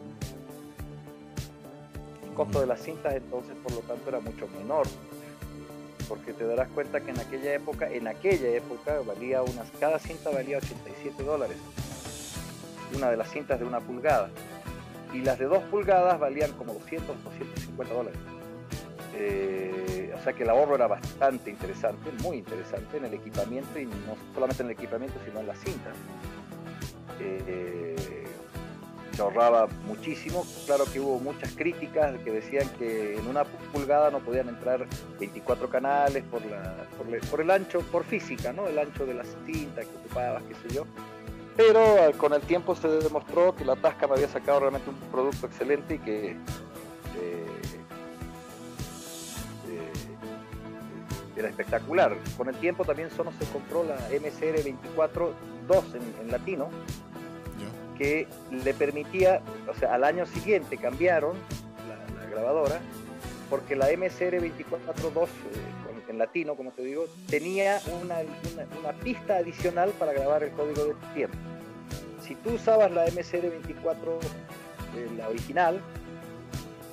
El 2.27 2.33
costo 2.35 2.61
de 2.61 2.67
las 2.67 2.79
cintas 2.79 3.15
entonces, 3.15 3.55
por 3.63 3.71
lo 3.71 3.79
tanto, 3.79 4.07
era 4.09 4.19
mucho 4.19 4.47
menor, 4.59 4.85
porque 6.07 6.31
te 6.31 6.45
darás 6.45 6.67
cuenta 6.69 7.01
que 7.01 7.09
en 7.09 7.19
aquella 7.19 7.55
época, 7.55 7.89
en 7.89 8.07
aquella 8.07 8.49
época, 8.49 8.99
valía 9.03 9.41
unas, 9.41 9.71
cada 9.79 9.97
cinta 9.97 10.29
valía 10.29 10.57
87 10.57 11.23
dólares, 11.23 11.57
una 12.95 13.09
de 13.09 13.17
las 13.17 13.31
cintas 13.31 13.59
de 13.59 13.65
una 13.65 13.79
pulgada, 13.79 14.29
y 15.11 15.21
las 15.21 15.39
de 15.39 15.45
dos 15.45 15.63
pulgadas 15.63 16.19
valían 16.19 16.51
como 16.51 16.73
200, 16.73 17.23
250 17.23 17.93
dólares. 17.95 18.19
Eh, 19.15 20.13
o 20.17 20.23
sea 20.23 20.33
que 20.33 20.43
el 20.43 20.49
ahorro 20.49 20.75
era 20.75 20.87
bastante 20.87 21.49
interesante, 21.49 22.11
muy 22.21 22.37
interesante 22.37 22.97
en 22.97 23.05
el 23.05 23.13
equipamiento 23.13 23.79
y 23.79 23.85
no 23.85 24.15
solamente 24.33 24.63
en 24.63 24.69
el 24.69 24.73
equipamiento, 24.73 25.19
sino 25.25 25.39
en 25.39 25.47
las 25.47 25.59
cintas. 25.59 25.93
Eh, 27.19 27.95
se 29.15 29.21
ahorraba 29.21 29.67
muchísimo. 29.85 30.45
Claro 30.65 30.85
que 30.91 30.99
hubo 30.99 31.19
muchas 31.19 31.51
críticas 31.53 32.17
que 32.23 32.31
decían 32.31 32.67
que 32.79 33.15
en 33.15 33.27
una 33.27 33.43
pulgada 33.71 34.09
no 34.09 34.19
podían 34.19 34.49
entrar 34.49 34.85
24 35.19 35.69
canales 35.69 36.23
por, 36.23 36.41
el 37.41 37.51
ancho, 37.51 37.81
por 37.91 38.03
física, 38.03 38.53
¿no? 38.53 38.67
El 38.67 38.79
ancho 38.79 39.05
de 39.05 39.13
la 39.13 39.23
cinta 39.45 39.81
que 39.81 39.95
ocupabas, 40.03 40.43
qué 40.43 40.55
sé 40.55 40.75
yo. 40.75 40.85
Pero 41.55 42.11
con 42.17 42.33
el 42.33 42.41
tiempo 42.41 42.75
se 42.75 42.87
demostró 42.87 43.55
que 43.55 43.63
la 43.63 43.75
Tascam 43.75 44.11
había 44.11 44.27
sacado 44.27 44.61
realmente 44.61 44.89
un 44.89 44.95
producto 45.11 45.45
excelente 45.45 45.95
y 45.95 45.99
que 45.99 46.35
era 51.35 51.49
espectacular. 51.49 52.15
Con 52.37 52.49
el 52.49 52.55
tiempo 52.55 52.85
también 52.85 53.09
solo 53.11 53.31
se 53.39 53.45
compró 53.51 53.83
la 53.83 53.95
MSR 53.95 54.63
24.2 54.63 55.95
en, 55.95 56.21
en 56.21 56.31
latino, 56.31 56.69
que 57.97 58.27
le 58.51 58.73
permitía, 58.73 59.41
o 59.69 59.73
sea, 59.75 59.93
al 59.93 60.03
año 60.03 60.25
siguiente 60.25 60.77
cambiaron 60.77 61.35
la, 61.87 62.25
grabadora, 62.27 62.79
porque 63.49 63.75
la 63.75 63.85
MSR 63.85 64.41
24.2 64.41 65.23
eh, 65.23 65.27
en 66.09 66.17
latino, 66.17 66.55
como 66.55 66.71
te 66.71 66.81
digo, 66.83 67.05
tenía 67.29 67.79
una, 68.01 68.15
una, 68.79 68.93
pista 68.93 69.37
adicional 69.37 69.91
para 69.91 70.11
grabar 70.13 70.43
el 70.43 70.51
código 70.51 70.85
de 70.85 70.93
tiempo. 71.13 71.37
Si 72.21 72.35
tú 72.35 72.51
usabas 72.51 72.91
la 72.91 73.05
MSR 73.05 73.49
24, 73.49 74.19
eh, 74.19 75.09
la 75.17 75.29
original, 75.29 75.81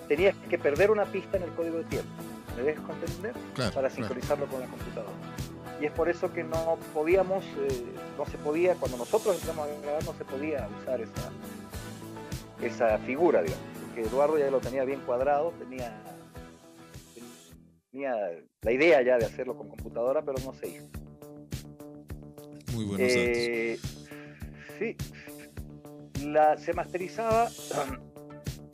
tenías 0.07 0.34
que 0.49 0.59
perder 0.59 0.91
una 0.91 1.07
pista 1.07 1.38
en 1.38 1.45
el 1.45 1.51
código 1.51 1.78
de 1.78 1.84
tiempo 1.84 2.30
¿Me 2.57 2.62
dejo 2.62 2.92
entender? 2.92 3.34
para 3.74 3.90
sincronizarlo 3.90 4.46
con 4.46 4.61
la 4.61 4.66
computadora. 4.66 5.12
Y 5.80 5.86
es 5.86 5.92
por 5.92 6.09
eso 6.09 6.32
que 6.32 6.44
no 6.44 6.78
podíamos, 6.92 7.44
eh, 7.44 7.84
no 8.18 8.26
se 8.26 8.36
podía, 8.36 8.74
cuando 8.74 8.98
nosotros 8.98 9.36
entramos 9.36 9.66
a 9.66 9.80
grabar, 9.80 10.05
no 10.05 10.12
se 10.12 10.24
podía 10.24 10.68
usar 10.80 11.01
esa, 11.01 11.30
esa 12.61 12.98
figura, 12.98 13.42
digamos. 13.42 13.64
Porque 13.86 14.03
Eduardo 14.03 14.38
ya 14.38 14.51
lo 14.51 14.61
tenía 14.61 14.84
bien 14.84 15.01
cuadrado, 15.01 15.53
tenía, 15.59 16.03
tenía 17.90 18.14
la 18.61 18.72
idea 18.72 19.01
ya 19.03 19.16
de 19.16 19.24
hacerlo 19.24 19.57
con 19.57 19.68
computadora, 19.68 20.22
pero 20.22 20.38
no 20.44 20.53
se 20.53 20.68
hizo. 20.68 20.86
Muy 22.74 22.84
buenos 22.84 23.01
eh, 23.11 23.78
Sí, 24.78 24.96
la, 26.24 26.57
se 26.59 26.72
masterizaba 26.74 27.48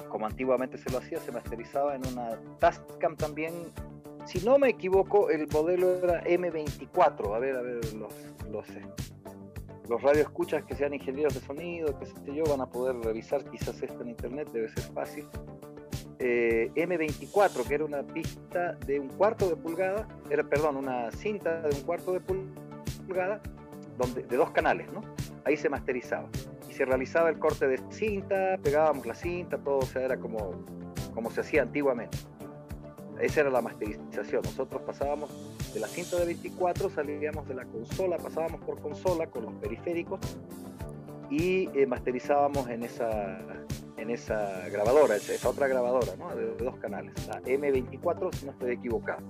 como 0.08 0.26
antiguamente 0.26 0.78
se 0.78 0.90
lo 0.90 0.98
hacía, 0.98 1.18
se 1.20 1.32
masterizaba 1.32 1.94
en 1.94 2.06
una 2.06 2.38
Tascam 2.58 3.16
también. 3.16 3.52
Si 4.26 4.44
no 4.44 4.58
me 4.58 4.68
equivoco, 4.68 5.30
el 5.30 5.46
modelo 5.48 5.94
era 6.02 6.24
M24. 6.24 7.34
A 7.34 7.38
ver, 7.38 7.56
a 7.56 7.62
ver, 7.62 7.94
los, 7.94 8.12
los, 8.50 8.68
eh, 8.70 8.82
los 9.88 10.02
radioescuchas 10.02 10.64
que 10.64 10.74
sean 10.74 10.94
ingenieros 10.94 11.34
de 11.34 11.40
sonido, 11.40 11.98
que 11.98 12.06
sé 12.06 12.14
yo, 12.34 12.44
van 12.44 12.60
a 12.60 12.66
poder 12.66 12.96
revisar 12.96 13.44
quizás 13.50 13.80
esto 13.82 14.02
en 14.02 14.08
internet, 14.08 14.48
debe 14.52 14.68
ser 14.68 14.84
fácil. 14.92 15.28
Eh, 16.18 16.70
M24, 16.74 17.66
que 17.68 17.74
era 17.74 17.84
una 17.84 18.02
pista 18.02 18.72
de 18.86 18.98
un 18.98 19.08
cuarto 19.08 19.48
de 19.48 19.56
pulgada, 19.56 20.08
era, 20.30 20.42
perdón, 20.42 20.76
una 20.76 21.10
cinta 21.12 21.60
de 21.60 21.76
un 21.76 21.82
cuarto 21.82 22.12
de 22.12 22.20
pulgada, 22.20 23.40
donde, 23.98 24.22
de 24.22 24.36
dos 24.36 24.50
canales, 24.50 24.90
¿no? 24.92 25.02
Ahí 25.44 25.56
se 25.56 25.68
masterizaba 25.68 26.28
se 26.76 26.84
realizaba 26.84 27.30
el 27.30 27.38
corte 27.38 27.66
de 27.66 27.80
cinta, 27.90 28.58
pegábamos 28.62 29.06
la 29.06 29.14
cinta, 29.14 29.56
todo, 29.56 29.78
o 29.78 29.98
era 29.98 30.18
como, 30.18 30.50
como 31.14 31.30
se 31.30 31.40
hacía 31.40 31.62
antiguamente. 31.62 32.18
esa 33.18 33.40
era 33.40 33.50
la 33.50 33.62
masterización. 33.62 34.42
Nosotros 34.42 34.82
pasábamos 34.82 35.30
de 35.72 35.80
la 35.80 35.88
cinta 35.88 36.18
de 36.18 36.26
24, 36.26 36.90
salíamos 36.90 37.48
de 37.48 37.54
la 37.54 37.64
consola, 37.64 38.18
pasábamos 38.18 38.60
por 38.60 38.78
consola 38.80 39.26
con 39.26 39.44
los 39.44 39.54
periféricos 39.54 40.20
y 41.30 41.70
eh, 41.74 41.86
masterizábamos 41.86 42.68
en 42.68 42.82
esa, 42.82 43.38
en 43.96 44.10
esa 44.10 44.68
grabadora, 44.68 45.16
esa 45.16 45.48
otra 45.48 45.68
grabadora, 45.68 46.14
¿no? 46.18 46.36
de, 46.36 46.56
dos 46.56 46.76
canales, 46.76 47.14
la 47.26 47.40
M24, 47.40 48.34
si 48.34 48.44
no 48.44 48.52
estoy 48.52 48.72
equivocado. 48.72 49.22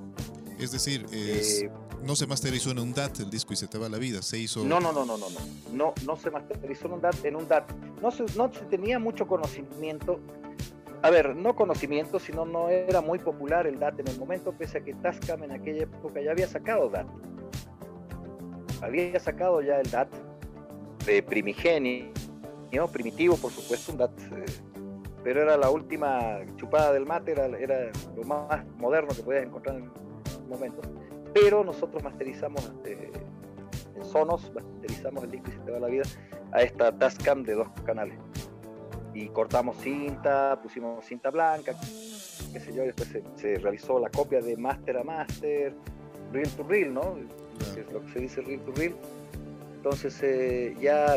Es 0.59 0.73
decir, 0.73 1.07
eh, 1.13 1.71
no 2.03 2.17
se 2.17 2.27
masterizó 2.27 2.71
en 2.71 2.79
un 2.79 2.95
DAT 2.95 3.21
el 3.21 3.31
disco 3.31 3.53
y 3.53 3.57
se 3.57 3.67
te 3.67 3.79
va 3.79 3.89
la 3.89 3.99
vida, 3.99 4.23
se 4.23 4.39
hizo... 4.39 4.65
No, 4.65 4.81
no, 4.81 4.93
no, 4.93 5.05
no, 5.05 5.19
no, 5.19 5.29
no, 5.29 5.41
no, 5.73 5.95
no 6.05 6.17
se 6.17 6.31
masterizó 6.31 6.87
en 6.87 6.93
un 6.95 7.01
DAT, 7.01 7.25
en 7.25 7.37
un 7.37 7.49
DAT. 7.49 7.73
No 8.01 8.11
se, 8.11 8.25
no 8.37 8.53
se 8.53 8.65
tenía 8.67 8.99
mucho 8.99 9.27
conocimiento, 9.27 10.21
a 11.03 11.11
ver, 11.11 11.37
no 11.37 11.55
conocimiento, 11.55 12.19
sino 12.19 12.45
no 12.45 12.69
era 12.69 13.01
muy 13.01 13.19
popular 13.19 13.67
el 13.67 13.79
DAT 13.79 14.01
en 14.01 14.09
el 14.09 14.19
momento, 14.19 14.53
pese 14.53 14.79
a 14.79 14.81
que 14.85 14.95
Tascam 14.95 15.43
en 15.45 15.53
aquella 15.53 15.83
época 15.85 16.21
ya 16.21 16.31
había 16.31 16.49
sacado 16.49 16.89
DAT. 16.89 17.07
Había 18.83 19.19
sacado 19.21 19.63
ya 19.63 19.81
el 19.81 19.91
DAT 19.91 20.09
de 21.05 21.23
primigenio, 21.23 22.13
primitivo, 22.93 23.37
por 23.37 23.53
supuesto, 23.53 23.93
un 23.93 23.99
DAT... 23.99 24.19
Eh, 24.21 24.45
pero 25.27 25.43
era 25.43 25.57
la 25.57 25.71
última 25.71 26.39
chupada 26.55 26.93
del 26.93 27.05
mate, 27.05 27.33
era, 27.33 27.47
era 27.47 27.91
lo 28.15 28.23
más 28.23 28.65
moderno 28.77 29.13
que 29.13 29.25
podías 29.25 29.45
encontrar 29.45 29.75
en 29.75 29.91
momento. 30.47 30.81
Pero 31.35 31.65
nosotros 31.65 32.03
masterizamos 32.03 32.73
eh, 32.85 33.11
en 33.95 34.05
Sonos, 34.05 34.53
masterizamos 34.55 35.25
el 35.25 35.31
disco 35.33 35.51
y 35.51 35.53
se 35.53 35.59
te 35.59 35.71
va 35.71 35.81
la 35.81 35.89
vida 35.89 36.05
a 36.53 36.63
esta 36.63 36.97
Tascam 36.97 37.43
de 37.43 37.55
dos 37.55 37.69
canales. 37.85 38.19
Y 39.15 39.29
cortamos 39.29 39.77
cinta, 39.79 40.59
pusimos 40.63 41.05
cinta 41.05 41.31
blanca, 41.31 41.75
qué 42.53 42.61
sé 42.61 42.75
yo, 42.75 42.83
y 42.83 42.87
después 42.87 43.17
se, 43.37 43.57
realizó 43.59 43.99
la 43.99 44.11
copia 44.11 44.41
de 44.41 44.57
master 44.57 44.99
a 44.99 45.05
master, 45.05 45.75
reel 46.33 46.49
to 46.51 46.63
reel, 46.65 46.93
¿no? 46.93 47.17
Es 47.77 47.91
lo 47.93 48.03
que 48.03 48.09
se 48.13 48.21
dice 48.21 48.41
reel 48.43 48.61
to 48.61 48.73
reel. 48.73 48.95
Entonces 49.77 50.19
eh, 50.23 50.75
ya 50.81 51.17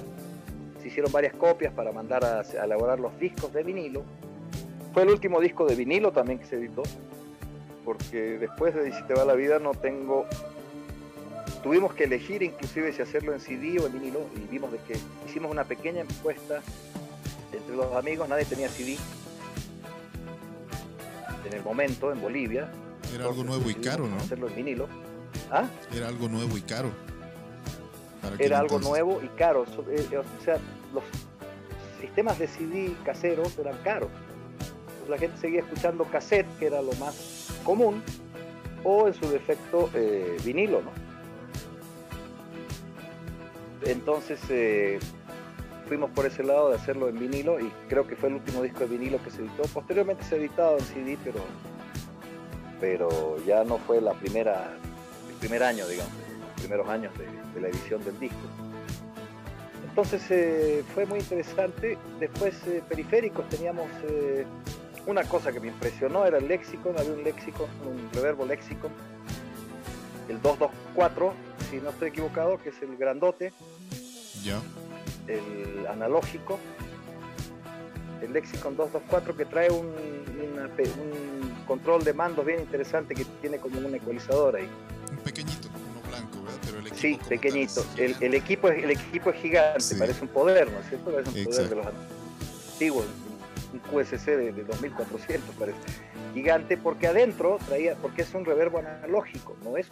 se 0.82 0.88
hicieron 0.88 1.12
varias 1.12 1.34
copias 1.34 1.74
para 1.74 1.92
mandar 1.92 2.24
a, 2.24 2.40
a 2.42 2.64
elaborar 2.66 3.00
los 3.00 3.18
discos 3.20 3.52
de 3.52 3.64
vinilo. 3.64 4.04
Fue 4.94 5.04
el 5.04 5.10
último 5.10 5.40
disco 5.40 5.66
de 5.66 5.76
vinilo 5.76 6.12
también 6.12 6.40
que 6.40 6.46
se 6.46 6.56
editó 6.56 6.84
porque 7.86 8.38
después 8.38 8.76
de 8.76 8.92
Si 8.94 9.04
te 9.04 9.14
va 9.14 9.26
la 9.26 9.34
vida 9.34 9.60
no 9.60 9.72
tengo... 9.72 10.26
Tuvimos 11.64 11.94
que 11.94 12.06
elegir 12.06 12.42
inclusive 12.42 12.94
si 12.94 13.02
hacerlo 13.02 13.34
en 13.34 13.42
CD 13.42 13.80
o 13.80 13.88
en 13.88 13.94
vinilo 13.94 14.22
y 14.36 14.40
vimos 14.50 14.72
de 14.72 14.78
que 14.80 14.98
hicimos 15.28 15.52
una 15.52 15.66
pequeña 15.66 16.02
encuesta 16.02 16.62
entre 17.52 17.76
los 17.76 17.94
amigos, 17.96 18.30
nadie 18.30 18.46
tenía 18.46 18.70
CD 18.70 18.98
en 21.46 21.54
el 21.54 21.64
momento 21.64 22.12
en 22.12 22.22
Bolivia. 22.22 22.72
Era 23.14 23.26
algo 23.26 23.44
nuevo 23.44 23.70
y 23.70 23.76
caro, 23.76 24.08
¿no? 24.08 24.18
Hacerlo 24.18 24.48
en 24.48 24.56
vinilo. 24.56 24.88
¿Ah? 25.52 25.66
Era 25.94 26.08
algo 26.08 26.30
nuevo 26.30 26.58
y 26.58 26.62
caro. 26.62 26.92
Era 28.38 28.60
algo 28.60 28.80
nuevo 28.80 29.20
y 29.24 29.28
caro. 29.30 29.66
Eh, 29.90 30.08
eh, 30.12 30.18
o 30.18 30.44
sea, 30.44 30.58
los 30.94 31.04
sistemas 32.00 32.38
de 32.40 32.48
CD 32.48 32.94
caseros 33.04 33.58
eran 33.58 33.78
caros. 33.84 34.10
la 35.10 35.18
gente 35.18 35.38
seguía 35.40 35.62
escuchando 35.62 36.04
cassette, 36.06 36.48
que 36.60 36.68
era 36.68 36.82
lo 36.82 36.94
más 36.94 37.16
común 37.70 38.02
o 38.84 39.08
en 39.08 39.14
su 39.14 39.30
defecto 39.30 39.92
eh, 39.94 40.38
vinilo, 40.44 40.82
¿no? 40.82 40.90
Entonces 43.86 44.40
eh, 44.50 44.98
fuimos 45.88 46.10
por 46.10 46.26
ese 46.26 46.44
lado 46.44 46.70
de 46.70 46.78
hacerlo 46.78 47.10
en 47.10 47.20
vinilo 47.20 47.60
y 47.60 47.72
creo 47.88 48.08
que 48.08 48.16
fue 48.16 48.30
el 48.30 48.36
último 48.36 48.64
disco 48.64 48.80
de 48.80 48.88
vinilo 48.88 49.24
que 49.24 49.30
se 49.30 49.42
editó. 49.42 49.62
Posteriormente 49.72 50.24
se 50.24 50.34
ha 50.34 50.38
editado 50.40 50.80
en 50.80 50.84
CD, 50.84 51.16
pero, 51.24 51.42
pero 52.82 53.38
ya 53.46 53.64
no 53.64 53.78
fue 53.78 54.02
la 54.02 54.14
primera, 54.14 54.74
el 55.30 55.36
primer 55.36 55.62
año, 55.62 55.88
digamos, 55.88 56.12
los 56.42 56.62
primeros 56.62 56.90
años 56.90 57.14
de, 57.54 57.62
la 57.62 57.68
edición 57.68 58.04
del 58.04 58.20
disco. 58.20 58.48
Entonces 59.88 60.24
eh, 60.32 60.84
fue 60.96 61.06
muy 61.06 61.20
interesante. 61.20 62.00
Después 62.20 62.56
periféricos 62.90 63.48
teníamos 63.48 63.86
una 65.10 65.24
cosa 65.24 65.52
que 65.52 65.60
me 65.60 65.68
impresionó 65.68 66.26
era 66.26 66.38
el 66.38 66.48
léxico, 66.48 66.94
había 66.96 67.12
un 67.12 67.24
léxico, 67.24 67.68
un 67.86 68.10
reverbo 68.14 68.46
léxico, 68.46 68.90
el 70.30 70.40
224, 70.42 71.34
si 71.70 71.78
no 71.78 71.90
estoy 71.90 72.10
equivocado, 72.10 72.60
que 72.62 72.70
es 72.70 72.82
el 72.84 72.96
grandote, 72.96 73.52
ya. 74.44 74.62
el 75.28 75.88
analógico, 75.88 76.60
el 78.22 78.34
Lexicon 78.34 78.76
224 78.76 79.36
que 79.36 79.46
trae 79.46 79.72
un, 79.72 79.90
control 81.66 82.04
de 82.04 82.14
mandos 82.14 82.46
bien 82.46 82.60
interesante 82.60 83.14
que 83.14 83.26
tiene 83.42 83.58
como 83.58 83.80
un 83.80 83.94
ecualizador 83.94 84.56
ahí. 84.56 84.68
Un 85.12 85.18
pequeñito, 85.18 85.68
uno 85.68 86.10
blanco, 86.10 86.42
¿verdad? 86.44 86.60
Pero 86.66 86.80
el 86.80 86.88
equipo 86.88 87.00
sí, 87.00 87.20
pequeñito. 87.30 87.86
el, 87.98 88.34
equipo 88.34 88.70
es, 88.70 88.84
el 88.84 88.92
equipo 88.92 89.30
es 89.30 89.42
gigante, 89.42 89.96
parece 89.96 90.22
un 90.22 90.30
poder, 90.30 90.72
¿no 90.72 90.80
es 90.80 90.90
cierto? 90.90 91.12
Parece 91.12 91.40
un 91.40 91.46
poder 91.46 91.70
de 91.70 91.76
los 91.76 91.86
antiguos, 91.86 93.06
un 93.74 93.80
QSC 93.80 94.26
de, 94.26 94.52
2400, 94.64 95.56
parece. 95.56 95.80
Gigante, 96.34 96.78
porque 96.78 97.08
adentro 97.08 97.58
traía, 97.68 97.96
porque 97.96 98.24
es 98.24 98.34
un 98.34 98.46
reverbo 98.46 98.80
analógico, 98.80 99.56
no 99.64 99.78
es 99.78 99.90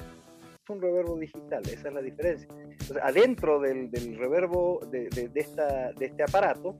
un 0.69 0.81
reverbo 0.81 1.17
digital, 1.17 1.63
esa 1.67 1.87
es 1.87 1.93
la 1.93 2.01
diferencia. 2.01 2.47
Entonces, 2.59 2.97
adentro 3.01 3.59
del, 3.59 3.89
del 3.89 4.17
reverbo 4.17 4.81
de, 4.91 5.09
de, 5.09 5.39
esta, 5.39 5.93
de 5.93 6.05
este 6.05 6.23
aparato, 6.23 6.79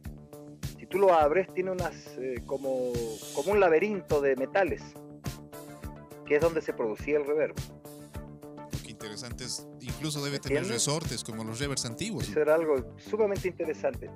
si 0.78 0.86
tú 0.86 1.00
lo 1.00 1.14
abres, 1.14 1.54
tiene 1.54 1.72
unas, 1.72 2.18
eh, 2.18 2.44
como, 2.46 2.92
como 3.34 3.52
un 3.54 3.60
laberinto 3.60 4.22
de 4.22 4.36
metales, 4.36 4.82
que 6.26 6.36
es 6.36 6.42
donde 6.42 6.62
se 6.62 6.74
producía 6.74 7.18
el 7.18 7.26
reverbo. 7.26 7.56
Qué 8.84 8.92
interesante, 8.92 9.46
incluso 9.82 10.24
debe 10.24 10.40
tener 10.40 10.66
resortes 10.68 11.24
como 11.24 11.44
los 11.44 11.60
revers 11.60 11.86
antiguos. 11.86 12.28
Eso 12.28 12.42
era 12.42 12.56
algo 12.56 12.94
sumamente 12.98 13.48
interesante. 13.48 14.10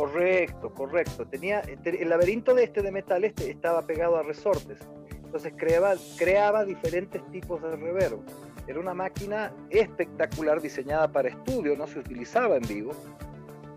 Correcto, 0.00 0.72
correcto. 0.72 1.26
Tenía 1.26 1.60
el 1.60 2.08
laberinto 2.08 2.54
de 2.54 2.64
este 2.64 2.80
de 2.80 2.90
metal 2.90 3.22
este 3.22 3.50
estaba 3.50 3.82
pegado 3.82 4.16
a 4.16 4.22
resortes. 4.22 4.78
Entonces 5.10 5.52
creaba, 5.58 5.92
creaba 6.16 6.64
diferentes 6.64 7.22
tipos 7.30 7.60
de 7.60 7.76
reverb. 7.76 8.18
Era 8.66 8.80
una 8.80 8.94
máquina 8.94 9.52
espectacular 9.68 10.62
diseñada 10.62 11.12
para 11.12 11.28
estudio, 11.28 11.76
no 11.76 11.86
se 11.86 11.98
utilizaba 11.98 12.56
en 12.56 12.62
vivo, 12.62 12.92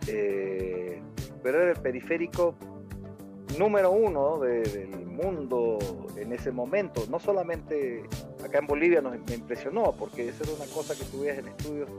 eh, 0.08 1.02
pero 1.44 1.62
era 1.62 1.72
el 1.72 1.82
periférico 1.82 2.56
número 3.60 3.92
uno 3.92 4.40
del 4.40 5.06
mundo 5.06 5.78
en 6.16 6.32
ese 6.32 6.54
momento. 6.54 7.04
No 7.10 7.20
solamente 7.20 8.04
acá 8.46 8.60
en 8.60 8.68
Bolivia 8.68 9.02
nos, 9.02 9.20
me 9.28 9.36
impresionó, 9.36 9.92
porque 9.92 10.30
eso 10.30 10.46
era 10.46 10.54
una 10.54 10.74
cosa 10.74 10.96
que 10.96 11.04
tú 11.04 11.20
veías 11.20 11.40
en 11.40 11.50
estudios 11.50 11.90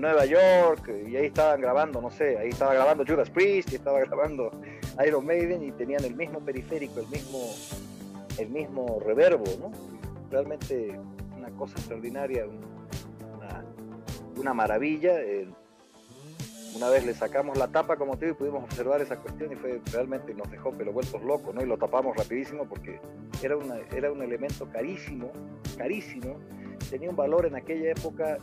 Nueva 0.00 0.24
York 0.24 0.90
y 1.08 1.16
ahí 1.16 1.26
estaban 1.26 1.60
grabando, 1.60 2.00
no 2.00 2.10
sé, 2.10 2.38
ahí 2.38 2.50
estaba 2.50 2.74
grabando 2.74 3.04
Judas 3.06 3.30
Priest 3.30 3.72
y 3.72 3.76
estaba 3.76 4.00
grabando 4.04 4.50
Iron 5.06 5.26
Maiden 5.26 5.62
y 5.62 5.72
tenían 5.72 6.04
el 6.04 6.14
mismo 6.14 6.40
periférico, 6.40 7.00
el 7.00 7.08
mismo, 7.08 7.40
el 8.38 8.48
mismo 8.48 9.00
reverbo, 9.04 9.44
¿no? 9.60 9.70
Realmente 10.30 10.98
una 11.36 11.50
cosa 11.50 11.78
extraordinaria, 11.78 12.46
una, 14.36 14.54
maravilla. 14.54 15.14
una 16.76 16.88
vez 16.90 17.04
le 17.04 17.14
sacamos 17.14 17.58
la 17.58 17.68
tapa, 17.68 17.96
como 17.96 18.16
te 18.16 18.26
digo, 18.26 18.36
y 18.36 18.38
pudimos 18.38 18.64
observar 18.64 19.00
esa 19.00 19.16
cuestión 19.16 19.52
y 19.52 19.56
fue 19.56 19.80
realmente 19.92 20.32
nos 20.32 20.50
dejó 20.50 20.72
pero 20.72 20.92
vueltos 20.92 21.22
locos, 21.22 21.54
¿no? 21.54 21.62
Y 21.62 21.66
lo 21.66 21.76
tapamos 21.76 22.16
rapidísimo 22.16 22.64
porque 22.68 23.00
era, 23.42 23.56
una, 23.56 23.78
era 23.92 24.12
un 24.12 24.22
elemento 24.22 24.68
carísimo, 24.70 25.32
carísimo, 25.76 26.36
tenía 26.90 27.10
un 27.10 27.16
valor 27.16 27.46
en 27.46 27.56
aquella 27.56 27.90
época 27.90 28.38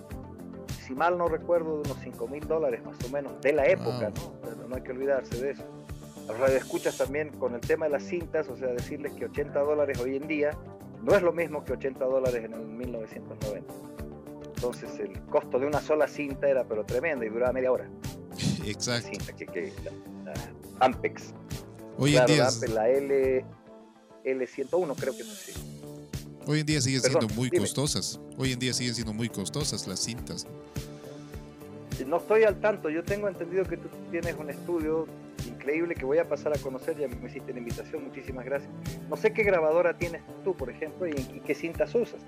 si 0.86 0.94
mal 0.94 1.18
no 1.18 1.28
recuerdo, 1.28 1.82
de 1.82 1.90
unos 1.90 1.98
5 2.04 2.28
mil 2.28 2.48
dólares 2.48 2.84
más 2.84 2.98
o 3.04 3.10
menos, 3.10 3.42
de 3.42 3.54
la 3.54 3.66
época, 3.66 4.12
¿no? 4.12 4.68
no 4.68 4.76
hay 4.76 4.82
que 4.82 4.92
olvidarse 4.92 5.42
de 5.42 5.52
eso. 5.52 5.64
Las 6.40 6.52
escuchas 6.52 6.98
también 6.98 7.30
con 7.30 7.56
el 7.56 7.62
tema 7.62 7.86
de 7.86 7.92
las 7.92 8.04
cintas, 8.04 8.50
o 8.50 8.56
sea, 8.56 8.68
decirles 8.68 9.14
que 9.14 9.26
80 9.26 9.60
dólares 9.60 10.00
hoy 10.00 10.16
en 10.16 10.28
día 10.28 10.52
no 11.02 11.16
es 11.16 11.22
lo 11.22 11.34
mismo 11.34 11.64
que 11.64 11.74
80 11.74 12.04
dólares 12.06 12.44
en 12.46 12.54
el 12.54 12.66
1990. 12.66 13.74
Entonces 14.56 15.00
el 15.00 15.20
costo 15.26 15.60
de 15.60 15.68
una 15.68 15.82
sola 15.82 16.08
cinta 16.08 16.48
era 16.48 16.64
pero 16.64 16.84
tremendo 16.84 17.26
y 17.26 17.30
duraba 17.30 17.54
media 17.54 17.72
hora. 17.72 17.88
Exacto. 18.66 19.10
Cinta 19.10 19.34
que, 19.34 19.72
la, 20.24 20.34
Ampex. 20.80 21.34
Hoy 21.98 22.18
en 22.18 22.26
día. 22.26 22.48
La, 22.74 22.90
L, 22.90 23.46
L101 24.24 24.96
creo 25.00 25.16
que 25.16 25.22
es 25.22 25.30
así. 25.30 25.75
Hoy 26.48 26.60
en 26.60 26.66
día 26.66 26.80
siguen 26.80 27.02
siendo 27.02 27.28
muy 27.30 27.50
costosas. 27.50 28.20
Hoy 28.38 28.52
en 28.52 28.60
día 28.60 28.72
siguen 28.72 28.94
siendo 28.94 29.14
muy 29.14 29.30
costosas 29.30 29.88
las 29.88 30.00
cintas. 30.00 30.46
No 32.06 32.18
estoy 32.18 32.44
al 32.44 32.60
tanto, 32.60 32.90
yo 32.90 33.04
tengo 33.04 33.28
entendido 33.28 33.64
que 33.64 33.78
tú 33.78 33.88
tienes 34.12 34.36
un 34.38 34.50
estudio 34.50 35.08
increíble 35.48 35.96
que 35.96 36.06
voy 36.06 36.18
a 36.18 36.28
pasar 36.28 36.56
a 36.56 36.60
conocer, 36.60 36.98
ya 36.98 37.08
me 37.08 37.30
hiciste 37.30 37.54
la 37.54 37.60
invitación, 37.60 38.04
muchísimas 38.04 38.46
gracias. 38.46 38.70
No 39.10 39.16
sé 39.16 39.34
qué 39.34 39.44
grabadora 39.44 39.98
tienes 39.98 40.22
tú, 40.44 40.56
por 40.56 40.70
ejemplo, 40.70 41.08
y, 41.08 41.14
qué 41.46 41.56
cintas 41.56 41.96
usas. 41.96 42.20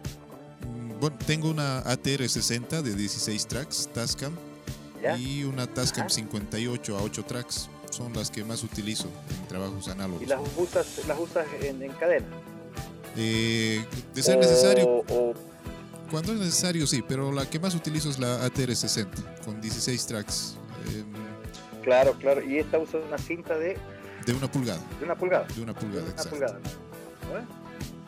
Mm, 0.65 0.99
bueno, 0.99 1.17
tengo 1.27 1.49
una 1.49 1.83
ATR60 1.83 2.81
de 2.81 2.95
16 2.95 3.45
tracks, 3.45 3.89
Tascam, 3.93 4.33
y 5.19 5.43
una 5.43 5.67
Tascam 5.67 6.09
58 6.09 6.97
a 6.97 7.01
8 7.01 7.23
tracks. 7.25 7.69
Son 7.91 8.13
las 8.13 8.31
que 8.31 8.43
más 8.43 8.63
utilizo 8.63 9.07
en 9.29 9.47
trabajos 9.47 9.87
análogos. 9.89 10.23
¿Y 10.23 10.25
las 10.25 10.41
usas, 10.57 11.07
las 11.07 11.19
usas 11.19 11.45
en 11.61 11.91
cadena? 11.93 12.27
Eh, 13.17 13.83
de 14.13 14.23
ser 14.23 14.37
necesario. 14.37 15.03
Cuando 16.11 16.33
es 16.33 16.39
necesario, 16.39 16.87
sí, 16.87 17.03
pero 17.05 17.31
la 17.31 17.49
que 17.49 17.59
más 17.59 17.75
utilizo 17.75 18.09
es 18.09 18.19
la 18.19 18.45
ATR60 18.45 19.43
con 19.43 19.59
16 19.59 20.05
tracks. 20.05 20.57
Em, 20.95 21.05
claro, 21.83 22.13
claro. 22.13 22.41
Y 22.41 22.59
esta 22.59 22.79
usa 22.79 22.99
una 22.99 23.17
cinta 23.17 23.57
de. 23.57 23.77
De 24.25 24.33
una 24.33 24.49
pulgada. 24.49 24.79
De 24.99 25.05
una 25.05 25.15
pulgada. 25.15 25.47
De 25.53 25.61
una 25.61 25.73
pulgada, 25.73 26.05
una 26.05 26.23
pulgada. 26.29 26.59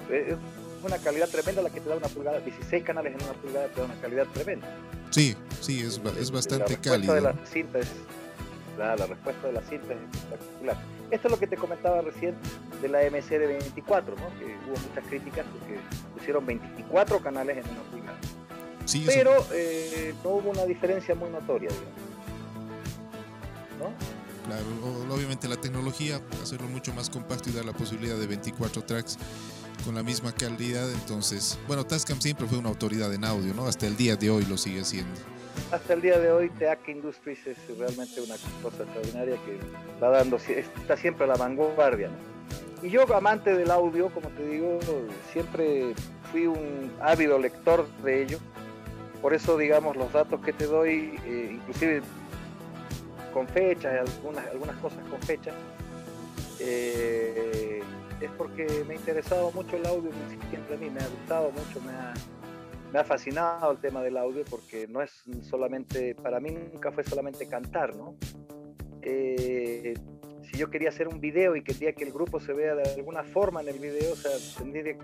Es 0.09 0.37
una 0.83 0.97
calidad 0.97 1.27
tremenda 1.27 1.61
la 1.61 1.69
que 1.69 1.81
te 1.81 1.89
da 1.89 1.97
una 1.97 2.07
pulgada. 2.07 2.39
16 2.39 2.83
canales 2.83 3.15
en 3.15 3.23
una 3.23 3.33
pulgada 3.33 3.67
te 3.67 3.79
da 3.81 3.85
una 3.85 4.01
calidad 4.01 4.27
tremenda. 4.27 4.67
Sí, 5.09 5.35
sí, 5.59 5.81
es, 5.81 5.99
es 6.19 6.31
bastante 6.31 6.77
cálido. 6.77 7.15
De 7.15 7.21
la 7.21 7.35
cinta 7.51 7.79
es, 7.79 7.87
la, 8.77 8.95
la 8.95 9.07
respuesta 9.07 9.47
de 9.47 9.53
la 9.53 9.61
cinta 9.61 9.93
es 9.93 9.99
espectacular. 10.15 10.77
Esto 11.11 11.27
es 11.27 11.31
lo 11.31 11.39
que 11.39 11.47
te 11.47 11.57
comentaba 11.57 12.01
recién 12.01 12.35
de 12.81 12.87
la 12.87 12.99
MC 13.09 13.39
de 13.39 13.47
24, 13.47 14.15
¿no? 14.15 14.39
que 14.39 14.45
hubo 14.67 14.79
muchas 14.87 15.05
críticas 15.07 15.45
porque 15.51 15.79
pusieron 16.15 16.45
24 16.45 17.19
canales 17.19 17.57
en 17.57 17.71
una 17.71 17.81
pulgada. 17.83 18.17
Sí, 18.85 19.03
Pero 19.05 19.31
eh, 19.51 20.13
no 20.23 20.31
hubo 20.31 20.51
una 20.51 20.65
diferencia 20.65 21.15
muy 21.15 21.29
notoria, 21.29 21.69
digamos. 21.69 22.09
¿No? 23.79 24.19
Claro, 24.45 25.15
obviamente 25.15 25.47
la 25.47 25.57
tecnología, 25.57 26.19
hacerlo 26.41 26.67
mucho 26.67 26.93
más 26.93 27.09
compacto 27.09 27.49
y 27.49 27.53
dar 27.53 27.65
la 27.65 27.73
posibilidad 27.73 28.17
de 28.17 28.27
24 28.27 28.83
tracks 28.83 29.17
con 29.85 29.95
la 29.95 30.03
misma 30.03 30.31
calidad, 30.31 30.91
entonces, 30.91 31.57
bueno, 31.67 31.85
Tascam 31.85 32.19
siempre 32.19 32.47
fue 32.47 32.57
una 32.57 32.69
autoridad 32.69 33.13
en 33.13 33.23
audio, 33.23 33.53
¿no? 33.53 33.67
Hasta 33.67 33.87
el 33.87 33.95
día 33.95 34.15
de 34.15 34.29
hoy 34.29 34.45
lo 34.45 34.57
sigue 34.57 34.83
siendo 34.83 35.19
hasta 35.71 35.93
el 35.93 36.01
día 36.01 36.19
de 36.19 36.31
hoy 36.31 36.49
TEAC 36.49 36.87
Industries 36.89 37.45
es 37.47 37.57
realmente 37.77 38.21
una 38.21 38.35
cosa 38.61 38.83
extraordinaria 38.83 39.35
que 39.45 39.59
va 40.01 40.09
dando, 40.09 40.37
está 40.37 40.97
siempre 40.97 41.25
a 41.25 41.27
la 41.27 41.35
vanguardia. 41.35 42.09
Y 42.81 42.89
yo, 42.89 43.03
amante 43.13 43.53
del 43.53 43.71
audio, 43.71 44.09
como 44.09 44.29
te 44.29 44.47
digo, 44.47 44.79
siempre 45.33 45.93
fui 46.31 46.47
un 46.47 46.91
ávido 47.01 47.37
lector 47.37 47.87
de 48.03 48.23
ello. 48.23 48.39
Por 49.21 49.33
eso, 49.33 49.57
digamos, 49.57 49.97
los 49.97 50.11
datos 50.13 50.39
que 50.41 50.53
te 50.53 50.65
doy, 50.65 51.19
eh, 51.25 51.49
inclusive 51.55 52.01
con 53.33 53.47
fechas, 53.47 54.07
algunas, 54.07 54.47
algunas 54.47 54.77
cosas 54.77 54.99
con 55.09 55.21
fechas, 55.21 55.53
eh, 56.59 57.81
es 58.21 58.31
porque 58.37 58.65
me 58.87 58.93
ha 58.93 58.97
interesado 58.97 59.51
mucho 59.51 59.75
el 59.75 59.85
audio 59.85 60.11
siempre 60.49 60.75
a 60.75 60.77
mí, 60.77 60.89
me 60.89 60.99
ha 61.01 61.07
gustado 61.07 61.51
mucho, 61.51 61.81
me 61.85 61.91
ha, 61.91 62.13
me 62.91 62.99
ha 62.99 63.03
fascinado 63.03 63.71
el 63.71 63.77
tema 63.77 64.01
del 64.01 64.17
audio 64.17 64.43
porque 64.49 64.87
no 64.87 65.01
es 65.01 65.23
solamente, 65.41 66.15
para 66.15 66.39
mí 66.39 66.51
nunca 66.51 66.91
fue 66.91 67.03
solamente 67.03 67.47
cantar, 67.47 67.95
¿no? 67.95 68.15
Eh, 69.01 69.93
si 70.49 70.57
yo 70.57 70.69
quería 70.69 70.89
hacer 70.89 71.07
un 71.07 71.19
video 71.19 71.55
y 71.55 71.63
quería 71.63 71.93
que 71.93 72.03
el 72.03 72.11
grupo 72.11 72.39
se 72.39 72.53
vea 72.53 72.73
de 72.73 72.95
alguna 72.95 73.23
forma 73.23 73.61
en 73.61 73.69
el 73.69 73.79
video, 73.79 74.13
o 74.13 74.15
sea, 74.15 74.31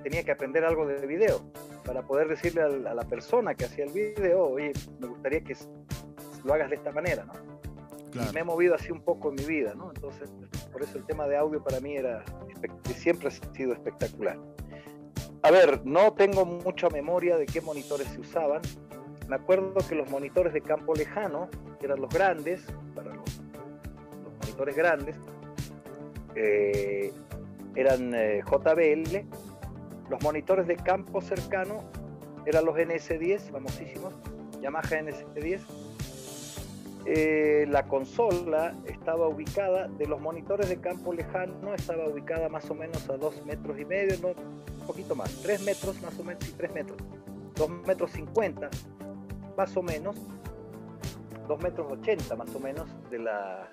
tenía, 0.04 0.24
que 0.24 0.32
aprender 0.32 0.66
algo 0.66 0.88
de 0.88 1.06
video 1.06 1.42
para 1.86 2.02
poder 2.02 2.28
decirle 2.28 2.64
a, 2.64 2.70
la 2.70 3.04
persona 3.04 3.54
que 3.54 3.66
hacía 3.66 3.86
el 3.86 3.92
video, 3.92 4.48
oye, 4.48 4.74
me 5.00 5.08
gustaría 5.08 5.42
que 5.42 5.56
lo 6.44 6.54
hagas 6.54 6.70
de 6.72 6.78
esta 6.78 6.92
manera, 6.92 7.26
¿no? 7.26 7.34
Y 8.14 8.34
me 8.34 8.40
he 8.40 8.44
movido 8.44 8.74
así 8.76 8.92
un 8.92 9.02
poco 9.02 9.30
en 9.30 9.36
mi 9.36 9.44
vida, 9.44 9.76
¿no? 9.76 9.92
Entonces, 9.94 10.32
por 10.72 10.82
eso 10.82 10.98
el 10.98 11.06
tema 11.06 11.28
de 11.28 11.36
audio 11.36 11.62
para 11.62 11.80
mí 11.82 11.96
era, 11.96 12.24
siempre 12.96 13.28
ha 13.28 13.32
sido 13.32 13.74
espectacular. 13.74 14.40
A 15.42 15.52
ver, 15.52 15.86
no 15.86 16.14
tengo 16.14 16.46
mucha 16.46 16.90
memoria 16.90 17.38
de 17.38 17.46
qué 17.46 17.62
monitores 17.62 18.08
se 18.08 18.20
usaban. 18.22 18.62
Me 19.28 19.36
acuerdo 19.36 19.76
que 19.88 19.96
los 19.96 20.10
monitores 20.10 20.54
de 20.54 20.62
campo 20.62 20.94
lejano, 20.94 21.50
que 21.80 21.86
eran 21.86 22.02
los 22.02 22.10
grandes, 22.10 22.64
para 22.94 23.14
los, 23.14 23.42
monitores 24.42 24.76
grandes, 24.76 25.16
eh, 26.36 27.12
eran 27.76 28.14
eh, 28.14 28.42
JBL. 28.46 29.26
Los 30.10 30.22
monitores 30.24 30.68
de 30.68 30.76
campo 30.76 31.22
cercano 31.22 31.84
eran 32.46 32.66
los 32.66 32.76
NS10, 32.76 33.52
famosísimos, 33.52 34.14
Yamaha 34.62 34.84
NS10. 34.84 35.62
Eh, 37.08 37.68
la 37.70 37.88
consola 37.88 38.76
estaba 38.86 39.28
ubicada, 39.28 39.88
de 39.88 40.08
los 40.08 40.20
monitores 40.20 40.70
de 40.70 40.78
campo 40.78 41.14
lejano, 41.14 41.76
estaba 41.76 42.08
ubicada 42.08 42.50
más 42.50 42.70
o 42.72 42.76
menos 42.76 43.08
a 43.10 43.18
dos 43.18 43.46
metros 43.46 43.80
y 43.80 43.86
medio, 43.86 44.16
¿no? 44.22 44.30
Poquito 44.86 45.16
más, 45.16 45.34
3 45.42 45.62
metros 45.64 46.02
más 46.02 46.18
o 46.20 46.24
menos, 46.24 46.44
sí, 46.44 46.54
3 46.58 46.74
metros, 46.74 46.98
2 47.56 47.70
metros 47.86 48.12
50 48.12 48.70
más 49.58 49.78
o 49.78 49.82
menos, 49.82 50.16
2 51.48 51.62
metros 51.62 51.92
80 51.92 52.36
más 52.36 52.54
o 52.56 52.60
menos 52.60 52.90
de, 53.10 53.20
la, 53.20 53.70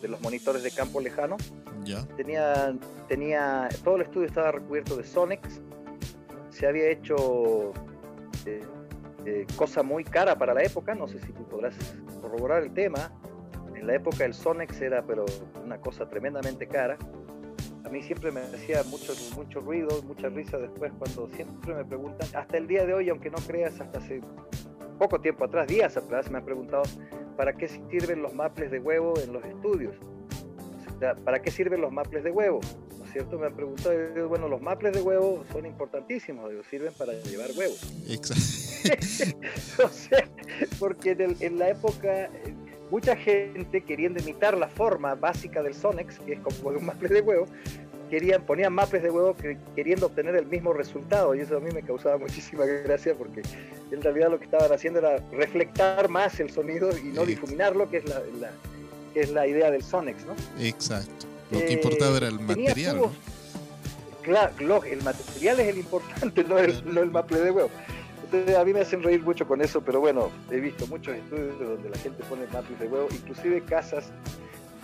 de 0.00 0.08
los 0.08 0.20
monitores 0.20 0.62
de 0.62 0.70
campo 0.70 1.00
lejano. 1.00 1.36
Ya. 1.84 2.04
Tenía, 2.16 2.74
tenía, 3.08 3.68
todo 3.84 3.96
el 3.96 4.02
estudio 4.02 4.26
estaba 4.26 4.52
recubierto 4.52 4.96
de 4.96 5.04
Sonex, 5.04 5.60
se 6.50 6.66
había 6.66 6.88
hecho 6.88 7.72
eh, 8.46 8.62
eh, 9.24 9.46
cosa 9.56 9.82
muy 9.82 10.04
cara 10.04 10.36
para 10.36 10.54
la 10.54 10.62
época, 10.62 10.94
no 10.94 11.06
sé 11.06 11.18
si 11.20 11.32
tú 11.32 11.46
podrás 11.48 11.74
corroborar 12.20 12.62
el 12.62 12.72
tema, 12.72 13.12
en 13.74 13.86
la 13.86 13.94
época 13.94 14.24
el 14.24 14.34
Sonex 14.34 14.80
era 14.80 15.02
pero 15.02 15.24
una 15.64 15.78
cosa 15.78 16.08
tremendamente 16.08 16.66
cara 16.66 16.98
a 17.88 17.90
mí 17.90 18.02
siempre 18.02 18.30
me 18.30 18.40
hacía 18.40 18.82
mucho, 18.82 19.14
mucho 19.34 19.60
ruido, 19.60 20.02
mucha 20.02 20.28
risa 20.28 20.58
después 20.58 20.92
cuando 20.98 21.26
siempre 21.34 21.74
me 21.74 21.84
preguntan, 21.86 22.28
hasta 22.34 22.58
el 22.58 22.66
día 22.66 22.84
de 22.84 22.92
hoy, 22.92 23.08
aunque 23.08 23.30
no 23.30 23.38
creas, 23.38 23.80
hasta 23.80 23.98
hace 23.98 24.20
poco 24.98 25.18
tiempo 25.20 25.46
atrás, 25.46 25.66
días 25.66 25.96
atrás, 25.96 26.30
me 26.30 26.36
han 26.36 26.44
preguntado, 26.44 26.82
¿para 27.36 27.54
qué 27.54 27.66
sirven 27.66 28.20
los 28.20 28.34
maples 28.34 28.70
de 28.70 28.78
huevo 28.78 29.14
en 29.18 29.32
los 29.32 29.42
estudios? 29.42 29.96
¿Para 31.24 31.40
qué 31.40 31.50
sirven 31.50 31.80
los 31.80 31.90
maples 31.90 32.24
de 32.24 32.30
huevo? 32.30 32.60
¿No 32.98 33.04
es 33.06 33.12
cierto? 33.12 33.38
Me 33.38 33.46
han 33.46 33.54
preguntado, 33.54 34.28
bueno, 34.28 34.48
los 34.48 34.60
maples 34.60 34.92
de 34.92 35.00
huevo 35.00 35.44
son 35.50 35.64
importantísimos, 35.64 36.52
sirven 36.68 36.92
para 36.92 37.14
llevar 37.14 37.48
huevos. 37.56 37.80
Exacto. 38.06 38.58
o 39.84 39.88
sea, 39.88 40.28
porque 40.78 41.16
en, 41.40 41.58
la 41.58 41.70
época 41.70 42.28
mucha 42.90 43.16
gente 43.16 43.82
queriendo 43.82 44.20
imitar 44.20 44.56
la 44.56 44.68
forma 44.68 45.14
básica 45.14 45.62
del 45.62 45.74
Sonex, 45.74 46.18
que 46.20 46.34
es 46.34 46.40
como 46.40 46.70
un 46.70 46.86
maple 46.86 47.08
de 47.08 47.20
huevo, 47.20 47.46
querían, 48.08 48.42
ponían 48.42 48.72
maples 48.72 49.02
de 49.02 49.10
huevo 49.10 49.36
queriendo 49.76 50.06
obtener 50.06 50.34
el 50.36 50.46
mismo 50.46 50.72
resultado 50.72 51.34
y 51.34 51.40
eso 51.40 51.56
a 51.56 51.60
mí 51.60 51.70
me 51.72 51.82
causaba 51.82 52.16
muchísima 52.18 52.64
gracia 52.64 53.14
porque 53.14 53.42
en 53.90 54.02
realidad 54.02 54.30
lo 54.30 54.38
que 54.38 54.46
estaban 54.46 54.72
haciendo 54.72 55.00
era 55.00 55.22
reflectar 55.32 56.08
más 56.08 56.40
el 56.40 56.50
sonido 56.50 56.90
y 56.96 57.08
no 57.08 57.24
difuminarlo, 57.24 57.88
que 57.90 57.98
es 57.98 58.08
la, 58.08 58.22
que 59.14 59.20
es 59.20 59.30
la 59.30 59.46
idea 59.46 59.70
del 59.70 59.82
Sonex, 59.82 60.24
¿no? 60.24 60.34
Exacto. 60.62 61.26
Lo 61.50 61.60
que 61.60 61.72
importaba 61.72 62.16
era 62.16 62.28
el 62.28 62.40
material. 62.40 63.10
Claro, 64.22 64.84
el 64.84 65.02
material 65.02 65.60
es 65.60 65.68
el 65.68 65.78
importante, 65.78 66.44
no 66.48 66.58
el, 66.58 66.94
no 66.94 67.00
el 67.00 67.10
maple 67.10 67.40
de 67.40 67.50
huevo 67.50 67.70
a 68.32 68.64
mí 68.64 68.72
me 68.72 68.80
hacen 68.80 69.02
reír 69.02 69.22
mucho 69.22 69.46
con 69.46 69.60
eso, 69.60 69.80
pero 69.80 70.00
bueno, 70.00 70.30
he 70.50 70.60
visto 70.60 70.86
muchos 70.86 71.16
estudios 71.16 71.58
donde 71.58 71.90
la 71.90 71.98
gente 71.98 72.22
pone 72.24 72.46
maples 72.52 72.78
de 72.78 72.86
huevo, 72.86 73.08
inclusive 73.10 73.62
casas 73.62 74.10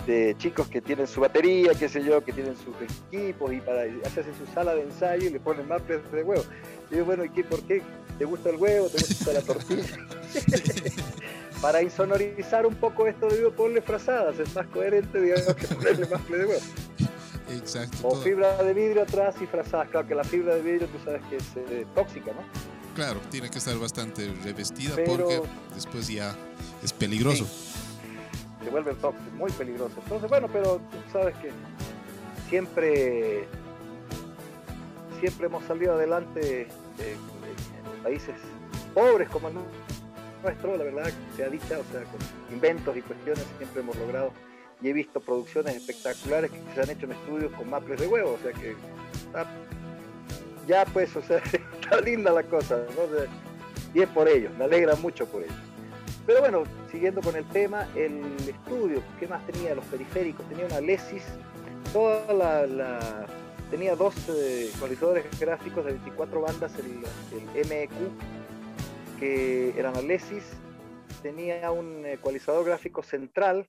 de 0.07 0.35
chicos 0.39 0.69
que 0.69 0.81
tienen 0.81 1.07
su 1.07 1.21
batería, 1.21 1.73
qué 1.79 1.89
sé 1.89 2.03
yo, 2.05 2.23
que 2.23 2.33
tienen 2.33 2.57
sus 2.57 2.75
equipos 2.81 3.53
y 3.53 3.61
para 3.61 3.83
hacerse 4.05 4.33
su 4.35 4.47
sala 4.53 4.75
de 4.75 4.83
ensayo 4.83 5.29
y 5.29 5.31
le 5.31 5.41
ponen 5.41 5.67
maples 5.69 6.01
de 6.13 6.23
huevo. 6.23 6.43
Y 6.91 6.97
yo, 6.97 7.05
bueno, 7.05 7.25
¿y 7.25 7.31
qué, 7.31 7.45
por 7.45 7.63
qué? 7.63 7.83
¿Te 8.19 8.25
gusta 8.25 8.51
el 8.51 8.57
huevo? 8.57 8.89
¿Te 8.89 8.99
gusta 8.99 9.33
la 9.33 9.41
tortilla? 9.41 9.99
para 11.63 11.83
insonorizar 11.83 12.67
un 12.67 12.75
poco 12.75 13.07
esto, 13.07 13.29
digo, 13.29 13.51
ponle 13.51 13.81
frazadas, 13.81 14.39
es 14.39 14.55
más 14.55 14.67
coherente, 14.67 15.21
digamos, 15.21 15.55
que 15.55 15.67
ponerle 15.67 16.07
maple 16.07 16.39
de 16.39 16.45
huevo. 16.45 16.63
Exacto. 17.51 18.09
O 18.09 18.17
fibra 18.17 18.63
de 18.63 18.75
vidrio 18.75 19.03
atrás 19.03 19.37
y 19.41 19.47
frazadas. 19.47 19.89
Claro 19.89 20.07
que 20.07 20.15
la 20.15 20.25
fibra 20.25 20.55
de 20.55 20.63
vidrio 20.63 20.89
tú 20.89 20.99
sabes 21.05 21.23
que 21.29 21.37
es 21.37 21.45
eh, 21.57 21.87
tóxica, 21.95 22.33
¿no? 22.33 22.43
Claro, 22.95 23.21
tiene 23.31 23.51
que 23.51 23.59
estar 23.59 23.77
bastante 23.77 24.33
revestida 24.45 24.97
porque 25.05 25.43
después 25.75 26.09
ya 26.09 26.35
es 26.83 26.93
peligroso. 26.93 27.47
Se 28.63 28.71
vuelve 28.71 28.95
tóxico, 28.95 29.31
muy 29.37 29.51
peligroso. 29.53 29.95
Entonces, 30.03 30.31
bueno, 30.31 30.49
pero 30.53 30.77
tú 30.77 30.97
sabes 31.13 31.35
que 31.37 31.51
siempre, 32.49 33.47
siempre 35.21 35.47
hemos 35.47 35.65
salido 35.65 35.95
adelante 35.95 36.69
en 36.99 38.03
países 38.03 38.37
pobres 38.95 39.29
como 39.29 39.49
el 39.49 39.55
nuestro, 40.43 40.77
la 40.77 40.85
verdad, 40.85 41.11
se 41.37 41.45
ha 41.45 41.49
dicho, 41.49 41.65
o 41.65 41.93
sea, 41.93 42.05
con 42.05 42.21
inventos 42.53 42.97
y 42.97 43.03
cuestiones 43.03 43.45
siempre 43.59 43.81
hemos 43.81 43.97
logrado. 43.97 44.33
Y 44.81 44.89
he 44.89 44.93
visto 44.93 45.21
producciones 45.21 45.77
espectaculares 45.77 46.51
que 46.51 46.61
se 46.75 46.81
han 46.81 46.91
hecho 46.91 47.07
en 47.07 47.13
estudios 47.13 47.53
con 47.53 47.71
maples 47.71 48.01
de 48.01 48.07
huevo, 48.07 48.35
o 48.35 48.39
sea 48.43 48.53
que 48.53 48.77
ya 50.67 50.85
pues, 50.87 51.15
o 51.17 51.23
sea, 51.23 51.43
está 51.85 52.01
linda 52.01 52.33
la 52.33 52.43
cosa, 52.43 52.79
¿no? 52.97 53.95
y 53.95 54.03
es 54.03 54.09
por 54.09 54.29
ello, 54.29 54.51
me 54.59 54.65
alegra 54.65 54.97
mucho 54.97 55.27
por 55.27 55.43
ello. 55.43 55.53
Pero 56.27 56.41
bueno, 56.41 56.65
siguiendo 56.91 57.21
con 57.21 57.37
el 57.37 57.45
tema, 57.49 57.87
el 57.95 58.23
estudio, 58.49 59.03
¿qué 59.21 59.29
más 59.29 59.47
tenía? 59.47 59.75
Los 59.75 59.85
periféricos, 59.87 60.49
tenía 60.49 60.67
una 60.67 60.81
Lesis, 60.81 61.23
toda 61.93 62.33
la, 62.33 63.27
tenía 63.71 63.95
dos 63.95 64.15
eh, 64.31 64.71
ecualizadores 64.75 65.27
gráficos 65.39 65.85
de 65.85 65.93
24 65.93 66.41
bandas, 66.41 66.73
el, 66.79 67.69
MEQ, 67.69 67.93
que 69.21 69.79
eran 69.79 70.07
Lesis, 70.07 70.45
tenía 71.23 71.71
un 71.71 72.07
ecualizador 72.07 72.65
gráfico 72.65 73.03
central, 73.03 73.69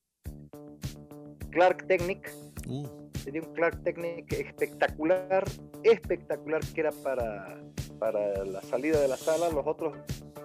Clark 1.51 1.88
Technic, 1.88 2.32
uh. 2.68 2.88
tenía 3.24 3.41
un 3.41 3.53
Clark 3.53 3.84
Technic 3.84 4.32
espectacular, 4.32 5.43
espectacular 5.84 6.61
que 6.74 6.82
era 6.82 6.91
para, 6.91 7.59
para 7.99 8.43
la 8.45 8.61
salida 8.61 8.99
de 8.99 9.07
la 9.07 9.17
sala. 9.17 9.49
Los 9.49 9.65
otros, 9.65 9.95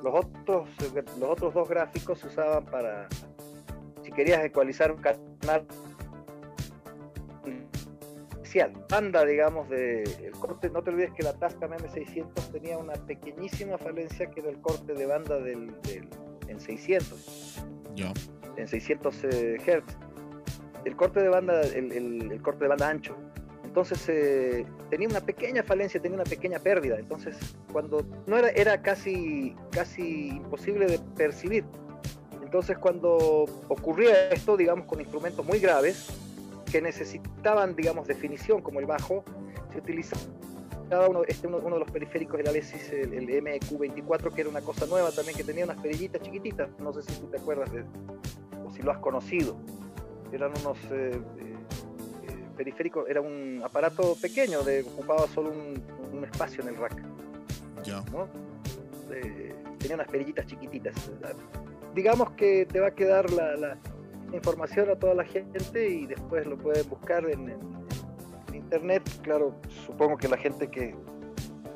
los 0.03 0.15
otros, 0.15 0.69
los 1.19 1.31
otros 1.31 1.55
dos 1.55 1.69
gráficos 1.69 2.19
se 2.19 2.29
usaban 2.29 2.65
para 2.67 3.09
si 4.03 4.13
querías 4.13 4.45
ecualizar 4.45 4.93
un 4.93 5.01
canal 5.01 5.67
banda, 8.89 9.25
digamos, 9.25 9.69
de 9.69 10.03
el 10.03 10.33
corte, 10.33 10.71
no 10.71 10.83
te 10.83 10.91
olvides 10.91 11.13
que 11.13 11.23
la 11.23 11.33
Tascam 11.35 11.71
M600 11.71 12.51
tenía 12.53 12.79
una 12.79 12.95
pequeñísima 12.95 13.79
falencia 13.79 14.31
que 14.31 14.41
era 14.41 14.51
el 14.51 14.61
corte 14.61 14.95
de 14.95 15.07
banda 15.07 15.39
del, 15.39 15.73
en 16.49 16.61
600. 16.61 17.65
Ya. 17.95 18.13
En 18.57 18.67
600 18.67 19.25
eh, 19.25 19.57
Hz. 19.59 19.97
El 20.85 20.97
corte 20.97 21.21
de 21.21 21.29
banda, 21.29 21.61
el, 21.61 22.41
corte 22.43 22.65
de 22.65 22.69
banda 22.69 22.89
ancho. 22.89 23.17
Entonces 23.71 24.05
eh, 24.09 24.67
tenía 24.91 25.07
una 25.07 25.21
pequeña 25.21 25.63
falencia, 25.63 26.03
tenía 26.03 26.17
una 26.17 26.25
pequeña 26.25 26.59
pérdida. 26.59 26.99
Entonces, 26.99 27.37
cuando 27.71 28.05
no 28.27 28.37
era, 28.37 28.49
era 28.49 28.83
casi, 28.83 29.55
casi 29.71 30.31
imposible 30.31 30.87
de 30.87 30.99
percibir. 31.17 31.65
Entonces, 32.43 32.77
cuando 32.79 33.47
ocurría 33.69 34.31
esto, 34.31 34.57
digamos, 34.57 34.87
con 34.87 34.99
instrumentos 34.99 35.47
muy 35.47 35.61
graves, 35.61 36.09
que 36.69 36.83
necesitaban, 36.83 37.77
digamos, 37.77 38.09
definición, 38.09 38.61
como 38.61 38.81
el 38.81 38.87
bajo, 38.87 39.23
se 39.73 39.79
utilizaba 39.79 40.21
uno, 41.09 41.23
este, 41.29 41.47
uno, 41.47 41.61
de 41.61 41.79
los 41.79 41.91
periféricos 41.93 42.39
del 42.39 42.49
Alesis, 42.49 42.91
el, 42.91 43.15
el, 43.15 43.45
MQ24, 43.45 44.35
que 44.35 44.41
era 44.41 44.51
una 44.51 44.63
cosa 44.63 44.87
nueva 44.87 45.13
también, 45.13 45.37
que 45.37 45.45
tenía 45.45 45.63
unas 45.63 45.81
perillitas 45.81 46.21
chiquititas, 46.23 46.69
no 46.81 46.93
sé 46.93 47.03
si 47.03 47.21
tú 47.21 47.29
te 47.29 47.37
acuerdas 47.39 47.73
de, 47.73 47.85
o 48.67 48.71
si 48.73 48.83
lo 48.83 48.91
has 48.91 48.99
conocido. 48.99 49.57
Eran 50.33 50.51
unos 50.61 50.77
eh, 50.91 51.21
periféricos, 52.61 53.09
era 53.09 53.23
un 53.23 53.63
aparato 53.65 54.15
pequeño, 54.21 54.63
de, 54.63 54.83
ocupaba 54.83 55.27
solo 55.29 55.51
un, 55.51 56.23
espacio 56.23 56.63
en 56.63 56.69
el 56.69 56.77
rack. 56.77 57.03
Ya. 57.83 58.05
Eh, 59.11 59.55
tenía 59.79 59.95
unas 59.95 60.09
perillitas 60.09 60.45
chiquititas. 60.45 60.95
Digamos 61.95 62.33
que 62.33 62.67
te 62.67 62.79
va 62.79 62.89
a 62.89 62.91
quedar 62.91 63.31
la 63.31 63.79
información 64.35 64.91
a 64.91 64.97
toda 64.97 65.15
la 65.15 65.25
gente 65.25 65.89
y 65.89 66.07
después 66.07 66.47
lo 66.47 66.59
pueden 66.59 66.87
buscar 66.91 67.25
en, 67.31 67.57
internet. 68.53 69.03
Claro, 69.23 69.55
supongo 69.87 70.19
que 70.19 70.29
la 70.29 70.37
gente 70.37 70.69
que 70.69 70.95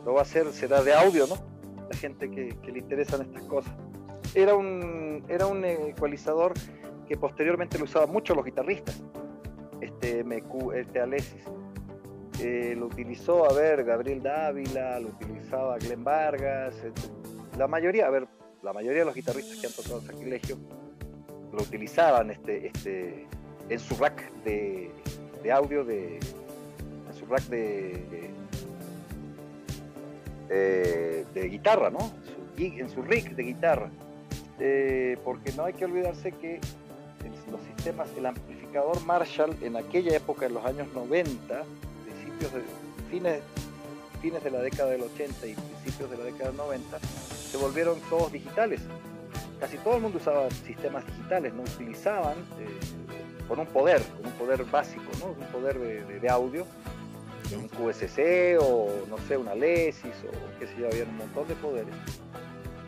lo 0.05 0.12
va 0.12 0.20
a 0.20 0.22
hacer 0.22 0.53
será 0.53 0.82
de 0.82 0.93
audio, 0.93 1.26
¿no? 1.26 1.37
La 1.91 1.97
gente 1.97 2.30
que, 2.30 2.55
le 2.70 2.78
interesan 2.78 3.22
estas 3.22 3.43
cosas. 3.45 3.72
Era 4.35 4.55
un, 4.55 5.24
era 5.28 5.47
un 5.47 5.64
ecualizador 5.64 6.53
que 7.09 7.16
posteriormente 7.16 7.78
lo 7.78 7.85
usaban 7.85 8.11
mucho 8.11 8.35
los 8.35 8.45
guitarristas, 8.45 9.03
este 9.81 10.25
MQ, 10.25 10.72
este 10.75 11.01
Alesis. 11.01 11.43
Eh, 12.41 12.75
lo 12.77 12.87
utilizó, 12.87 13.49
a 13.49 13.53
ver, 13.53 13.85
Gabriel 13.85 14.22
Dávila, 14.22 14.99
lo 14.99 15.09
utilizaba 15.09 15.79
Glenn 15.79 16.03
Vargas, 16.03 16.75
la 17.57 17.68
mayoría, 17.68 18.07
a 18.07 18.11
ver, 18.11 18.27
la 18.62 18.72
mayoría 18.72 19.01
de 19.01 19.05
los 19.05 19.14
guitarristas 19.14 19.59
que 19.59 19.66
han 19.68 19.72
tocado 19.72 20.01
Sacrilegio 20.01 20.57
lo 21.53 21.62
utilizaban 21.62 22.31
este, 22.31 22.66
este, 22.66 23.27
en 23.68 23.79
su 23.79 23.95
rack 23.97 24.33
de, 24.43 24.91
audio, 25.53 25.85
de, 25.85 26.16
en 26.16 27.14
su 27.14 27.27
rack 27.27 27.45
de, 27.45 28.03
de, 30.51 31.25
eh, 31.37 31.49
guitarra, 31.49 31.91
¿no? 31.91 32.11
en 32.57 32.89
su 32.89 33.03
rig 33.03 33.35
de 33.35 33.43
guitarra. 33.43 33.91
Eh, 34.61 35.18
porque 35.25 35.53
no 35.53 35.64
hay 35.64 35.72
que 35.72 35.85
olvidarse 35.85 36.31
que 36.33 36.61
los 37.51 37.61
sistemas, 37.62 38.09
el 38.16 38.27
amplificador 38.27 39.01
Marshall 39.05 39.57
en 39.62 39.77
aquella 39.77 40.16
época, 40.16 40.47
en 40.47 40.55
los 40.55 40.64
años 40.64 40.89
90, 40.95 41.62
principios 42.05 42.53
de, 42.53 42.62
fines, 43.11 43.41
fines 44.20 44.43
de 44.43 44.51
la 44.51 44.61
década 44.61 44.91
del 44.91 45.03
80 45.03 45.47
y 45.47 45.55
principios 45.55 46.11
de 46.11 46.16
la 46.16 46.25
década 46.25 46.51
del 46.51 46.57
90, 46.57 46.99
se 47.51 47.57
volvieron 47.57 47.99
todos 48.11 48.33
digitales 48.33 48.81
casi 49.64 49.79
todo 49.79 49.97
el 49.97 50.03
mundo 50.03 50.18
usaba 50.18 50.51
sistemas 50.51 51.07
digitales, 51.07 51.55
no 51.55 51.62
utilizaban 51.62 52.37
eh, 52.61 53.47
con 53.49 53.59
un 53.59 53.66
poder, 53.66 54.03
con 54.03 54.27
un 54.27 54.33
poder 54.33 54.64
básico, 54.64 55.05
¿no? 55.20 55.27
un 55.27 55.53
poder 55.53 55.79
de, 55.79 56.29
audio, 56.29 56.66
un 57.57 57.68
QSC 57.68 58.59
o 58.61 58.91
no 59.09 59.16
sé, 59.27 59.39
una 59.39 59.55
Lesis 59.55 60.12
o 60.27 60.59
qué 60.59 60.66
sé 60.66 60.75
yo, 60.79 60.89
había 60.89 61.05
un 61.05 61.16
montón 61.16 61.47
de 61.49 61.55
poderes, 61.55 61.95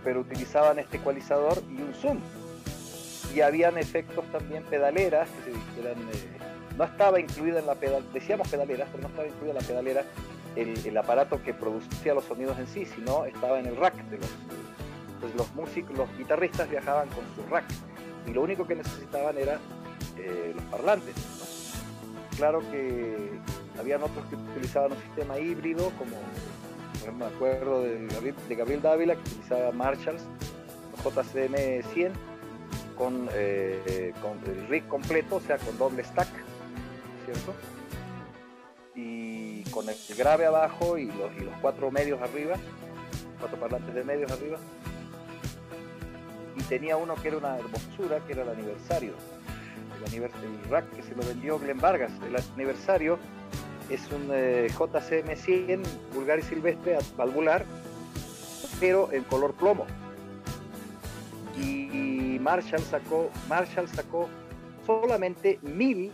pero 0.04 0.20
utilizaban 0.20 0.78
este 0.78 0.98
ecualizador 0.98 1.62
y 1.70 1.80
un 1.80 1.94
zoom. 1.94 2.18
Y 3.36 3.42
habían 3.42 3.76
efectos 3.76 4.24
también 4.32 4.62
pedaleras, 4.62 5.28
que 5.44 5.80
eran, 5.82 5.98
eh, 5.98 6.38
no 6.78 6.84
estaba 6.84 7.20
incluida 7.20 7.58
en 7.58 7.66
la 7.66 7.74
pedal, 7.74 8.02
decíamos 8.14 8.48
pedaleras, 8.48 8.88
pero 8.90 9.02
no 9.02 9.08
estaba 9.08 9.28
incluida 9.28 9.50
en 9.50 9.58
la 9.58 9.62
pedalera 9.62 10.04
el, 10.56 10.96
aparato 10.96 11.42
que 11.42 11.52
producía 11.52 12.14
los 12.14 12.24
sonidos 12.24 12.58
en 12.58 12.66
sí, 12.66 12.86
sino 12.86 13.26
estaba 13.26 13.58
en 13.58 13.66
el 13.66 13.76
rack 13.76 13.94
de 14.08 14.16
los, 14.16 14.30
entonces 15.16 15.36
los 15.36 15.54
músicos, 15.54 15.98
los 15.98 16.08
guitarristas 16.16 16.70
viajaban 16.70 17.10
con 17.10 17.24
su 17.34 17.46
rack 17.50 17.66
y 18.26 18.32
lo 18.32 18.40
único 18.40 18.66
que 18.66 18.74
necesitaban 18.74 19.36
era 19.36 19.58
eh, 20.16 20.52
los 20.54 20.64
parlantes. 20.64 21.14
Claro 22.38 22.60
que 22.70 23.32
habían 23.78 24.02
otros 24.02 24.24
que 24.30 24.36
utilizaban 24.36 24.92
un 24.92 24.98
sistema 25.02 25.38
híbrido, 25.38 25.92
como 25.98 26.16
me 27.18 27.26
acuerdo 27.26 27.82
de 27.82 28.06
Gabriel, 28.06 28.34
de 28.48 28.54
Gabriel 28.54 28.80
Dávila 28.80 29.14
que 29.14 29.20
utilizaba 29.20 29.72
Marshalls, 29.72 30.22
JCM 31.04 31.82
100 31.92 32.35
con, 32.96 33.28
eh, 33.32 34.12
con 34.22 34.38
el 34.52 34.68
rig 34.68 34.86
completo, 34.88 35.36
o 35.36 35.40
sea, 35.40 35.58
con 35.58 35.76
doble 35.78 36.02
stack, 36.04 36.28
¿cierto? 37.24 37.54
Y 38.94 39.62
con 39.64 39.88
el 39.88 39.96
grave 40.16 40.46
abajo 40.46 40.98
y 40.98 41.06
los, 41.06 41.32
y 41.36 41.40
los 41.40 41.54
cuatro 41.60 41.90
medios 41.90 42.20
arriba, 42.20 42.56
cuatro 43.38 43.58
parlantes 43.58 43.94
de 43.94 44.04
medios 44.04 44.30
arriba, 44.32 44.58
y 46.56 46.62
tenía 46.64 46.96
uno 46.96 47.14
que 47.16 47.28
era 47.28 47.36
una 47.36 47.58
hermosura, 47.58 48.20
que 48.26 48.32
era 48.32 48.42
el 48.42 48.48
aniversario. 48.48 49.12
El, 50.06 50.22
el 50.22 50.70
rack 50.70 50.90
que 50.94 51.02
se 51.02 51.14
lo 51.14 51.22
vendió 51.22 51.58
Glenn 51.58 51.78
Vargas. 51.78 52.12
El 52.26 52.36
aniversario 52.54 53.18
es 53.90 54.00
un 54.10 54.30
eh, 54.32 54.68
JCM 54.68 55.36
100 55.36 55.82
vulgar 56.14 56.38
y 56.38 56.42
silvestre 56.42 56.98
valvular, 57.16 57.64
pero 58.80 59.12
en 59.12 59.24
color 59.24 59.54
plomo. 59.54 59.86
Y, 61.58 62.38
Marshall 62.40 62.80
sacó, 62.80 63.30
Marshall 63.48 63.88
sacó 63.88 64.28
solamente 64.84 65.58
mil 65.62 66.12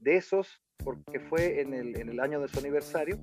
de 0.00 0.16
esos, 0.16 0.62
porque 0.82 1.20
fue 1.20 1.60
en 1.60 1.74
el, 1.74 1.94
en 2.00 2.08
el 2.08 2.20
año 2.20 2.40
de 2.40 2.48
su 2.48 2.58
aniversario. 2.58 3.18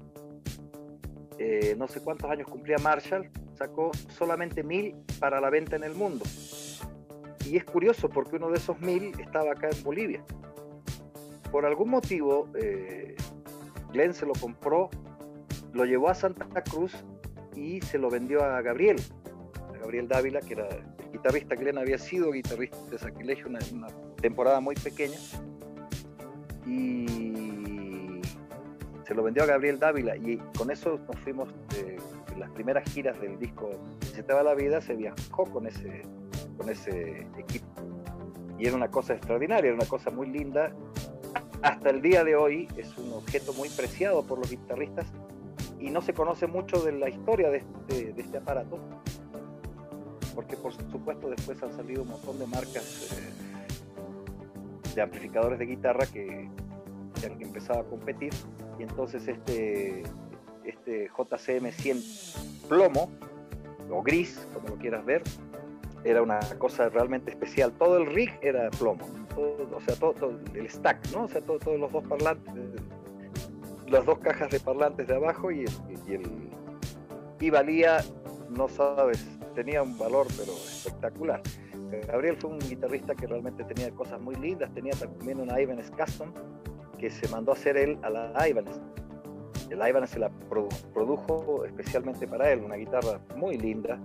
Eh, 1.40 1.76
no 1.78 1.88
sé 1.88 2.02
cuántos 2.02 2.30
años 2.30 2.48
cumplía 2.48 2.78
Marshall, 2.78 3.32
sacó 3.56 3.92
solamente 4.10 4.64
mil 4.64 4.96
para 5.20 5.42
la 5.42 5.50
venta 5.50 5.76
en 5.76 5.84
el 5.84 5.96
mundo. 5.96 6.24
Y 7.46 7.58
es 7.58 7.66
curioso 7.66 8.10
porque 8.10 8.36
uno 8.36 8.50
de 8.50 8.58
esos 8.58 8.80
mil 8.80 9.20
estaba 9.20 9.54
acá 9.54 9.70
en 9.76 9.84
Bolivia. 9.84 10.24
Por 11.52 11.66
algún 11.66 11.90
motivo, 11.90 12.50
eh, 12.56 13.16
Glenn 13.92 14.14
se 14.14 14.26
lo 14.26 14.34
compró, 14.34 14.90
lo 15.74 15.86
llevó 15.86 16.10
a 16.10 16.16
Santa 16.16 16.64
Cruz 16.64 16.94
y 17.56 17.82
se 17.82 17.98
lo 17.98 18.10
vendió 18.10 18.44
a 18.44 18.62
Gabriel, 18.62 18.98
a 19.74 19.78
Gabriel 19.78 20.08
Dávila, 20.08 20.40
que 20.42 20.54
era 20.54 20.68
guitarrista. 21.14 21.56
Glenn 21.56 21.78
había 21.78 21.98
sido 21.98 22.32
guitarrista 22.32 22.78
de 22.92 22.98
Sacrilegio 22.98 23.48
una, 23.48 23.60
una 23.72 23.88
temporada 24.22 24.60
muy 24.60 24.76
pequeña. 24.76 25.18
Y 26.66 28.22
se 29.06 29.14
lo 29.14 29.24
vendió 29.24 29.44
a 29.44 29.46
Gabriel 29.46 29.80
Dávila 29.80 30.16
y 30.18 30.38
con 30.58 30.72
eso 30.72 31.00
nos 31.08 31.20
fuimos 31.22 31.50
las 32.38 32.50
primeras 32.52 32.90
giras 32.92 33.20
del 33.22 33.38
disco 33.38 33.70
Se 34.14 34.24
te 34.24 34.34
va 34.34 34.44
la 34.44 34.56
vida 34.56 34.82
se 34.82 34.96
viajó 34.96 35.46
con 35.46 35.68
ese, 35.68 36.02
con 36.58 36.70
ese 36.70 37.28
equipo. 37.38 37.68
Y 38.58 38.68
era 38.68 38.76
una 38.76 38.90
cosa 38.90 39.14
extraordinaria, 39.14 39.70
era 39.70 39.76
una 39.76 39.88
cosa 39.88 40.10
muy 40.10 40.28
linda. 40.28 40.74
Hasta 41.62 41.90
el 41.90 42.02
día 42.02 42.24
de 42.24 42.36
hoy 42.36 42.68
es 42.78 42.98
un 42.98 43.14
objeto 43.14 43.54
muy 43.54 43.70
preciado 43.70 44.24
por 44.24 44.38
los 44.40 44.50
guitarristas 44.50 45.08
y 45.80 45.90
no 45.90 46.02
se 46.02 46.14
conoce 46.14 46.48
mucho 46.48 46.82
de 46.82 46.94
la 46.94 47.10
historia 47.10 47.50
de 47.50 47.58
este, 47.58 48.14
de 48.14 48.22
este 48.22 48.38
aparato, 48.38 48.80
porque 50.36 50.58
por 50.58 50.74
supuesto 50.74 51.30
después 51.30 51.62
han 51.64 51.74
salido 51.76 52.04
un 52.04 52.10
montón 52.10 52.40
de 52.40 52.48
marcas 52.48 53.12
eh, 53.14 54.96
de 54.96 55.02
amplificadores 55.02 55.60
de 55.60 55.66
guitarra 55.66 56.06
que, 56.06 56.50
que 57.20 57.26
han 57.26 57.42
empezado 57.42 57.82
a 57.82 57.84
competir 57.86 58.34
y 58.80 58.84
entonces 58.84 59.28
este 59.28 60.04
este 60.66 61.10
JCM 61.10 61.72
100 61.72 62.04
plomo 62.70 63.10
o 63.92 64.02
gris, 64.02 64.48
como 64.54 64.70
lo 64.70 64.76
quieras 64.78 65.06
ver, 65.06 65.22
era 66.04 66.22
una 66.22 66.40
cosa 66.58 66.90
realmente 66.90 67.32
especial. 67.32 67.72
Todo 67.74 67.98
el 67.98 68.08
rig 68.08 68.32
era 68.42 68.70
plomo, 68.72 69.06
o 69.36 69.82
sea, 69.82 69.96
todo, 69.96 70.40
el 70.54 70.70
stack, 70.70 71.12
¿no? 71.12 71.24
O 71.26 71.28
sea, 71.28 71.42
todos 71.42 71.80
los 71.80 71.92
dos 71.92 72.04
parlantes, 72.06 72.54
las 73.88 74.06
dos 74.06 74.20
cajas 74.20 74.50
de 74.50 74.60
parlantes 74.60 75.08
de 75.08 75.16
abajo 75.16 75.52
y, 75.52 75.66
el, 76.08 76.24
y 77.40 77.50
valía, 77.50 78.04
no 78.50 78.68
sabes, 78.68 79.26
tenía 79.54 79.82
un 79.82 79.98
valor 79.98 80.28
pero 80.38 80.54
espectacular. 80.54 81.42
Gabriel 82.08 82.38
fue 82.38 82.52
un 82.52 82.60
guitarrista 82.60 83.16
que 83.16 83.28
realmente 83.28 83.64
tenía 83.64 83.92
cosas 83.92 84.20
muy 84.20 84.36
lindas, 84.36 84.74
tenía 84.74 84.94
también 84.94 85.40
una 85.40 85.60
Ibanez 85.62 85.92
Custom 85.92 86.32
que 86.98 87.10
se 87.10 87.28
mandó 87.28 87.52
a 87.52 87.56
hacer 87.56 87.78
él 87.78 87.98
a 88.02 88.10
la 88.10 88.48
Ibanez. 88.50 88.80
El 89.70 89.88
Ibanez 89.88 90.12
se 90.12 90.20
la 90.20 90.30
produjo 90.30 91.66
especialmente 91.66 92.28
para 92.28 92.52
él, 92.52 92.60
una 92.64 92.76
guitarra 92.76 93.20
muy 93.36 93.58
linda. 93.58 94.00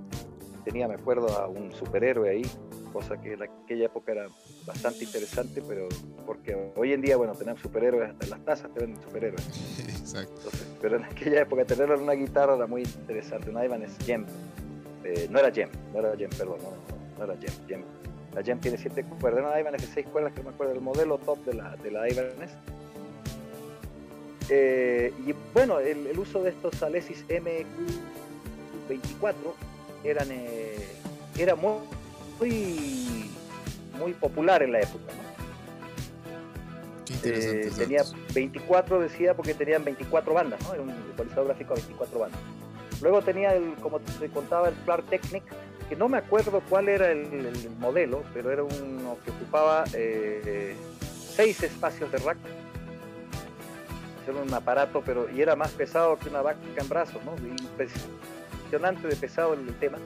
Tenía, 0.64 0.88
me 0.88 0.94
acuerdo, 0.94 1.28
a 1.38 1.46
un 1.46 1.72
superhéroe 1.72 2.28
ahí, 2.28 2.42
cosa 2.92 3.20
que 3.20 3.34
en 3.34 3.42
aquella 3.42 3.86
época 3.86 4.12
era 4.12 4.26
bastante 4.66 5.04
interesante, 5.04 5.62
pero 5.66 5.88
porque 6.26 6.72
hoy 6.76 6.92
en 6.92 7.00
día, 7.00 7.16
bueno, 7.16 7.34
tenemos 7.34 7.60
superhéroes, 7.60 8.10
hasta 8.10 8.24
en 8.24 8.30
las 8.30 8.44
tazas 8.44 8.72
te 8.74 8.80
venden 8.80 9.02
superhéroes. 9.02 9.78
Exacto. 10.00 10.50
pero 10.80 10.96
en 10.96 11.04
aquella 11.04 11.42
época 11.42 11.64
tener 11.64 11.90
una 11.92 12.12
guitarra 12.12 12.56
era 12.56 12.66
muy 12.66 12.82
interesante, 12.82 13.50
una 13.50 13.64
Ibanez 13.64 13.96
Gem. 14.04 14.26
Eh, 15.08 15.26
no 15.30 15.38
era 15.38 15.50
Gem, 15.50 15.70
no 15.94 16.00
era 16.00 16.14
Gem, 16.16 16.28
perdón, 16.28 16.58
no, 16.62 16.70
no, 17.18 17.24
era 17.24 17.34
Gem, 17.40 17.50
Gem. 17.66 17.82
La 18.34 18.42
Gem 18.42 18.60
tiene 18.60 18.76
siete 18.76 19.02
cuerdas, 19.20 19.42
una 19.42 19.58
Ibanez 19.58 19.80
de 19.80 19.88
seis 19.88 20.06
cuerdas, 20.06 20.34
que 20.34 20.42
me 20.42 20.50
acuerdo 20.50 20.74
del 20.74 20.82
modelo 20.82 21.16
top 21.16 21.42
de 21.46 21.54
la, 21.54 21.76
de 21.76 21.90
la 21.90 22.10
Ibanez. 22.10 22.50
Eh, 24.50 25.14
y 25.26 25.34
bueno, 25.54 25.78
el, 25.78 26.18
uso 26.18 26.42
de 26.42 26.50
estos 26.50 26.82
Alesis 26.82 27.26
MQ24 27.28 29.34
eran, 30.04 30.28
eh, 30.30 30.86
era 31.38 31.54
muy 31.54 31.78
muy, 33.98 34.12
popular 34.12 34.62
en 34.62 34.72
la 34.72 34.80
época. 34.80 35.14
Eh, 37.24 37.70
tenía 37.76 38.04
24, 38.34 39.00
decía, 39.00 39.34
porque 39.34 39.54
tenían 39.54 39.84
24 39.84 40.34
bandas, 40.34 40.60
¿no? 40.62 40.74
Era 40.74 40.82
un 40.82 40.90
ecualizador 40.90 41.46
gráfico 41.46 41.72
a 41.72 41.76
24 41.76 42.18
bandas. 42.18 42.40
Luego 43.00 43.22
tenía, 43.22 43.54
el, 43.54 43.74
como 43.76 44.00
te 44.00 44.28
contaba, 44.28 44.68
el 44.68 44.74
Flar 44.74 45.02
Technic, 45.02 45.44
que 45.88 45.96
no 45.96 46.08
me 46.08 46.18
acuerdo 46.18 46.62
cuál 46.68 46.88
era 46.88 47.10
el, 47.10 47.70
modelo, 47.78 48.22
pero 48.34 48.50
era 48.50 48.62
uno 48.62 49.16
que 49.24 49.30
ocupaba 49.30 49.84
eh, 49.94 50.76
seis 51.34 51.62
espacios 51.62 52.10
de 52.10 52.18
rack. 52.18 52.38
Era 54.26 54.38
un 54.38 54.52
aparato, 54.52 55.02
pero 55.04 55.30
y 55.30 55.40
era 55.40 55.56
más 55.56 55.70
pesado 55.70 56.18
que 56.18 56.28
una 56.28 56.42
vaca 56.42 56.58
en 56.76 56.88
brazos, 56.88 57.22
¿no? 57.24 57.34
Impresionante 57.46 59.08
de 59.08 59.16
pesado 59.16 59.54
el 59.54 59.74
tema. 59.78 59.96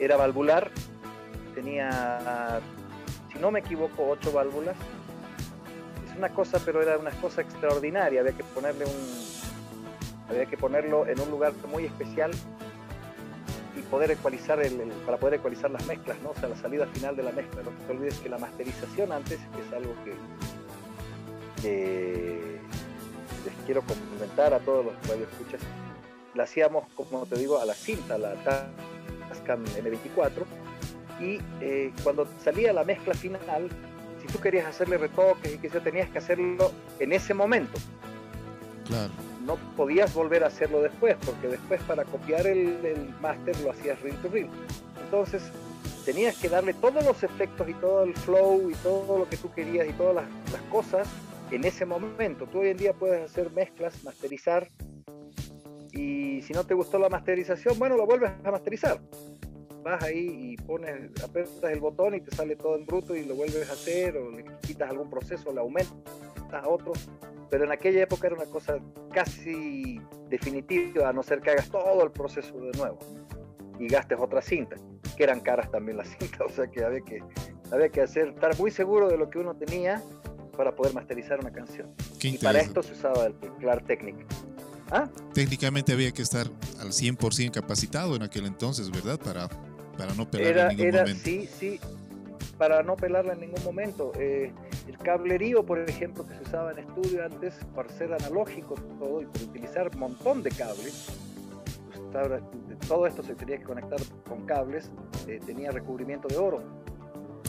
Era 0.00 0.16
valvular 0.16 0.70
tenía, 1.54 2.60
si 3.32 3.38
no 3.38 3.50
me 3.50 3.60
equivoco, 3.60 4.08
ocho 4.08 4.32
válvulas. 4.32 4.76
Es 6.08 6.16
una 6.16 6.28
cosa, 6.30 6.60
pero 6.64 6.82
era 6.82 6.98
una 6.98 7.10
cosa 7.12 7.42
extraordinaria. 7.42 8.20
Había 8.20 8.32
que 8.32 8.44
ponerle 8.44 8.84
un, 8.84 8.92
había 10.32 10.46
que 10.46 10.56
ponerlo 10.56 11.06
en 11.06 11.20
un 11.20 11.30
lugar 11.30 11.52
muy 11.70 11.84
especial 11.84 12.30
y 13.76 13.80
poder 13.82 14.10
ecualizar 14.10 14.60
el, 14.60 14.76
para 15.06 15.18
poder 15.18 15.34
ecualizar 15.34 15.70
las 15.70 15.86
mezclas, 15.86 16.20
¿no? 16.22 16.30
O 16.30 16.34
sea, 16.34 16.48
la 16.48 16.56
salida 16.56 16.86
final 16.86 17.16
de 17.16 17.22
la 17.22 17.32
mezcla. 17.32 17.62
No 17.62 17.70
te 17.86 17.92
olvides 17.92 18.18
que 18.18 18.28
la 18.28 18.38
masterización 18.38 19.12
antes, 19.12 19.38
que 19.38 19.62
es 19.66 19.72
algo 19.72 19.94
que, 20.04 20.12
les 23.44 23.54
quiero 23.66 23.82
comentar 23.82 24.52
a 24.52 24.58
todos 24.58 24.84
los 24.84 24.94
escuchas 24.94 25.60
la 26.34 26.44
hacíamos, 26.44 26.84
como 26.94 27.26
te 27.26 27.36
digo, 27.36 27.58
a 27.58 27.64
la 27.64 27.74
cinta, 27.74 28.16
la 28.18 28.34
Tascam 29.28 29.64
M24, 29.64 30.44
y 31.20 31.38
eh, 31.60 31.92
cuando 32.02 32.26
salía 32.42 32.72
la 32.72 32.84
mezcla 32.84 33.14
final, 33.14 33.68
si 34.20 34.26
tú 34.28 34.40
querías 34.40 34.66
hacerle 34.66 34.98
retoques 34.98 35.54
y 35.54 35.58
que 35.58 35.68
tenías 35.68 36.08
que 36.08 36.18
hacerlo 36.18 36.72
en 36.98 37.12
ese 37.12 37.34
momento. 37.34 37.78
Claro. 38.86 39.12
No 39.44 39.56
podías 39.76 40.14
volver 40.14 40.44
a 40.44 40.48
hacerlo 40.48 40.82
después, 40.82 41.16
porque 41.24 41.48
después 41.48 41.80
para 41.82 42.04
copiar 42.04 42.46
el, 42.46 42.84
el 42.84 43.14
máster 43.20 43.58
lo 43.60 43.70
hacías 43.70 44.00
reel 44.00 44.16
to 44.16 44.28
reel. 44.28 44.48
Entonces 45.04 45.42
tenías 46.04 46.36
que 46.36 46.48
darle 46.48 46.74
todos 46.74 47.04
los 47.04 47.22
efectos 47.22 47.68
y 47.68 47.74
todo 47.74 48.04
el 48.04 48.14
flow 48.14 48.70
y 48.70 48.74
todo 48.76 49.18
lo 49.18 49.28
que 49.28 49.36
tú 49.36 49.52
querías 49.52 49.88
y 49.88 49.92
todas 49.92 50.14
las, 50.14 50.24
las 50.52 50.62
cosas 50.70 51.08
en 51.50 51.64
ese 51.64 51.84
momento. 51.84 52.46
Tú 52.46 52.60
hoy 52.60 52.68
en 52.68 52.76
día 52.76 52.92
puedes 52.92 53.30
hacer 53.30 53.50
mezclas, 53.52 54.02
masterizar 54.04 54.68
y 55.92 56.42
si 56.42 56.52
no 56.52 56.64
te 56.64 56.74
gustó 56.74 56.98
la 56.98 57.08
masterización, 57.08 57.78
bueno, 57.78 57.96
lo 57.96 58.06
vuelves 58.06 58.32
a 58.44 58.50
masterizar 58.50 59.00
vas 59.82 60.02
ahí 60.02 60.52
y 60.52 60.56
pones, 60.56 61.10
apretas 61.22 61.70
el 61.70 61.80
botón 61.80 62.14
y 62.14 62.20
te 62.20 62.34
sale 62.34 62.56
todo 62.56 62.76
en 62.76 62.86
bruto 62.86 63.14
y 63.14 63.24
lo 63.24 63.34
vuelves 63.34 63.68
a 63.68 63.72
hacer 63.72 64.16
o 64.16 64.30
le 64.30 64.44
quitas 64.62 64.90
algún 64.90 65.10
proceso, 65.10 65.52
le 65.52 65.60
aumentas 65.60 65.92
a 66.52 66.68
otro. 66.68 66.92
Pero 67.52 67.64
en 67.64 67.72
aquella 67.72 68.04
época 68.04 68.28
era 68.28 68.36
una 68.36 68.46
cosa 68.46 68.78
casi 69.12 70.00
definitiva, 70.30 71.10
a 71.10 71.12
no 71.12 71.22
ser 71.22 71.42
que 71.42 71.50
hagas 71.50 71.68
todo 71.68 72.02
el 72.02 72.10
proceso 72.10 72.58
de 72.58 72.72
nuevo 72.78 72.98
y 73.78 73.88
gastes 73.88 74.16
otra 74.18 74.40
cinta, 74.40 74.76
que 75.18 75.22
eran 75.22 75.40
caras 75.40 75.70
también 75.70 75.98
las 75.98 76.08
cintas, 76.18 76.40
o 76.40 76.48
sea 76.48 76.66
que 76.68 76.82
había 76.82 77.02
que, 77.02 77.22
había 77.70 77.90
que 77.90 78.00
hacer, 78.00 78.28
estar 78.28 78.58
muy 78.58 78.70
seguro 78.70 79.10
de 79.10 79.18
lo 79.18 79.28
que 79.28 79.38
uno 79.38 79.54
tenía 79.54 80.02
para 80.56 80.74
poder 80.74 80.94
masterizar 80.94 81.40
una 81.40 81.52
canción. 81.52 81.94
y 82.22 82.38
para 82.38 82.58
esto 82.58 82.82
se 82.82 82.94
usaba 82.94 83.26
el 83.26 83.34
Clar 83.60 83.84
Technic. 83.84 84.16
¿Ah? 84.90 85.10
Técnicamente 85.34 85.92
había 85.92 86.10
que 86.10 86.22
estar 86.22 86.46
al 86.80 86.88
100% 86.88 87.50
capacitado 87.50 88.16
en 88.16 88.22
aquel 88.22 88.46
entonces, 88.46 88.90
¿verdad? 88.90 89.18
Para 89.18 89.50
para 89.98 90.14
no 90.14 90.30
pelarla 90.30 90.70
en 90.70 90.78
ningún 90.78 90.94
momento. 91.00 91.22
Sí, 91.22 91.48
sí, 91.58 91.80
para 92.56 92.82
no 92.82 92.96
pelarla 92.96 93.34
en 93.34 93.40
ningún 93.40 93.62
momento. 93.62 94.12
Eh, 94.18 94.52
el 94.86 94.98
cablerío, 94.98 95.64
por 95.64 95.78
ejemplo, 95.78 96.26
que 96.26 96.34
se 96.34 96.42
usaba 96.42 96.72
en 96.72 96.78
estudio 96.78 97.24
antes 97.24 97.54
para 97.74 97.88
ser 97.88 98.12
analógico 98.12 98.74
todo 98.98 99.22
y 99.22 99.26
para 99.26 99.44
utilizar 99.44 99.90
un 99.94 100.00
montón 100.00 100.42
de 100.42 100.50
cables, 100.50 101.10
pues, 102.10 102.42
todo 102.88 103.06
esto 103.06 103.22
se 103.22 103.34
tenía 103.34 103.58
que 103.58 103.64
conectar 103.64 103.98
con 104.28 104.44
cables, 104.44 104.90
eh, 105.26 105.40
tenía 105.44 105.70
recubrimiento 105.70 106.28
de 106.28 106.36
oro 106.36 106.62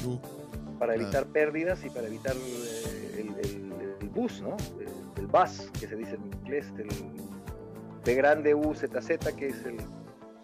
uh, 0.05 0.77
para 0.77 0.95
evitar 0.95 1.25
pérdidas 1.27 1.83
y 1.83 1.89
para 1.89 2.07
evitar 2.07 2.35
eh, 2.35 3.33
el, 3.99 4.09
bus, 4.09 4.41
¿no? 4.41 4.55
El, 5.17 5.27
bus, 5.27 5.71
que 5.79 5.87
se 5.87 5.95
dice 5.95 6.15
en 6.15 6.25
inglés, 6.25 6.71
el 6.77 6.87
B 8.05 8.13
grande 8.13 8.53
U 8.53 8.75
Z 8.75 9.01
Z, 9.01 9.35
que 9.35 9.47
es 9.47 9.65
el, 9.65 9.77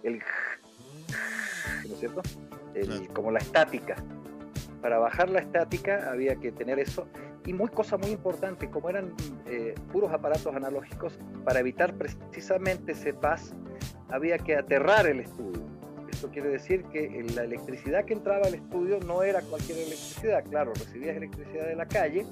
el 0.03 0.21
¿no 1.87 1.93
es 1.93 1.99
cierto? 1.99 2.21
Como 3.13 3.31
la 3.31 3.39
estática. 3.39 3.95
Para 4.81 4.97
bajar 4.97 5.29
la 5.29 5.39
estática 5.39 6.09
había 6.09 6.35
que 6.35 6.51
tener 6.51 6.79
eso. 6.79 7.07
Y 7.45 7.53
muy 7.53 7.69
cosa 7.69 7.97
muy 7.97 8.11
importante, 8.11 8.69
como 8.69 8.89
eran 8.89 9.13
eh, 9.45 9.75
puros 9.91 10.11
aparatos 10.11 10.55
analógicos, 10.55 11.17
para 11.43 11.59
evitar 11.59 11.93
precisamente 11.95 12.91
ese 12.91 13.13
paz, 13.13 13.55
había 14.09 14.37
que 14.37 14.55
aterrar 14.55 15.07
el 15.07 15.21
estudio. 15.21 15.63
Esto 16.09 16.29
quiere 16.29 16.49
decir 16.49 16.83
que 16.85 17.25
la 17.35 17.43
electricidad 17.43 18.05
que 18.05 18.13
entraba 18.13 18.47
al 18.47 18.55
estudio 18.55 18.99
no 18.99 19.23
era 19.23 19.41
cualquier 19.41 19.77
electricidad. 19.79 20.43
Claro, 20.49 20.73
recibías 20.73 21.15
electricidad 21.15 21.65
de 21.65 21.75
la 21.75 21.87
calle, 21.87 22.25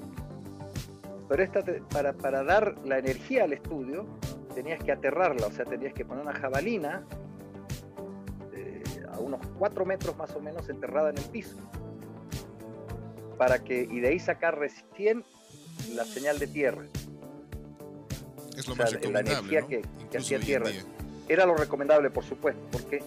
pero 1.28 1.42
esta 1.42 1.62
para, 1.90 2.12
para 2.12 2.42
dar 2.42 2.76
la 2.84 2.98
energía 2.98 3.44
al 3.44 3.52
estudio 3.52 4.06
tenías 4.54 4.82
que 4.82 4.92
aterrarla, 4.92 5.46
o 5.46 5.50
sea, 5.50 5.64
tenías 5.64 5.94
que 5.94 6.04
poner 6.04 6.22
una 6.24 6.34
jabalina 6.34 7.06
unos 9.20 9.40
4 9.58 9.84
metros 9.84 10.16
más 10.16 10.34
o 10.34 10.40
menos 10.40 10.68
enterrada 10.68 11.10
en 11.10 11.18
el 11.18 11.24
piso. 11.24 11.56
Para 13.38 13.60
que, 13.60 13.88
y 13.90 14.00
de 14.00 14.08
ahí 14.08 14.18
sacar 14.18 14.58
recién 14.58 15.24
la 15.94 16.04
señal 16.04 16.38
de 16.38 16.46
tierra. 16.48 16.82
Es 18.56 18.66
lo 18.66 18.74
más 18.74 18.92
La 18.92 19.20
energía 19.20 19.62
que, 19.62 19.82
hacía 20.18 20.40
tierra. 20.40 20.70
Era 21.28 21.46
lo 21.46 21.54
recomendable, 21.54 22.10
por 22.10 22.24
supuesto, 22.24 22.60
porque 22.72 23.02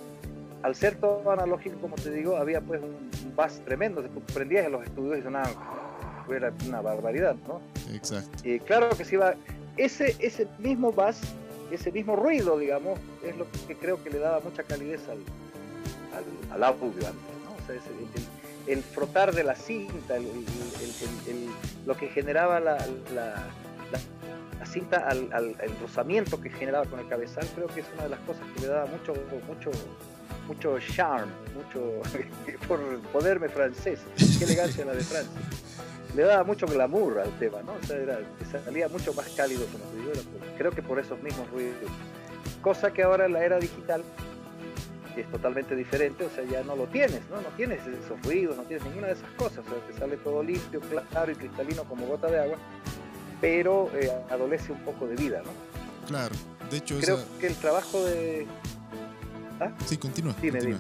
al 0.64 0.76
ser 0.76 0.96
todo 0.96 1.30
analógico, 1.32 1.78
como 1.80 1.96
te 1.96 2.12
digo, 2.12 2.38
había 2.38 2.62
pues 2.62 2.82
un, 2.82 3.36
bus 3.36 3.60
tremendo. 3.66 4.02
Tú 4.04 4.22
prendías 4.34 4.66
en 4.66 4.72
los 4.72 4.84
estudios 4.84 5.20
y 5.20 5.22
sonaba, 5.24 5.50
era 6.30 6.54
una 6.66 6.82
barbaridad, 6.82 7.36
¿no? 7.48 7.62
Exacto. 7.94 8.48
Y 8.48 8.60
claro 8.60 8.90
que 8.90 9.04
se 9.04 9.16
iba, 9.16 9.36
ese, 9.78 10.16
ese 10.20 10.48
mismo 10.60 10.92
bus, 10.92 11.18
ese 11.72 11.92
mismo 11.92 12.16
ruido, 12.16 12.58
digamos, 12.58 13.00
es 13.24 13.36
lo 13.38 13.46
que 13.68 13.76
creo 13.76 14.02
que 14.04 14.10
le 14.10 14.20
daba 14.20 14.40
mucha 14.40 14.64
calidez 14.64 15.02
al, 15.10 15.20
al, 16.54 16.64
audio 16.64 16.88
antes, 16.88 17.82
el, 17.88 18.41
frotar 18.94 19.34
de 19.34 19.44
la 19.44 19.56
cinta, 19.56 20.18
lo 21.86 21.96
que 21.96 22.08
generaba 22.08 22.60
la, 22.60 22.78
cinta 24.66 25.10
el 25.10 25.80
rozamiento 25.82 26.40
que 26.40 26.50
generaba 26.50 26.86
con 26.86 27.00
el 27.00 27.08
cabezal, 27.08 27.46
creo 27.56 27.68
que 27.68 27.82
es 27.82 27.88
una 27.94 28.04
de 28.04 28.10
las 28.10 28.20
cosas 28.22 28.44
que 28.56 28.62
le 28.62 28.68
daba 28.68 28.86
mucho, 28.86 29.14
mucho, 29.48 29.72
mucho 30.48 30.80
charm, 30.80 31.30
mucho, 31.56 32.02
por 32.68 32.80
poderme 33.12 33.50
francés, 33.50 34.00
qué 34.40 34.46
elegancia 34.46 34.86
la 34.86 34.94
de 34.94 35.04
Francia. 35.04 35.42
Le 36.16 36.24
daba 36.24 36.44
mucho 36.44 36.66
glamour 36.66 37.20
al 37.20 37.40
tema, 37.40 37.62
¿no? 37.64 37.74
O 37.74 37.86
sea, 37.86 38.62
salía 38.64 38.90
mucho 38.90 39.14
más 39.14 39.30
cálido, 39.30 39.66
como 39.68 39.86
te 39.86 39.98
digo, 39.98 40.12
creo 40.58 40.72
que 40.72 40.82
por 40.82 41.00
esos 41.00 41.22
mismos 41.24 41.50
ruidos. 41.52 41.90
Cosa 42.62 42.92
que 42.92 43.04
ahora 43.04 43.26
en 43.26 43.34
la 43.34 43.46
era 43.46 43.60
digital 43.60 44.04
que 45.14 45.22
es 45.22 45.32
totalmente 45.32 45.76
diferente, 45.76 46.26
o 46.26 46.30
sea, 46.30 46.44
ya 46.44 46.64
no 46.64 46.76
lo 46.76 46.88
tienes, 46.88 47.22
¿no? 47.30 47.38
No 47.42 47.50
tienes 47.58 47.80
esos 47.86 48.22
ruidos, 48.24 48.58
no 48.58 48.64
tienes 48.64 48.86
ninguna 48.86 49.08
de 49.08 49.14
esas 49.14 49.30
cosas, 49.32 49.60
o 49.60 49.70
sea, 49.70 49.88
te 49.88 49.98
sale 49.98 50.18
todo 50.18 50.44
limpio, 50.44 50.82
claro 51.10 51.32
y 51.32 51.36
cristalino 51.36 51.84
como 51.86 52.06
gota 52.08 52.28
de 52.28 52.40
agua, 52.40 52.58
pero 53.40 53.90
eh, 53.96 54.12
adolece 54.30 54.72
un 54.72 54.80
poco 54.80 55.08
de 55.08 55.16
vida, 55.16 55.42
¿no? 55.44 55.52
Claro, 56.08 56.36
de 56.70 56.78
hecho... 56.78 57.00
Creo 57.00 57.20
que 57.40 57.48
el 57.48 57.56
trabajo 57.56 58.04
de... 58.06 58.48
¿Ah? 59.60 59.72
Sí, 59.86 59.98
continúa. 59.98 60.34
Dime, 60.42 60.60
Dime. 60.60 60.78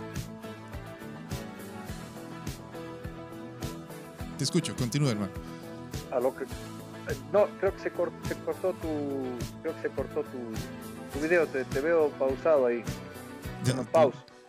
Te 4.38 4.44
escucho, 4.44 4.76
continúa, 4.76 5.12
hermano. 5.12 5.32
A 6.12 6.20
lo 6.20 6.36
que 6.36 6.46
no, 7.32 7.48
creo 7.60 7.74
que 7.76 7.80
se, 7.80 7.92
cortó 7.92 8.74
tu, 8.74 8.88
creo 9.62 9.76
que 9.76 9.82
se 9.82 9.90
cortó 9.90 10.24
tu, 10.24 11.14
tu 11.14 11.20
video, 11.20 11.48
te, 11.48 11.64
veo 11.82 12.10
pausado 12.12 12.68
ahí. 12.68 12.84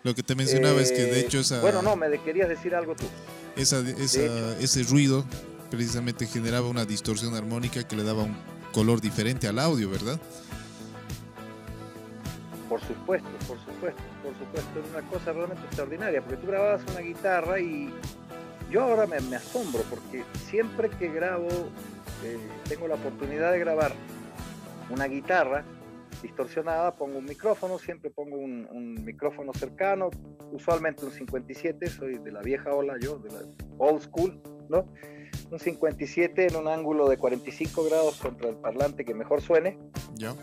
Lo 0.02 0.14
que 0.14 0.22
te 0.22 0.34
mencionaba 0.34 0.80
es 0.80 0.90
que 0.90 1.04
de 1.04 1.20
hecho 1.20 1.40
esa... 1.40 1.60
Bueno, 1.60 1.82
no, 1.82 1.94
me 1.96 2.10
querías 2.22 2.48
decir 2.48 2.74
algo 2.74 2.94
tú. 2.96 3.04
Esa, 3.56 3.80
esa, 3.80 4.58
ese 4.58 4.82
ruido 4.84 5.24
precisamente 5.70 6.26
generaba 6.26 6.68
una 6.68 6.84
distorsión 6.84 7.34
armónica 7.34 7.86
que 7.86 7.96
le 7.96 8.02
daba 8.02 8.24
un 8.24 8.36
color 8.72 9.00
diferente 9.00 9.46
al 9.46 9.58
audio, 9.58 9.88
¿verdad? 9.88 10.18
Por 12.68 12.80
supuesto, 12.80 13.28
por 13.46 13.58
supuesto, 13.58 14.02
por 14.22 14.32
supuesto, 14.38 14.80
es 14.80 14.90
una 14.90 15.08
cosa 15.08 15.32
realmente 15.32 15.62
extraordinaria, 15.66 16.20
porque 16.22 16.38
tú 16.38 16.46
grababas 16.46 16.80
una 16.90 17.00
guitarra 17.00 17.60
y 17.60 17.92
yo 18.70 18.82
ahora 18.82 19.06
me, 19.06 19.36
asombro, 19.36 19.82
porque 19.90 20.24
siempre 20.48 20.88
que 20.88 21.08
grabo, 21.08 21.48
eh, 22.24 22.38
tengo 22.68 22.88
la 22.88 22.94
oportunidad 22.94 23.52
de 23.52 23.58
grabar 23.58 23.92
una 24.90 25.06
guitarra 25.06 25.64
distorsionada, 26.22 26.94
pongo 26.94 27.18
un 27.18 27.24
micrófono, 27.24 27.78
siempre 27.78 28.10
pongo 28.10 28.36
un, 28.36 28.94
micrófono 29.04 29.52
cercano, 29.52 30.10
usualmente 30.52 31.04
un 31.04 31.12
57, 31.12 31.88
soy 31.88 32.18
de 32.18 32.32
la 32.32 32.40
vieja 32.40 32.72
ola 32.72 32.94
yo, 33.00 33.18
de 33.18 33.30
la 33.30 33.40
old 33.78 34.00
school, 34.00 34.40
¿no? 34.68 34.86
Un 35.50 35.58
57 35.58 36.46
en 36.46 36.56
un 36.56 36.68
ángulo 36.68 37.08
de 37.08 37.16
45 37.16 37.84
grados 37.84 38.18
contra 38.20 38.48
el 38.48 38.56
parlante 38.56 39.04
que 39.04 39.14
mejor 39.14 39.42
suene. 39.42 39.78
Ya 40.14 40.34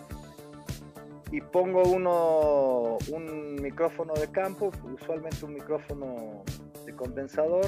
y 1.32 1.41
pongo 1.41 1.84
uno, 1.84 2.97
un 3.11 3.55
micrófono 3.61 4.13
de 4.13 4.30
campo, 4.30 4.71
usualmente 4.93 5.45
un 5.45 5.53
micrófono 5.53 6.43
de 6.86 6.95
condensador, 6.95 7.65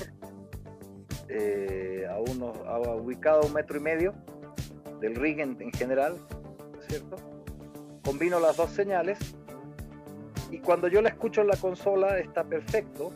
eh, 1.30 2.06
a 2.10 2.18
uno, 2.20 2.54
ubicado 3.02 3.42
a 3.42 3.46
un 3.46 3.54
metro 3.54 3.78
y 3.78 3.82
medio 3.82 4.14
del 5.00 5.16
rig 5.16 5.40
en, 5.40 5.72
general, 5.74 6.18
¿cierto? 6.88 7.18
Combino 8.04 8.40
las 8.40 8.58
dos 8.58 8.72
señales 8.72 9.20
y 10.52 10.60
cuando 10.60 10.90
yo 10.90 11.02
la 11.02 11.10
escucho 11.10 11.42
en 11.42 11.48
la 11.48 11.56
consola 11.56 12.20
está 12.20 12.44
perfecto, 12.44 13.14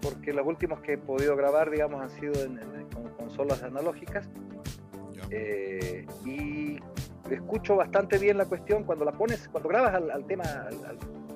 porque 0.00 0.32
los 0.32 0.46
últimos 0.46 0.80
que 0.80 0.94
he 0.94 0.98
podido 0.98 1.34
grabar, 1.36 1.68
digamos, 1.68 2.00
han 2.00 2.10
sido 2.10 2.44
en, 2.44 2.58
con 2.92 3.08
consolas 3.10 3.62
analógicas. 3.62 4.28
Eh, 5.30 6.06
y 6.24 6.78
escucho 7.30 7.76
bastante 7.76 8.18
bien 8.18 8.38
la 8.38 8.44
cuestión 8.44 8.84
cuando 8.84 9.04
la 9.04 9.12
pones, 9.12 9.48
cuando 9.48 9.68
grabas 9.68 9.94
al, 9.94 10.24
tema, 10.26 10.44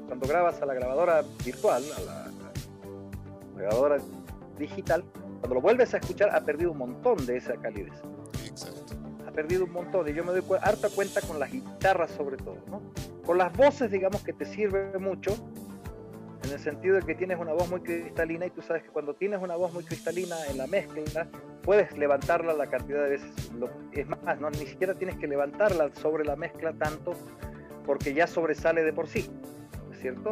cuando 0.07 0.29
grabas 0.29 0.63
a 0.63 0.67
la 0.67 0.75
grabadora 0.75 1.23
virtual, 1.45 1.83
a 1.97 2.01
la, 2.01 2.31
grabadora 3.57 3.99
digital, 4.59 5.05
cuando 5.41 5.55
lo 5.55 5.61
vuelves 5.61 5.95
a 5.95 5.99
escuchar 5.99 6.35
ha 6.35 6.41
perdido 6.41 6.73
un 6.73 6.79
montón 6.79 7.25
de 7.27 7.37
esa 7.37 7.55
calidez. 7.57 7.95
Exacto. 8.47 8.94
Perdido 9.35 9.65
un 9.65 9.73
montón 9.73 10.09
y 10.09 10.13
yo 10.13 10.25
me 10.25 10.33
doy 10.33 10.43
harta 10.63 10.89
cuenta 10.89 11.21
con 11.21 11.39
las 11.39 11.51
guitarras 11.51 12.11
sobre 12.13 12.37
todo, 12.37 12.59
¿no? 12.69 12.83
Con 13.25 13.39
las 13.39 13.53
voces, 13.57 13.91
digamos 13.91 14.23
que 14.23 14.33
te 14.33 14.45
sirve 14.45 14.99
mucho, 14.99 15.35
en 16.45 16.53
el 16.53 16.59
sentido 16.59 16.97
de 16.97 17.03
que 17.03 17.15
tienes 17.15 17.39
una 17.39 17.53
voz 17.53 17.71
muy 17.71 17.81
cristalina 17.81 18.47
y 18.47 18.51
tú 18.51 18.63
sabes 18.63 18.83
que 18.83 18.91
cuando 18.91 19.15
tienes 19.15 19.41
una 19.41 19.57
voz 19.57 19.73
muy 19.73 19.85
cristalina 19.85 20.37
en 20.49 20.59
la 20.59 20.67
mezcla, 20.67 21.27
puedes 21.63 21.97
levantarla 21.97 22.53
la 22.53 22.67
cantidad 22.67 23.03
de 23.03 23.11
veces. 23.11 23.51
es 23.93 24.07
más, 24.07 24.41
no, 24.41 24.51
ni 24.51 24.67
siquiera 24.67 24.95
tienes 24.95 25.17
que 25.17 25.27
levantarla 25.27 25.91
sobre 25.95 26.25
la 26.25 26.37
mezcla 26.37 26.73
tanto 26.73 27.13
porque 27.87 28.15
ya 28.15 28.27
sobresale 28.27 28.83
de 28.83 28.93
por 28.93 29.07
sí, 29.09 29.31
¿es 29.93 30.01
cierto? 30.01 30.31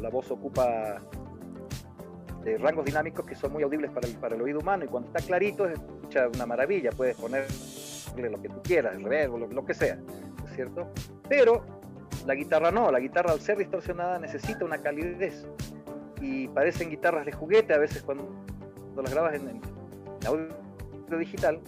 La, 0.00 0.10
voz 0.10 0.30
ocupa 0.30 1.00
eh, 2.44 2.58
rangos 2.58 2.84
dinámicos 2.84 3.26
que 3.26 3.34
son 3.34 3.52
muy 3.52 3.62
audibles 3.62 3.90
para 3.90 4.08
el, 4.08 4.14
para 4.16 4.34
el 4.34 4.42
oído 4.42 4.58
humano 4.58 4.84
y 4.84 4.88
cuando 4.88 5.08
está 5.08 5.24
clarito 5.24 5.68
es 5.68 5.78
una 6.34 6.44
maravilla, 6.44 6.90
puedes 6.90 7.16
lo 8.16 8.42
que 8.42 8.48
tú 8.48 8.62
quieras, 8.62 8.94
el 8.96 9.02
reverb, 9.02 9.52
lo, 9.52 9.64
que 9.64 9.74
sea, 9.74 9.98
¿es 10.46 10.54
cierto? 10.54 10.90
Pero 11.28 11.64
la 12.26 12.34
guitarra 12.34 12.70
no, 12.70 12.90
la 12.90 13.00
guitarra 13.00 13.32
al 13.32 13.40
ser 13.40 13.58
distorsionada 13.58 14.18
necesita 14.18 14.64
una 14.64 14.78
calidez 14.78 15.46
y 16.20 16.48
parecen 16.48 16.90
guitarras 16.90 17.26
de 17.26 17.32
juguete 17.32 17.74
a 17.74 17.78
veces 17.78 18.02
cuando, 18.02 18.28
las 18.96 19.12
grabas 19.12 19.34
en, 19.34 19.60
audio 20.26 21.18
digital, 21.18 21.60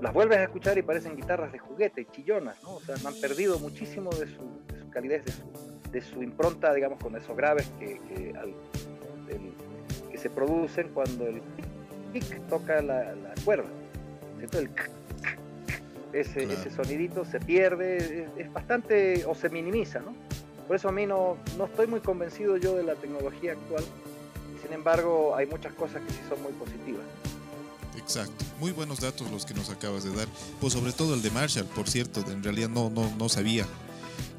las 0.00 0.12
vuelves 0.12 0.38
a 0.38 0.44
escuchar 0.44 0.78
y 0.78 0.82
parecen 0.82 1.16
guitarras 1.16 1.50
de 1.52 1.58
juguete, 1.58 2.06
chillonas, 2.06 2.62
¿no? 2.62 2.76
O 2.76 2.80
sea, 2.80 2.94
han 3.04 3.20
perdido 3.20 3.58
muchísimo 3.58 4.10
de 4.10 4.28
su, 4.28 4.90
calidez, 4.90 5.24
de 5.90 6.00
su, 6.00 6.22
impronta, 6.22 6.72
digamos, 6.72 7.02
con 7.02 7.16
esos 7.16 7.36
graves 7.36 7.70
que, 7.78 7.98
que, 8.08 8.32
se 10.16 10.30
producen 10.30 10.88
cuando 10.88 11.28
el 11.28 11.40
pick 12.12 12.44
toca 12.48 12.82
la, 12.82 13.14
cuerda, 13.44 13.68
¿cierto? 14.38 14.58
El 14.58 14.70
ese, 16.12 16.44
ese 16.44 16.70
sonidito 16.70 17.24
se 17.24 17.40
pierde, 17.40 18.28
es, 18.36 18.52
bastante 18.52 19.24
o 19.26 19.34
se 19.34 19.48
minimiza, 19.48 20.00
¿no? 20.00 20.14
Por 20.66 20.76
eso 20.76 20.88
a 20.88 20.92
mí 20.92 21.06
no, 21.06 21.36
no 21.56 21.66
estoy 21.66 21.86
muy 21.86 22.00
convencido 22.00 22.56
yo 22.56 22.76
de 22.76 22.82
la 22.82 22.94
tecnología 22.94 23.52
actual, 23.52 23.84
sin 24.62 24.72
embargo 24.72 25.34
hay 25.36 25.46
muchas 25.46 25.72
cosas 25.74 26.02
que 26.02 26.12
sí 26.12 26.20
son 26.28 26.42
muy 26.42 26.52
positivas. 26.52 27.04
Exacto, 27.96 28.44
muy 28.60 28.72
buenos 28.72 29.00
datos 29.00 29.30
los 29.30 29.44
que 29.44 29.54
nos 29.54 29.70
acabas 29.70 30.04
de 30.04 30.14
dar, 30.14 30.28
pues 30.60 30.72
sobre 30.72 30.92
todo 30.92 31.14
el 31.14 31.22
de 31.22 31.30
Marshall, 31.30 31.66
por 31.66 31.88
cierto, 31.88 32.24
en 32.30 32.42
realidad 32.42 32.68
no, 32.68 32.90
no, 32.90 33.10
no 33.16 33.28
sabía 33.28 33.66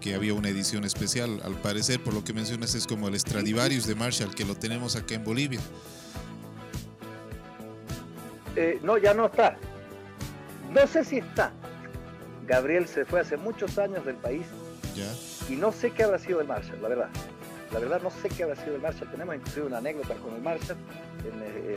que 0.01 0.15
había 0.15 0.33
una 0.33 0.49
edición 0.49 0.85
especial, 0.85 1.41
al 1.43 1.55
parecer 1.55 2.01
por 2.01 2.13
lo 2.13 2.23
que 2.23 2.33
mencionas 2.33 2.73
es 2.73 2.87
como 2.87 3.07
el 3.07 3.19
Stradivarius 3.19 3.85
de 3.85 3.95
Marshall, 3.95 4.33
que 4.33 4.45
lo 4.45 4.55
tenemos 4.55 4.95
acá 4.95 5.15
en 5.15 5.23
Bolivia. 5.23 5.59
Eh, 8.55 8.79
no, 8.81 8.97
ya 8.97 9.13
no 9.13 9.27
está, 9.27 9.57
no 10.69 10.87
sé 10.87 11.03
si 11.03 11.17
está. 11.17 11.51
Gabriel 12.47 12.87
se 12.87 13.05
fue 13.05 13.19
hace 13.19 13.37
muchos 13.37 13.77
años 13.77 14.05
del 14.05 14.15
país 14.15 14.45
y 15.47 15.55
no 15.55 15.71
sé 15.71 15.91
qué 15.91 16.03
habrá 16.03 16.19
sido 16.19 16.39
del 16.39 16.47
Marshall, 16.47 16.81
la 16.81 16.89
verdad. 16.89 17.09
La 17.71 17.79
verdad 17.79 18.01
no 18.01 18.09
sé 18.09 18.29
qué 18.29 18.43
habrá 18.43 18.55
sido 18.55 18.73
del 18.73 18.81
Marshall. 18.81 19.09
Tenemos 19.11 19.35
inclusive 19.35 19.67
una 19.67 19.77
anécdota 19.77 20.15
con 20.15 20.33
el 20.33 20.41
Marshall 20.41 20.77
en, 21.23 21.75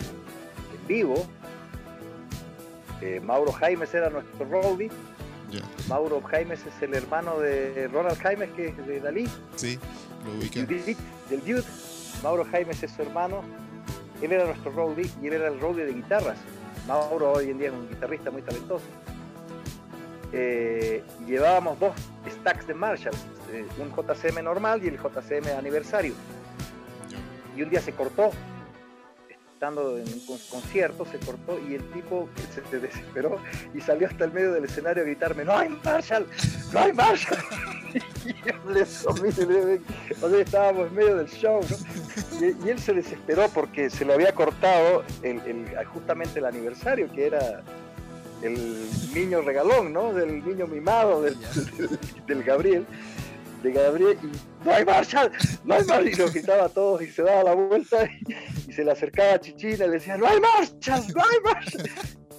vivo. 0.89 1.27
Eh, 3.01 3.21
Mauro 3.21 3.53
Jaimes 3.53 3.93
era 3.95 4.11
nuestro 4.11 4.45
roadie. 4.47 4.91
Mauro 5.89 6.23
Jaimes 6.23 6.61
es 6.65 6.83
el 6.83 6.95
hermano 6.95 7.39
de 7.39 7.89
Ronald 7.93 8.19
Jaimes, 8.19 8.51
que 8.53 8.69
es 8.69 8.87
de 8.87 9.01
Dalí. 9.01 9.29
Sí, 9.57 9.79
lo 10.25 10.39
ubiqué. 10.39 10.65
Del 11.29 11.41
Dude. 11.41 11.65
Mauro 12.23 12.45
Jaimes 12.45 12.83
es 12.83 12.91
su 12.93 13.03
hermano. 13.03 13.43
Él 14.23 14.33
era 14.33 14.47
nuestro 14.47 14.71
roadie 14.73 15.11
y 15.21 15.27
él 15.27 15.35
era 15.35 15.49
el 15.49 15.61
roadie 15.61 15.85
de 15.85 15.93
guitarras. 15.93 16.39
Mauro 16.87 17.33
hoy 17.33 17.51
en 17.51 17.59
día 17.59 17.69
es 17.69 17.75
un 17.75 17.89
guitarrista 17.89 18.31
muy 18.31 18.43
talentoso. 18.43 18.85
Eh, 20.33 21.03
llevábamos 21.27 21.79
dos 21.79 21.95
stacks 22.29 22.67
de 22.67 22.75
Marshall, 22.75 23.15
eh, 23.53 23.67
un 23.79 23.91
JCM 23.95 24.43
normal 24.43 24.83
y 24.83 24.89
el 24.89 24.99
JCM 24.99 25.59
aniversario. 25.59 26.15
Y 27.55 27.63
un 27.63 27.69
día 27.69 27.83
se 27.83 27.93
cortó, 27.93 28.31
estando 29.29 29.99
en 29.99 30.09
un 30.09 30.39
concierto, 30.51 31.05
se 31.05 31.19
cortó 31.19 31.61
y 31.69 31.75
el 31.75 31.85
tipo 31.91 32.29
se 32.71 32.81
desesperó 32.81 33.39
y 33.75 33.81
salió 33.81 34.09
hasta 34.09 34.25
el 34.25 34.33
medio 34.33 34.53
del 34.53 34.65
escenario 34.65 35.03
a 35.03 35.07
gritarme, 35.07 35.45
no 35.45 35.57
hay 35.57 35.69
Marshall, 35.85 36.27
no 36.73 36.81
hay 36.81 36.93
Marshall. 36.93 37.39
O 40.23 40.31
sea, 40.31 40.41
estábamos 40.41 40.89
en 40.89 40.95
medio 40.95 41.17
del 41.17 41.29
show, 41.29 41.61
y, 42.41 42.69
él 42.69 42.79
se 42.79 42.93
desesperó 42.93 43.49
porque 43.49 43.91
se 43.91 44.05
le 44.05 44.15
había 44.15 44.35
cortado 44.35 45.05
el, 45.23 45.41
justamente 45.87 46.39
el 46.39 46.47
aniversario, 46.47 47.11
que 47.13 47.27
era 47.27 47.63
el 48.43 48.89
niño 49.15 49.41
regalón, 49.43 49.93
¿no? 49.93 50.13
Del 50.13 50.45
niño 50.45 50.67
mimado 50.67 51.23
del, 51.23 51.37
del, 52.27 52.43
Gabriel, 52.43 52.87
de 53.63 53.73
Gabriel, 53.73 54.19
y 54.23 54.65
no 54.65 54.73
hay 54.73 54.85
Marshall, 54.85 55.31
no 55.65 55.75
hay 55.75 55.85
Marshall, 55.85 56.09
y 56.09 56.15
lo 56.15 56.31
gritaba 56.31 56.65
a 56.65 56.69
todos 56.69 57.03
y 57.03 57.07
se 57.07 57.23
daba 57.23 57.45
la 57.45 57.55
vuelta 57.55 58.09
y, 58.69 58.73
se 58.73 58.85
le 58.85 58.91
acercaba 58.91 59.35
a 59.35 59.41
Chichina 59.41 59.75
y 59.75 59.89
le 59.89 59.91
decía, 59.91 60.17
no 60.17 60.27
hay 60.27 60.41
Marshall, 60.41 61.05
no 61.15 61.23
hay 61.23 61.41
Marshall 61.45 61.91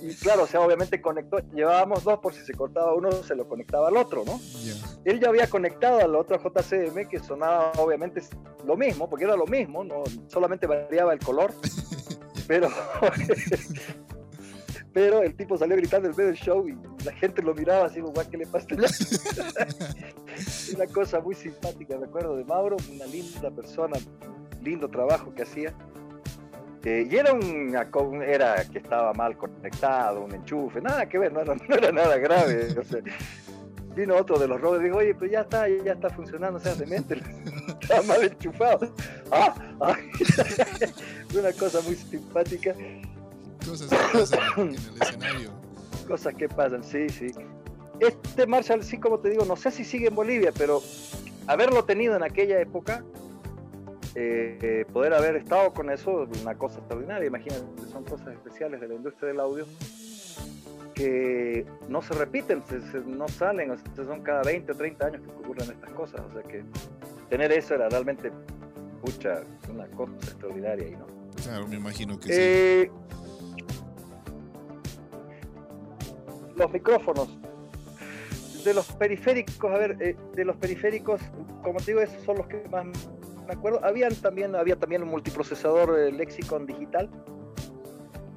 y 0.03 0.13
claro, 0.15 0.43
o 0.43 0.47
sea, 0.47 0.59
obviamente 0.59 1.01
conectó, 1.01 1.37
llevábamos 1.53 2.03
dos 2.03 2.19
por 2.19 2.33
si 2.33 2.43
se 2.43 2.53
cortaba 2.53 2.93
uno, 2.93 3.09
se 3.11 3.35
lo 3.35 3.47
conectaba 3.47 3.87
al 3.87 3.95
otro, 3.95 4.23
¿no? 4.25 4.41
Él 5.05 5.21
ya 5.21 5.29
había 5.29 5.49
conectado 5.49 5.99
al 5.99 6.13
otro 6.15 6.37
JCM 6.37 7.07
que 7.07 7.19
sonaba 7.19 7.71
obviamente 7.77 8.21
lo 8.65 8.75
mismo, 8.75 9.09
porque 9.09 9.23
era 9.23 9.37
lo 9.37 9.47
mismo, 9.47 9.85
no 9.85 10.03
solamente 10.27 10.67
variaba 10.67 11.13
el 11.13 11.19
color, 11.19 11.53
pero 12.47 12.67
pero 14.91 15.23
el 15.23 15.35
tipo 15.35 15.57
salió 15.57 15.77
gritando 15.77 16.09
en 16.09 16.15
medio 16.15 16.31
del 16.31 16.37
show 16.37 16.67
y 16.67 16.77
la 17.05 17.13
gente 17.13 17.41
lo 17.41 17.55
miraba 17.55 17.85
así 17.85 18.01
como, 18.01 18.13
¿qué 18.29 18.37
le 18.37 18.45
pasa? 18.45 18.67
una 20.75 20.87
cosa 20.87 21.21
muy 21.21 21.33
simpática, 21.33 21.97
me 21.97 22.07
acuerdo 22.07 22.35
de 22.35 22.43
Mauro, 22.43 22.75
una 22.93 23.05
linda 23.05 23.49
persona, 23.51 23.97
lindo 24.61 24.89
trabajo 24.89 25.33
que 25.33 25.43
hacía 25.43 25.73
este, 26.83 27.07
y 27.09 27.17
era 27.17 27.31
un 27.31 27.73
era 28.21 28.65
que 28.65 28.79
estaba 28.79 29.13
mal 29.13 29.37
conectado, 29.37 30.25
un 30.25 30.35
enchufe, 30.35 30.81
nada 30.81 31.07
que 31.07 31.17
ver, 31.17 31.31
no 31.31 31.41
era, 31.41 31.55
nada 31.93 32.17
grave. 32.17 32.75
vino 33.95 34.17
otro 34.17 34.37
de 34.37 34.49
los 34.49 34.59
robos 34.59 34.81
y 34.81 34.85
dijo, 34.85 34.97
oye, 34.97 35.15
pues 35.15 35.31
ya 35.31 35.41
está, 35.41 35.67
ya 35.69 35.93
está 35.93 36.09
funcionando, 36.09 36.59
se 36.59 36.71
hace 36.71 36.85
mente, 36.85 37.21
está 37.81 38.01
mal 38.01 38.23
enchufado. 38.23 38.93
¡Ah! 39.31 39.55
¡Ah! 39.79 39.95
una 41.39 41.53
cosa 41.53 41.79
muy 41.81 41.95
simpática. 41.95 42.75
Cosas 43.65 43.89
que 43.89 44.17
pasan 44.17 44.39
en 44.57 44.69
el 44.69 45.01
escenario. 45.01 45.49
Cosas 46.07 46.35
que 46.35 46.49
pasan, 46.49 46.83
sí, 46.83 47.07
sí. 47.07 47.27
Este 48.01 48.45
Marshall, 48.45 48.83
sí, 48.83 48.97
como 48.97 49.19
te 49.19 49.29
digo, 49.29 49.45
no 49.45 49.55
sé 49.55 49.71
si 49.71 49.85
sigue 49.85 50.07
en 50.07 50.15
Bolivia, 50.15 50.51
pero 50.57 50.81
haberlo 51.47 51.85
tenido 51.85 52.17
en 52.17 52.23
aquella 52.23 52.59
época, 52.59 53.05
eh, 54.15 54.85
poder 54.91 55.13
haber 55.13 55.35
estado 55.35 55.73
con 55.73 55.89
eso, 55.89 56.27
una 56.41 56.55
cosa 56.55 56.79
extraordinaria. 56.79 57.27
Imagínate, 57.27 57.63
son 57.91 58.03
cosas 58.03 58.29
especiales 58.29 58.79
de 58.81 58.87
la 58.87 58.93
industria 58.95 59.29
del 59.29 59.39
audio 59.39 59.65
que 60.93 61.65
no 61.89 62.01
se 62.01 62.13
repiten, 62.13 62.63
no 63.07 63.27
salen, 63.27 63.71
o 63.71 63.77
sea, 63.77 64.05
son 64.05 64.21
cada 64.21 64.43
20 64.43 64.71
o 64.71 64.75
30 64.75 65.05
años 65.05 65.21
que 65.21 65.29
ocurren 65.29 65.71
estas 65.71 65.91
cosas. 65.91 66.21
O 66.21 66.31
sea 66.33 66.43
que 66.43 66.63
tener 67.29 67.51
eso 67.51 67.75
era 67.75 67.89
realmente, 67.89 68.31
pucha, 69.01 69.41
una 69.71 69.87
cosa 69.87 70.13
extraordinaria. 70.13 70.87
Y 70.87 70.91
no. 70.91 71.07
Claro, 71.43 71.67
me 71.67 71.77
imagino 71.77 72.19
que 72.19 72.29
eh, 72.29 72.91
Los 76.55 76.71
micrófonos. 76.71 77.39
De 78.63 78.73
los 78.73 78.89
periféricos, 78.93 79.69
a 79.69 79.77
ver, 79.77 79.97
eh, 79.99 80.15
de 80.35 80.45
los 80.45 80.55
periféricos, 80.55 81.19
como 81.63 81.79
te 81.79 81.87
digo, 81.87 81.99
esos 81.99 82.23
son 82.23 82.37
los 82.37 82.47
que 82.47 82.63
más 82.69 82.85
me 83.45 83.53
acuerdo. 83.53 83.83
Habían 83.83 84.15
también, 84.15 84.55
había 84.55 84.75
también 84.75 85.03
un 85.03 85.09
multiprocesador 85.09 85.99
eh, 85.99 86.11
Lexicon 86.11 86.65
digital. 86.65 87.09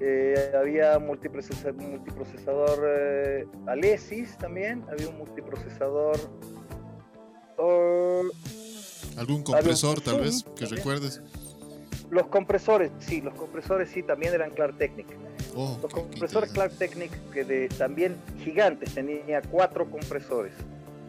Eh, 0.01 0.53
había 0.59 0.99
multiprocesador, 0.99 1.75
multiprocesador 1.75 2.85
eh, 2.87 3.47
Alesis 3.67 4.37
también. 4.39 4.85
Había 4.91 5.09
un 5.09 5.19
multiprocesador. 5.19 6.17
¿Algún 9.17 9.43
compresor, 9.43 10.01
tal 10.03 10.21
vez, 10.21 10.45
que 10.57 10.67
recuerdes? 10.67 11.23
Los 12.11 12.27
compresores, 12.27 12.93
sí, 12.99 13.21
los 13.23 13.35
compresores 13.35 13.89
sí 13.89 14.03
también 14.03 14.35
eran 14.35 14.51
Clark 14.51 14.77
Technic. 14.77 15.07
Oh, 15.57 15.79
los 15.83 15.93
compresores 15.93 16.53
Clark 16.53 16.73
Technic, 16.77 17.11
que 17.31 17.45
de, 17.45 17.69
también 17.69 18.17
gigantes, 18.45 18.95
tenía 18.95 19.41
cuatro 19.41 19.91
compresores 19.91 20.53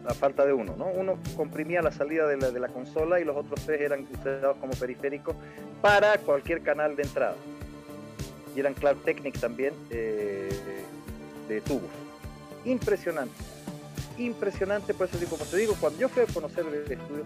a 0.08 0.14
falta 0.14 0.44
de 0.46 0.52
uno, 0.52 0.74
¿no? 0.76 0.86
Uno 0.86 1.18
comprimía 1.36 1.82
la 1.82 1.92
salida 1.92 2.26
de 2.26 2.36
la, 2.36 2.50
de 2.50 2.60
la 2.60 2.68
consola 2.68 3.20
y 3.20 3.24
los 3.24 3.36
otros 3.36 3.60
tres 3.64 3.80
eran 3.80 4.06
usados 4.10 4.56
como 4.58 4.72
periféricos 4.72 5.36
para 5.82 6.18
cualquier 6.18 6.62
canal 6.62 6.96
de 6.96 7.02
entrada. 7.02 7.36
Y 8.56 8.60
eran 8.60 8.74
Clark 8.74 8.98
Technic 9.04 9.38
también 9.38 9.74
eh, 9.90 10.48
de 11.48 11.60
tubos. 11.60 11.90
Impresionante. 12.64 13.34
Impresionante, 14.16 14.94
por 14.94 15.08
eso 15.08 15.18
como 15.28 15.44
te 15.44 15.56
digo, 15.58 15.76
cuando 15.78 16.00
yo 16.00 16.08
fui 16.08 16.22
a 16.22 16.26
conocer 16.26 16.64
el 16.66 16.90
estudio, 16.90 17.24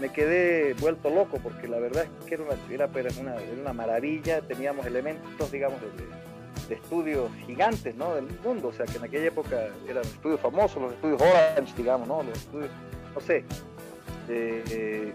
me 0.00 0.10
quedé 0.10 0.74
vuelto 0.74 1.08
loco 1.08 1.38
porque 1.42 1.66
la 1.66 1.78
verdad 1.78 2.04
es 2.04 2.26
que 2.26 2.34
era 2.34 2.44
una, 2.44 2.54
era, 2.70 3.10
una, 3.18 3.36
era 3.36 3.60
una 3.60 3.72
maravilla, 3.72 4.42
teníamos 4.42 4.84
elementos, 4.84 5.50
digamos, 5.50 5.80
de, 5.80 5.88
de 6.68 6.74
estudios 6.74 7.30
gigantes 7.46 7.94
¿no? 7.94 8.14
del 8.14 8.26
mundo, 8.44 8.68
o 8.68 8.72
sea 8.72 8.86
que 8.86 8.98
en 8.98 9.04
aquella 9.04 9.26
época 9.26 9.68
eran 9.88 10.04
estudios 10.04 10.40
famosos, 10.40 10.82
los 10.82 10.92
estudios 10.92 11.20
Orange, 11.20 11.74
digamos, 11.76 12.08
¿no? 12.08 12.22
Los 12.22 12.36
estudios, 12.38 12.70
no 13.14 13.20
sé, 13.20 13.44
eh, 14.28 15.12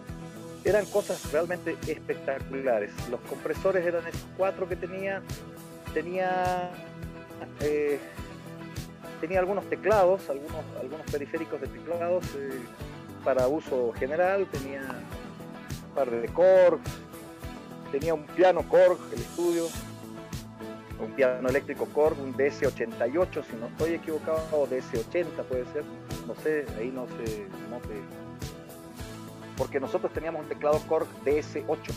eran 0.63 0.85
cosas 0.85 1.31
realmente 1.31 1.75
espectaculares. 1.87 2.91
Los 3.09 3.19
compresores 3.21 3.85
eran 3.85 4.05
esos 4.07 4.25
cuatro 4.37 4.67
que 4.67 4.75
tenía, 4.75 5.21
tenía, 5.93 6.71
eh, 7.61 7.99
tenía 9.19 9.39
algunos 9.39 9.65
teclados, 9.69 10.29
algunos, 10.29 10.63
algunos 10.79 11.09
periféricos 11.11 11.59
de 11.61 11.67
teclados 11.67 12.25
eh, 12.37 12.59
para 13.23 13.47
uso 13.47 13.91
general, 13.93 14.47
tenía 14.51 14.81
un 14.81 15.95
par 15.95 16.09
de 16.09 16.27
Korg, 16.29 16.79
tenía 17.91 18.13
un 18.13 18.25
piano 18.25 18.67
Korg, 18.67 18.99
el 19.13 19.19
estudio, 19.19 19.67
un 21.01 21.11
piano 21.11 21.49
eléctrico 21.49 21.85
Korg, 21.87 22.19
un 22.19 22.33
DS88, 22.35 23.43
si 23.49 23.55
no 23.57 23.67
estoy 23.67 23.95
equivocado, 23.95 24.39
o 24.51 24.67
DS80 24.67 25.43
puede 25.49 25.65
ser, 25.73 25.83
no 26.27 26.35
sé, 26.35 26.65
ahí 26.77 26.91
no 26.91 27.07
sé, 27.07 27.47
no 27.69 27.79
sé. 27.79 27.95
Porque 29.57 29.79
nosotros 29.79 30.13
teníamos 30.13 30.41
un 30.41 30.47
teclado 30.47 30.79
Korg 30.87 31.07
DS8, 31.25 31.93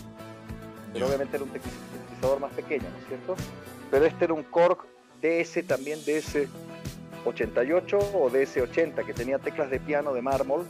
pero 0.92 1.07
obviamente 1.07 1.36
era 1.36 1.44
un 1.44 1.52
sintetizador 1.52 2.40
más 2.40 2.52
pequeño, 2.52 2.84
¿no 2.90 2.98
es 2.98 3.07
cierto? 3.09 3.36
Pero 3.90 4.07
este 4.07 4.24
era 4.24 4.34
un 4.34 4.42
Korg 4.44 4.78
DS 5.20 5.66
también 5.66 5.98
DS88 6.00 7.94
o 8.14 8.30
DS80, 8.30 9.05
que 9.05 9.14
tenía 9.14 9.38
teclas 9.38 9.70
de 9.70 9.80
piano 9.80 10.12
de 10.12 10.22
mármol. 10.22 10.66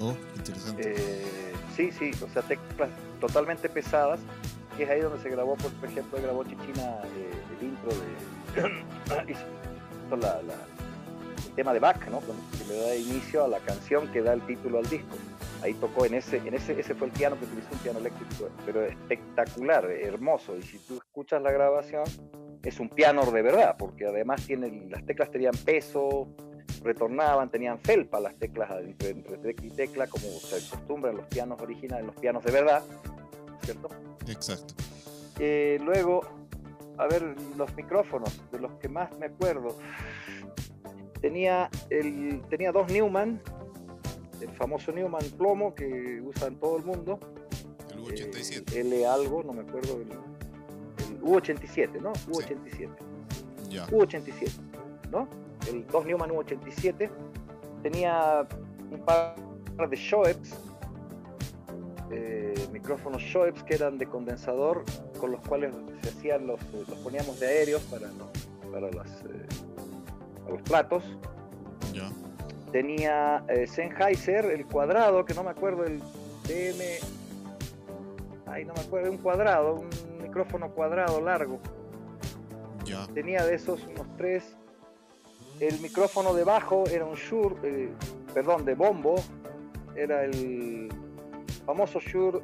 Oh, 0.00 0.14
interesante. 0.36 0.94
Eh, 0.96 1.52
sí, 1.76 1.90
sí, 1.92 2.10
o 2.24 2.28
sea, 2.28 2.42
teclas 2.42 2.90
totalmente 3.20 3.68
pesadas 3.68 4.20
que 4.78 4.84
es 4.84 4.90
ahí 4.90 5.00
donde 5.00 5.20
se 5.20 5.28
grabó, 5.28 5.56
por 5.56 5.88
ejemplo, 5.88 6.22
grabó 6.22 6.44
Chichina 6.44 7.02
eh, 7.16 7.32
el 7.58 7.66
intro 7.66 7.90
de. 7.90 10.16
la, 10.16 10.38
el 10.38 11.54
tema 11.56 11.74
de 11.74 11.80
Bach, 11.80 12.08
¿no? 12.08 12.20
Se 12.56 12.72
le 12.72 12.80
da 12.80 12.94
inicio 12.94 13.44
a 13.44 13.48
la 13.48 13.58
canción 13.58 14.06
que 14.12 14.22
da 14.22 14.32
el 14.32 14.40
título 14.42 14.78
al 14.78 14.88
disco. 14.88 15.16
Ahí 15.62 15.74
tocó 15.74 16.06
en 16.06 16.14
ese, 16.14 16.36
en 16.36 16.54
ese, 16.54 16.78
ese 16.78 16.94
fue 16.94 17.08
el 17.08 17.12
piano 17.12 17.36
que 17.36 17.46
utilizó 17.46 17.66
un 17.72 17.78
piano 17.78 17.98
eléctrico, 17.98 18.48
pero 18.64 18.84
espectacular, 18.84 19.90
hermoso. 19.90 20.56
Y 20.56 20.62
si 20.62 20.78
tú 20.78 20.94
escuchas 20.94 21.42
la 21.42 21.50
grabación, 21.50 22.04
es 22.62 22.78
un 22.78 22.88
piano 22.88 23.28
de 23.28 23.42
verdad, 23.42 23.74
porque 23.76 24.06
además 24.06 24.46
tiene, 24.46 24.86
las 24.88 25.04
teclas 25.04 25.32
tenían 25.32 25.54
peso, 25.64 26.28
retornaban, 26.84 27.50
tenían 27.50 27.80
felpa 27.80 28.20
las 28.20 28.36
teclas 28.36 28.70
entre, 28.80 29.10
entre 29.10 29.38
tecla 29.38 29.66
y 29.66 29.70
tecla, 29.70 30.06
como 30.06 30.22
se 30.22 30.64
acostumbra 30.64 31.10
en 31.10 31.16
los 31.16 31.26
pianos 31.26 31.60
originales, 31.60 32.02
en 32.02 32.06
los 32.06 32.16
pianos 32.20 32.44
de 32.44 32.52
verdad, 32.52 32.84
¿cierto? 33.64 33.88
Exacto. 34.28 34.74
Eh, 35.38 35.78
luego, 35.84 36.22
a 36.98 37.06
ver, 37.06 37.34
los 37.56 37.74
micrófonos, 37.76 38.40
de 38.50 38.58
los 38.58 38.72
que 38.74 38.88
más 38.88 39.16
me 39.18 39.26
acuerdo. 39.26 39.76
Tenía, 41.20 41.68
el, 41.90 42.42
tenía 42.48 42.72
dos 42.72 42.90
Newman, 42.92 43.40
el 44.40 44.50
famoso 44.50 44.92
Newman 44.92 45.24
plomo 45.36 45.74
que 45.74 46.20
usan 46.22 46.56
todo 46.56 46.76
el 46.76 46.84
mundo. 46.84 47.18
El 47.90 48.00
U87. 48.00 48.72
Eh, 48.72 48.80
L 48.80 49.06
algo, 49.06 49.42
no 49.42 49.52
me 49.52 49.62
acuerdo. 49.62 50.00
El, 50.00 51.20
U87, 51.22 52.00
¿no? 52.00 52.12
U87. 52.12 52.88
Ya. 53.68 53.86
U87, 53.88 54.50
¿no? 55.10 55.28
El 55.68 55.86
dos 55.88 56.06
Newman 56.06 56.30
U87. 56.30 57.10
Tenía 57.82 58.46
un 58.90 59.04
par 59.04 59.36
de 59.88 59.96
Shoebs 59.96 60.67
micrófonos 62.78 63.20
Shoebs 63.20 63.62
que 63.64 63.74
eran 63.74 63.98
de 63.98 64.06
condensador 64.06 64.84
con 65.18 65.32
los 65.32 65.40
cuales 65.40 65.74
se 66.02 66.10
hacían 66.10 66.46
los, 66.46 66.60
eh, 66.60 66.84
los 66.88 66.98
poníamos 67.00 67.40
de 67.40 67.46
aéreos 67.48 67.82
para 67.82 68.06
los, 68.12 68.28
para 68.72 68.90
las, 68.90 69.08
eh, 69.24 69.46
los 70.48 70.62
platos. 70.62 71.04
Tenía 72.70 73.42
Sennheiser, 73.66 74.44
el 74.44 74.66
cuadrado, 74.66 75.24
que 75.24 75.32
no 75.32 75.42
me 75.42 75.50
acuerdo, 75.50 75.84
el 75.84 76.00
DM. 76.46 77.00
Ay, 78.46 78.66
no 78.66 78.74
me 78.74 78.80
acuerdo, 78.80 79.10
un 79.10 79.16
cuadrado, 79.16 79.74
un 79.76 80.22
micrófono 80.22 80.70
cuadrado 80.72 81.20
largo. 81.22 81.60
Tenía 83.14 83.44
de 83.44 83.54
esos 83.54 83.82
unos 83.86 84.06
tres. 84.18 84.54
El 85.60 85.80
micrófono 85.80 86.34
de 86.34 86.44
bajo 86.44 86.84
era 86.86 87.06
un 87.06 87.16
Shure, 87.16 87.90
perdón, 88.34 88.66
de 88.66 88.74
bombo, 88.74 89.16
era 89.96 90.24
el 90.24 90.88
famoso 91.64 92.00
Shure 92.00 92.40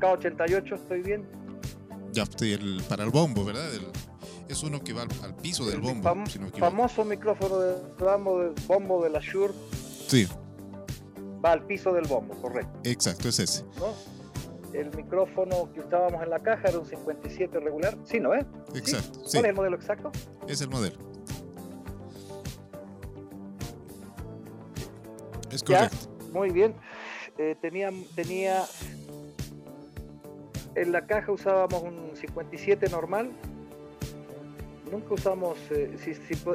K88, 0.00 0.74
¿estoy 0.74 1.02
bien? 1.02 1.26
Ya, 2.12 2.24
el, 2.40 2.82
para 2.88 3.04
el 3.04 3.10
bombo, 3.10 3.44
¿verdad? 3.44 3.68
es 4.48 4.62
uno 4.64 4.82
que 4.82 4.92
va 4.92 5.02
al, 5.02 5.34
piso 5.36 5.64
del 5.64 5.80
bombo. 5.80 6.12
famoso 6.58 7.04
micrófono 7.04 7.58
de 7.60 7.76
bombo, 7.98 8.40
de 8.40 8.52
bombo 8.66 9.04
de 9.04 9.10
la 9.10 9.20
Shure. 9.20 9.54
Sí. 10.08 10.26
Va 11.44 11.52
al 11.52 11.64
piso 11.66 11.92
del 11.92 12.06
bombo, 12.08 12.34
correcto. 12.34 12.80
Exacto, 12.82 13.28
es 13.28 13.38
ese. 13.38 13.64
El 14.72 14.94
micrófono 14.96 15.72
que 15.72 15.80
usábamos 15.80 16.22
en 16.22 16.30
la 16.30 16.40
caja 16.40 16.68
era 16.68 16.78
un 16.80 16.86
57 16.86 17.60
regular. 17.60 17.96
Sí, 18.04 18.18
¿no 18.18 18.34
es? 18.34 18.44
Exacto. 18.74 19.20
¿Cuál 19.30 19.44
es 19.44 19.50
el 19.50 19.54
modelo 19.54 19.76
exacto? 19.76 20.12
Es 20.48 20.60
el 20.60 20.68
modelo. 20.68 20.96
Es 25.50 25.62
correcto. 25.62 25.96
muy 26.32 26.50
bien. 26.50 26.74
Eh, 27.38 27.56
tenía, 27.60 27.90
tenía 28.14 28.64
en 30.74 30.92
la 30.92 31.06
caja 31.06 31.32
usábamos 31.32 31.82
un 31.82 32.10
57 32.14 32.88
normal. 32.90 33.30
Nunca 34.90 35.14
usamos 35.14 35.56
eh, 35.70 35.96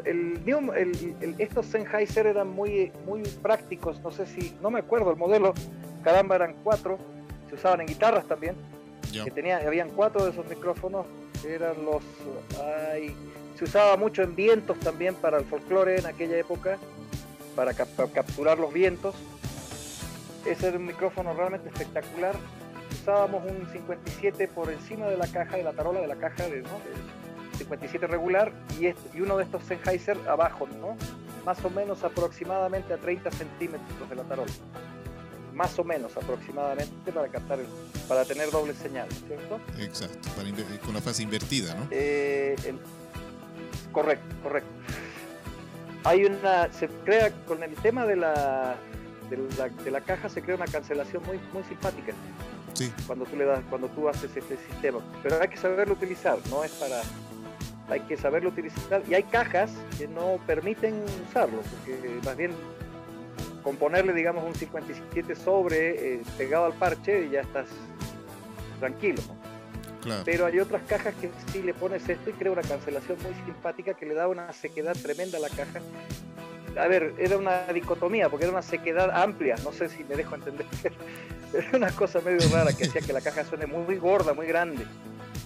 el, 0.05 0.41
el, 1.21 1.35
estos 1.37 1.67
Sennheiser 1.67 2.27
eran 2.27 2.49
muy 2.49 2.91
muy 3.05 3.21
prácticos 3.41 4.01
no 4.01 4.11
sé 4.11 4.25
si 4.25 4.53
no 4.61 4.69
me 4.69 4.79
acuerdo 4.79 5.11
el 5.11 5.17
modelo. 5.17 5.53
Caramba 6.03 6.35
eran 6.35 6.55
cuatro. 6.63 6.97
Se 7.49 7.55
usaban 7.55 7.81
en 7.81 7.87
guitarras 7.87 8.25
también. 8.27 8.55
Que 9.23 9.31
tenía 9.31 9.57
habían 9.57 9.89
cuatro 9.91 10.25
de 10.25 10.31
esos 10.31 10.45
micrófonos. 10.47 11.05
Eran 11.47 11.85
los 11.85 12.03
se 13.57 13.63
usaba 13.63 13.95
mucho 13.95 14.21
en 14.21 14.35
vientos 14.35 14.77
también 14.79 15.15
para 15.15 15.37
el 15.37 15.45
folclore 15.45 15.97
en 15.97 16.05
aquella 16.05 16.37
época 16.37 16.77
para 17.55 17.73
capturar 17.73 18.59
los 18.59 18.73
vientos. 18.73 19.15
Ese 20.45 20.67
era 20.67 20.77
un 20.77 20.85
micrófono 20.85 21.33
realmente 21.33 21.69
espectacular. 21.69 22.35
Usábamos 23.05 23.43
un 23.45 23.71
57 23.71 24.47
por 24.47 24.71
encima 24.71 25.05
de 25.05 25.15
la 25.15 25.27
caja, 25.27 25.57
de 25.57 25.63
la 25.63 25.73
tarola 25.73 26.01
de 26.01 26.07
la 26.07 26.15
caja 26.15 26.49
de, 26.49 26.63
57 27.55 28.07
regular 28.07 28.51
y, 28.79 28.87
y 29.15 29.21
uno 29.21 29.37
de 29.37 29.43
estos 29.43 29.63
Sennheiser 29.65 30.17
abajo, 30.27 30.67
¿no? 30.81 30.97
Más 31.45 31.63
o 31.63 31.69
menos 31.69 32.03
aproximadamente 32.03 32.95
a 32.95 32.97
30 32.97 33.29
centímetros 33.29 34.09
de 34.09 34.15
la 34.15 34.23
tarola. 34.23 34.51
Más 35.53 35.77
o 35.77 35.83
menos 35.83 36.17
aproximadamente 36.17 37.11
para 37.11 37.27
captar, 37.27 37.59
para 38.07 38.25
tener 38.25 38.49
doble 38.49 38.73
señal, 38.73 39.07
¿cierto? 39.27 39.59
Exacto, 39.77 40.27
con 40.83 40.95
la 40.95 41.01
fase 41.01 41.21
invertida, 41.21 41.75
¿no? 41.75 41.87
Eh, 41.91 42.55
correcto, 43.91 44.35
correcto. 44.41 44.71
Hay 46.05 46.25
una, 46.25 46.73
se 46.73 46.87
crea 46.87 47.31
con 47.45 47.61
el 47.61 47.75
tema 47.75 48.07
de 48.07 48.15
la, 48.15 48.77
de 49.29 49.91
la, 49.91 50.01
caja, 50.01 50.27
se 50.27 50.41
crea 50.41 50.55
una 50.55 50.65
cancelación 50.65 51.21
muy, 51.27 51.39
muy 51.53 51.63
simpática. 51.65 52.11
Sí. 52.75 52.93
Cuando 53.07 53.25
tú 53.25 53.35
le 53.35 53.45
das, 53.45 53.61
cuando 53.69 53.87
tú 53.89 54.07
haces 54.07 54.35
este 54.35 54.57
sistema. 54.57 54.99
Pero 55.23 55.41
hay 55.41 55.47
que 55.47 55.57
saberlo 55.57 55.93
utilizar, 55.93 56.37
no 56.49 56.63
es 56.63 56.71
para 56.71 57.01
hay 57.89 57.99
que 58.01 58.17
saberlo 58.17 58.49
utilizar 58.49 59.03
y 59.07 59.13
hay 59.13 59.23
cajas 59.23 59.71
que 59.97 60.07
no 60.07 60.39
permiten 60.47 61.03
usarlo, 61.29 61.59
porque 61.61 62.19
más 62.23 62.35
bien 62.35 62.51
con 63.63 63.75
ponerle 63.77 64.13
digamos 64.13 64.43
un 64.43 64.55
57 64.55 65.35
sobre 65.35 66.15
eh, 66.15 66.21
pegado 66.37 66.65
al 66.65 66.73
parche 66.73 67.25
y 67.25 67.31
ya 67.31 67.41
estás 67.41 67.67
tranquilo. 68.79 69.21
Pero 70.23 70.45
hay 70.45 70.59
otras 70.59 70.83
cajas 70.83 71.15
que 71.15 71.31
sí 71.51 71.63
le 71.63 71.73
pones 71.73 72.07
esto 72.07 72.29
y 72.29 72.33
crea 72.33 72.51
una 72.51 72.61
cancelación 72.61 73.17
muy 73.23 73.33
simpática 73.43 73.95
que 73.95 74.05
le 74.05 74.13
da 74.13 74.27
una 74.27 74.53
sequedad 74.53 74.95
tremenda 74.95 75.39
a 75.39 75.41
la 75.41 75.49
caja. 75.49 75.79
A 76.77 76.87
ver, 76.87 77.13
era 77.17 77.37
una 77.37 77.65
dicotomía, 77.67 78.29
porque 78.29 78.45
era 78.45 78.51
una 78.51 78.61
sequedad 78.61 79.09
amplia, 79.11 79.55
no 79.63 79.71
sé 79.71 79.89
si 79.89 80.03
me 80.03 80.15
dejo 80.15 80.35
entender. 80.35 80.65
Era 81.53 81.77
una 81.77 81.91
cosa 81.91 82.19
medio 82.19 82.49
rara 82.49 82.73
que 82.73 82.85
hacía 82.85 82.99
que 82.99 83.13
la 83.13 83.21
caja 83.21 83.45
suene 83.45 83.65
muy 83.65 83.95
gorda, 83.95 84.33
muy 84.33 84.45
grande. 84.45 84.85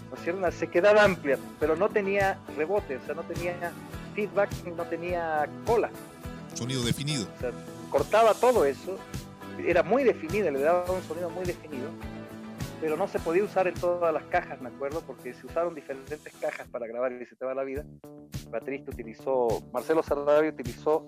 ¿no 0.10 0.38
Una 0.38 0.49
sequedad 0.49 0.97
amplia, 0.97 1.38
pero 1.60 1.76
no 1.76 1.89
tenía 1.89 2.39
rebote, 2.57 2.97
o 2.97 3.06
sea, 3.06 3.14
no 3.14 3.22
tenía 3.23 3.72
feedback, 4.15 4.49
no 4.76 4.84
tenía 4.85 5.47
cola. 5.65 5.91
Sonido 6.56 6.84
definido. 6.84 7.27
O 7.38 7.39
sea, 7.39 7.51
cortaba 7.91 8.34
todo 8.34 8.65
eso, 8.65 8.97
era 9.65 9.84
muy 9.84 10.03
definida, 10.03 10.49
le 10.49 10.60
daba 10.60 10.91
un 10.91 11.03
sonido 11.03 11.30
muy 11.30 11.45
definido, 11.45 11.89
pero 12.80 12.97
no 12.97 13.07
se 13.07 13.19
podía 13.19 13.43
usar 13.43 13.68
en 13.68 13.73
todas 13.73 14.14
las 14.14 14.23
cajas, 14.26 14.61
me 14.61 14.69
acuerdo, 14.69 15.01
porque 15.01 15.34
se 15.34 15.45
usaron 15.45 15.76
diferentes 15.76 16.34
cajas 16.39 16.68
para 16.68 16.88
grabar 16.88 17.11
y 17.14 17.26
se 17.26 17.35
te 17.35 17.45
va 17.45 17.53
la 17.53 17.64
vida. 17.64 17.85
Baterista 18.49 18.91
utilizó, 18.91 19.47
Marcelo 19.73 20.03
Sarabia 20.03 20.49
utilizó 20.49 21.06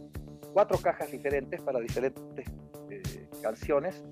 cuatro 0.53 0.77
cajas 0.77 1.11
diferentes 1.11 1.61
para 1.61 1.79
diferentes 1.79 2.45
eh, 2.89 3.27
canciones 3.41 4.03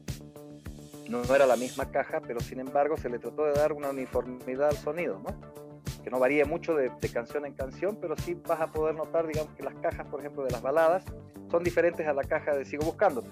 no, 1.10 1.24
era 1.36 1.48
la 1.48 1.56
misma 1.56 1.90
caja, 1.90 2.22
pero 2.22 2.40
sin 2.40 2.60
embargo 2.60 2.96
se 2.96 3.10
le 3.10 3.18
trató 3.18 3.46
de 3.46 3.54
dar 3.54 3.74
una 3.74 3.90
uniformidad 3.90 4.70
al 4.70 4.78
sonido, 4.78 5.20
¿no? 5.20 5.36
Que 6.04 6.12
no 6.12 6.20
varíe 6.20 6.46
mucho 6.46 6.76
de, 6.76 6.92
canción 7.12 7.46
en 7.46 7.54
canción, 7.54 7.98
pero 8.00 8.16
sí 8.16 8.36
vas 8.48 8.62
a 8.62 8.68
poder 8.68 8.96
notar, 8.96 9.26
digamos, 9.26 9.52
que 9.56 9.64
las 9.64 9.74
cajas, 9.76 10.06
por 10.08 10.20
ejemplo, 10.20 10.44
de 10.44 10.52
las 10.52 10.62
baladas 10.62 11.04
son 11.50 11.64
diferentes 11.64 12.08
a 12.08 12.14
la 12.14 12.24
caja 12.24 12.56
de 12.56 12.64
Sigo 12.64 12.86
Buscándote. 12.86 13.30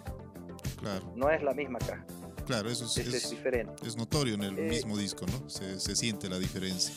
Claro. 0.79 1.05
No 1.15 1.29
es 1.29 1.43
la 1.43 1.53
misma 1.53 1.77
caja. 1.77 2.03
Claro, 2.47 2.69
eso 2.69 2.85
es, 2.85 3.29
diferente. 3.29 3.85
Es 3.85 3.97
notorio 3.97 4.35
en 4.35 4.43
el 4.43 4.57
eh, 4.57 4.69
mismo 4.69 4.97
disco, 4.97 5.25
¿no? 5.25 5.49
Se, 5.49 5.95
siente 5.97 6.29
la 6.29 6.39
diferencia. 6.39 6.95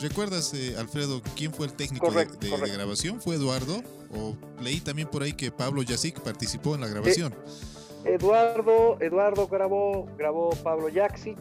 ¿Recuerdas, 0.00 0.52
eh, 0.54 0.74
Alfredo, 0.76 1.22
quién 1.36 1.54
fue 1.54 1.66
el 1.66 1.72
técnico 1.72 2.10
de, 2.10 2.26
grabación? 2.72 3.20
¿Fue 3.20 3.36
Eduardo? 3.36 3.80
¿O 4.12 4.36
leí 4.60 4.80
también 4.80 5.06
por 5.06 5.22
ahí 5.22 5.34
que 5.34 5.52
Pablo 5.52 5.82
Yacic 5.82 6.20
participó 6.20 6.74
en 6.74 6.80
la 6.80 6.88
grabación? 6.88 7.32
Eduardo, 8.04 8.98
Eduardo 9.00 9.46
grabó, 9.46 10.08
grabó 10.18 10.50
Pablo 10.64 10.88
Jaksic, 10.92 11.38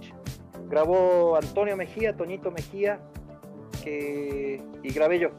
grabó 0.69 1.35
Antonio 1.35 1.75
Mejía, 1.75 2.15
Toñito 2.15 2.51
Mejía, 2.51 2.99
que, 3.83 4.61
y 4.83 4.89
grabé 4.91 5.17
yo. 5.17 5.31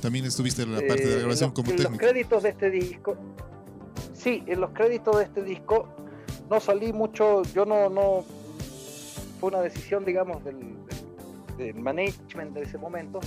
También 0.00 0.24
estuviste 0.24 0.62
en 0.62 0.72
la 0.72 0.78
parte 0.86 1.02
de 1.02 1.10
la 1.10 1.16
eh, 1.16 1.18
grabación 1.18 1.50
como 1.50 1.70
técnico. 1.70 1.88
En 1.88 1.92
los 1.94 2.00
créditos 2.00 2.42
de 2.44 2.48
este 2.50 2.70
disco, 2.70 3.16
sí, 4.14 4.44
en 4.46 4.60
los 4.60 4.70
créditos 4.70 5.16
de 5.16 5.24
este 5.24 5.42
disco 5.42 5.88
no 6.50 6.60
salí 6.60 6.92
mucho, 6.92 7.42
yo 7.54 7.64
no, 7.64 7.88
no, 7.88 8.24
fue 9.40 9.50
una 9.50 9.60
decisión, 9.60 10.04
digamos, 10.04 10.44
del, 10.44 10.76
del 11.56 11.74
management 11.76 12.54
de 12.54 12.62
ese 12.62 12.78
momento, 12.78 13.20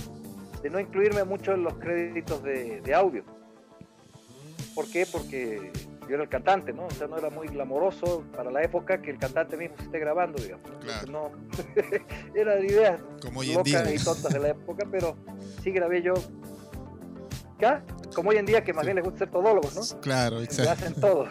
de 0.62 0.70
no 0.70 0.78
incluirme 0.80 1.24
mucho 1.24 1.52
en 1.52 1.64
los 1.64 1.74
créditos 1.74 2.42
de, 2.42 2.80
de 2.80 2.94
audio. 2.94 3.24
¿Por 4.74 4.86
qué? 4.88 5.06
Porque 5.10 5.72
yo 6.08 6.14
era 6.14 6.24
el 6.24 6.28
cantante, 6.28 6.72
¿no? 6.72 6.86
O 6.86 6.90
sea, 6.90 7.06
no 7.06 7.18
era 7.18 7.30
muy 7.30 7.46
glamoroso 7.48 8.24
para 8.34 8.50
la 8.50 8.62
época 8.62 9.00
que 9.00 9.10
el 9.10 9.18
cantante 9.18 9.56
mismo 9.56 9.76
se 9.78 9.84
esté 9.84 9.98
grabando, 9.98 10.42
digamos. 10.42 10.68
Claro. 10.80 11.12
No, 11.12 11.30
era 12.34 12.56
de 12.56 12.66
ideas 12.66 13.00
Como 13.22 13.42
día. 13.42 13.94
y 13.94 13.98
tontas 13.98 14.32
de 14.32 14.38
la 14.40 14.48
época, 14.48 14.86
pero 14.90 15.16
sí 15.62 15.70
grabé 15.70 16.02
yo. 16.02 16.14
Como 18.14 18.30
hoy 18.30 18.36
en 18.36 18.46
día 18.46 18.64
que 18.64 18.72
más 18.72 18.84
bien 18.84 18.96
les 18.96 19.04
gusta 19.04 19.20
ser 19.20 19.30
todólogos, 19.30 19.74
¿no? 19.74 20.00
Claro, 20.00 20.40
exacto. 20.40 20.72
hacen 20.72 20.94
todo. 20.94 21.28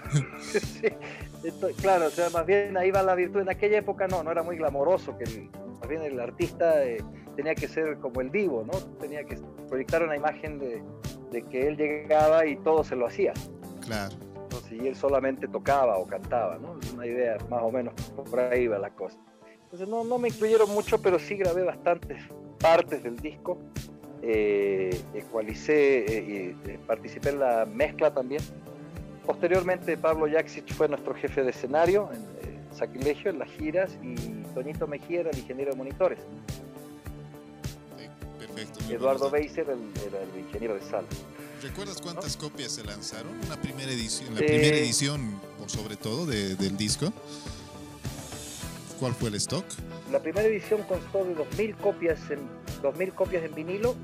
claro, 1.81 2.07
o 2.07 2.09
sea, 2.09 2.29
más 2.29 2.45
bien 2.45 2.77
ahí 2.77 2.91
va 2.91 3.03
la 3.03 3.15
virtud. 3.15 3.41
En 3.41 3.49
aquella 3.49 3.79
época 3.79 4.07
no, 4.07 4.23
no 4.23 4.31
era 4.31 4.43
muy 4.43 4.57
glamoroso, 4.57 5.17
que 5.17 5.49
más 5.79 5.89
bien 5.89 6.01
el 6.03 6.19
artista 6.19 6.85
eh, 6.85 7.03
tenía 7.35 7.55
que 7.55 7.67
ser 7.67 7.97
como 7.97 8.21
el 8.21 8.31
divo, 8.31 8.63
¿no? 8.65 8.77
Tenía 8.99 9.23
que 9.23 9.37
proyectar 9.67 10.03
una 10.03 10.15
imagen 10.15 10.59
de, 10.59 10.81
de 11.31 11.41
que 11.43 11.67
él 11.67 11.77
llegaba 11.77 12.45
y 12.45 12.55
todo 12.57 12.83
se 12.83 12.95
lo 12.95 13.07
hacía. 13.07 13.33
Claro 13.85 14.15
y 14.71 14.87
él 14.87 14.95
solamente 14.95 15.47
tocaba 15.47 15.97
o 15.97 16.05
cantaba, 16.05 16.57
¿no? 16.57 16.77
Una 16.93 17.05
idea 17.05 17.37
más 17.49 17.61
o 17.63 17.71
menos 17.71 17.93
por 18.29 18.39
ahí 18.39 18.67
va 18.67 18.79
la 18.79 18.89
cosa. 18.91 19.17
Entonces 19.63 19.87
no, 19.87 20.03
no 20.03 20.17
me 20.17 20.29
incluyeron 20.29 20.69
mucho, 20.71 21.01
pero 21.01 21.19
sí 21.19 21.35
grabé 21.35 21.63
bastantes 21.63 22.21
partes 22.59 23.03
del 23.03 23.17
disco. 23.17 23.59
Eh, 24.21 25.01
ecualicé 25.13 26.05
eh, 26.05 26.55
y 26.65 26.69
eh, 26.69 26.79
participé 26.85 27.29
en 27.29 27.39
la 27.39 27.65
mezcla 27.65 28.13
también. 28.13 28.41
Posteriormente 29.25 29.95
Pablo 29.95 30.27
Jaksic 30.29 30.73
fue 30.73 30.89
nuestro 30.89 31.13
jefe 31.13 31.43
de 31.43 31.51
escenario 31.51 32.09
en 32.11 32.21
eh, 32.21 32.59
Sacrilegio, 32.75 33.31
en 33.31 33.39
las 33.39 33.49
giras, 33.49 33.91
y 34.01 34.15
Toñito 34.53 34.87
Mejía 34.87 35.21
era 35.21 35.29
el 35.29 35.37
ingeniero 35.37 35.71
de 35.71 35.77
monitores. 35.77 36.19
perfecto. 38.37 38.79
Eduardo 38.93 39.29
Beiser 39.29 39.65
era 39.67 39.73
el 40.23 40.39
ingeniero 40.39 40.75
de 40.75 40.81
sala. 40.81 41.07
¿Recuerdas 41.61 42.01
cuántas 42.01 42.37
copias 42.37 42.71
se 42.71 42.83
lanzaron? 42.83 43.31
Una 43.45 43.61
primera 43.61 43.91
edición, 43.91 44.33
la 44.33 44.39
primera 44.39 44.77
edición, 44.77 45.39
por 45.57 45.69
sobre 45.69 45.97
todo, 45.97 46.25
del 46.25 46.77
disco. 46.77 47.11
¿Cuál 48.99 49.13
fue 49.13 49.29
el 49.29 49.35
stock? 49.35 49.65
La 50.11 50.19
primera 50.19 50.47
edición 50.47 50.83
constó 50.83 51.23
de 51.23 51.35
2.000 51.35 51.77
copias 51.77 52.19
en 52.31 52.39
2.000 52.81 53.13
copias 53.13 53.43
en 53.43 53.53
vinilo 53.53 53.95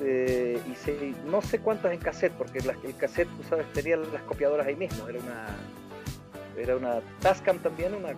eh, 0.00 0.60
y 0.66 1.28
no 1.28 1.42
sé 1.42 1.58
cuántas 1.58 1.92
en 1.92 1.98
cassette, 1.98 2.32
porque 2.32 2.58
el 2.58 2.96
cassette, 2.96 3.28
tú 3.36 3.42
sabes, 3.48 3.72
tenía 3.72 3.96
las 3.96 4.22
copiadoras 4.22 4.66
ahí 4.66 4.76
mismo. 4.76 5.08
Era 5.08 5.18
una 5.18 5.46
era 6.58 6.76
una 6.76 7.00
Tascam 7.20 7.58
también, 7.58 7.94
una, 7.94 8.08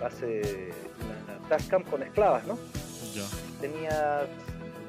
base, 0.00 0.70
una, 1.02 1.48
Tascam 1.48 1.82
con 1.84 2.02
esclavas, 2.02 2.46
¿no? 2.46 2.58
Ya. 3.14 3.24
Tenías 3.60 4.26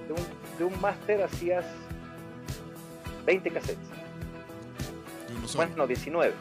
de 0.08 0.14
un, 0.14 0.58
de 0.58 0.64
un 0.66 0.82
máster 0.82 1.24
hacías 1.24 1.66
20 3.26 3.50
cassettes. 3.52 3.88
Bueno, 5.56 5.88
19. 5.88 6.34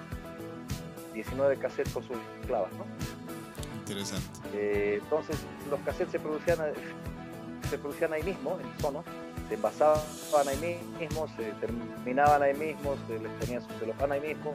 19 1.14 1.56
cassettes 1.56 1.92
con 1.92 2.02
sus 2.02 2.16
clavas, 2.46 2.72
¿no? 2.72 2.84
Interesante. 3.80 4.26
Eh, 4.54 4.98
entonces, 5.02 5.38
los 5.70 5.80
cassettes 5.80 6.12
se 6.12 6.18
producían, 6.18 6.58
se 7.68 7.78
producían 7.78 8.12
ahí 8.12 8.22
mismo, 8.22 8.58
en 8.60 8.80
Sono, 8.80 9.04
se 9.48 9.54
envasaban 9.54 10.00
ahí 10.48 10.78
mismo, 10.98 11.26
se 11.36 11.52
terminaban 11.60 12.42
ahí 12.42 12.54
mismo, 12.54 12.96
se 13.06 13.18
les 13.18 13.32
ponía 13.32 13.60
su 13.60 13.68
celofán 13.78 14.12
ahí 14.12 14.20
mismo. 14.20 14.54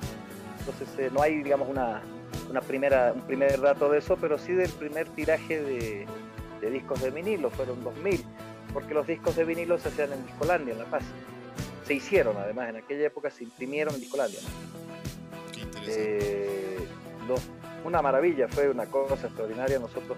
Entonces, 0.59 0.87
eh, 0.97 1.09
no 1.13 1.21
hay, 1.21 1.43
digamos, 1.43 1.67
una, 1.67 2.01
una 2.49 2.61
primera, 2.61 3.11
un 3.13 3.21
primer 3.21 3.59
dato 3.59 3.89
de 3.89 3.99
eso, 3.99 4.17
pero 4.17 4.37
sí 4.37 4.53
del 4.53 4.71
primer 4.71 5.07
tiraje 5.09 5.61
de, 5.61 6.05
de 6.61 6.69
discos 6.69 7.01
de 7.01 7.11
vinilo, 7.11 7.49
fueron 7.49 7.83
2000, 7.83 8.23
porque 8.73 8.93
los 8.93 9.07
discos 9.07 9.35
de 9.35 9.43
vinilo 9.43 9.77
se 9.77 9.89
hacían 9.89 10.13
en 10.13 10.25
Discolandia, 10.25 10.73
en 10.73 10.79
La 10.79 10.85
Paz 10.85 11.03
se 11.85 11.93
hicieron 11.93 12.37
además, 12.37 12.69
en 12.69 12.77
aquella 12.77 13.07
época 13.07 13.29
se 13.29 13.43
imprimieron 13.43 13.93
en 13.95 14.01
Discolandia. 14.01 14.39
Eh, 15.87 16.79
una 17.83 18.01
maravilla, 18.01 18.47
fue 18.47 18.69
una 18.69 18.85
cosa 18.85 19.27
extraordinaria. 19.27 19.79
Nosotros 19.79 20.17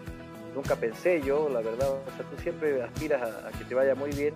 nunca 0.56 0.76
pensé 0.76 1.22
yo, 1.22 1.50
la 1.50 1.62
verdad, 1.62 1.90
o 1.90 2.16
sea, 2.16 2.26
tú 2.30 2.42
siempre 2.42 2.82
aspiras 2.82 3.22
a, 3.22 3.52
que 3.52 3.66
te 3.66 3.76
vaya 3.76 3.94
muy 3.94 4.12
bien, 4.12 4.34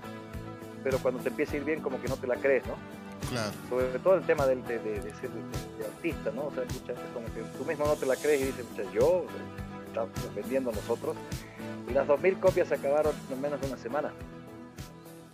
pero 0.84 1.00
cuando 1.00 1.22
te 1.22 1.30
empieza 1.30 1.54
a 1.54 1.58
ir 1.58 1.64
bien, 1.64 1.82
como 1.82 2.02
que 2.02 2.08
no 2.08 2.18
te 2.18 2.28
la 2.28 2.36
crees, 2.36 2.66
¿no? 2.68 2.76
Claro. 3.30 3.52
Sobre 3.70 4.00
todo 4.00 4.16
el 4.16 4.24
tema 4.24 4.46
de, 4.46 4.56
ser 4.64 5.30
artista, 5.86 6.32
¿no? 6.32 6.48
O 6.48 6.52
sea, 6.52 6.64
como 7.14 7.26
que 7.34 7.41
tú 7.58 7.66
mismo 7.66 7.86
no 7.86 7.96
te 7.96 8.06
la 8.06 8.16
crees 8.16 8.41
y 8.41 8.46
dices, 8.46 8.66
yo, 8.94 9.26
estamos 9.88 10.12
vendiendo 10.36 10.72
nosotros. 10.72 11.16
Y 11.90 11.94
las 11.94 12.08
2.000 12.08 12.40
copias 12.40 12.68
se 12.68 12.76
acabaron 12.76 13.14
en 13.32 13.41
menos 13.41 13.60
de 13.62 13.68
una 13.68 13.78
semana. 13.78 14.14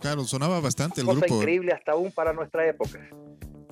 Claro, 0.00 0.24
sonaba 0.24 0.60
bastante 0.60 1.00
el 1.00 1.06
Cosa 1.06 1.20
grupo. 1.20 1.36
increíble 1.36 1.72
hasta 1.72 1.92
aún 1.92 2.12
para 2.12 2.32
nuestra 2.32 2.66
época. 2.66 3.00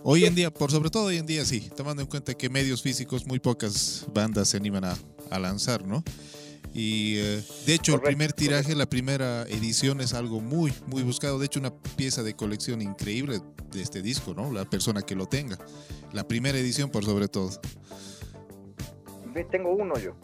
Hoy 0.02 0.26
en 0.26 0.34
día, 0.34 0.52
por 0.52 0.70
sobre 0.70 0.90
todo 0.90 1.04
hoy 1.04 1.16
en 1.16 1.24
día, 1.24 1.44
sí, 1.46 1.70
tomando 1.74 2.02
en 2.02 2.08
cuenta 2.08 2.34
que 2.34 2.50
medios 2.50 2.82
físicos 2.82 3.26
muy 3.26 3.38
pocas 3.38 4.06
bandas 4.12 4.48
se 4.48 4.58
animan 4.58 4.84
a, 4.84 5.38
lanzar, 5.38 5.86
¿no? 5.86 6.04
Y 6.74 7.18
eh, 7.18 7.42
de 7.66 7.74
hecho, 7.74 7.94
el 7.94 8.00
primer 8.00 8.32
tiraje, 8.32 8.74
la 8.74 8.86
primera 8.86 9.44
edición 9.44 10.00
es 10.00 10.12
algo 10.12 10.40
muy, 10.40 10.72
muy 10.88 11.04
buscado. 11.04 11.38
De 11.38 11.46
hecho, 11.46 11.60
una 11.60 11.72
pieza 11.72 12.24
de 12.24 12.34
colección 12.34 12.82
increíble 12.82 13.40
de 13.70 13.80
este 13.80 14.02
disco, 14.02 14.34
¿no? 14.34 14.52
La 14.52 14.64
persona 14.64 15.02
que 15.02 15.14
lo 15.14 15.26
tenga. 15.26 15.56
La 16.12 16.26
primera 16.26 16.58
edición, 16.58 16.90
por 16.90 17.04
sobre 17.04 17.28
todo. 17.28 17.50
Tengo 19.50 19.70
uno 19.70 19.94
yo. 19.98 20.16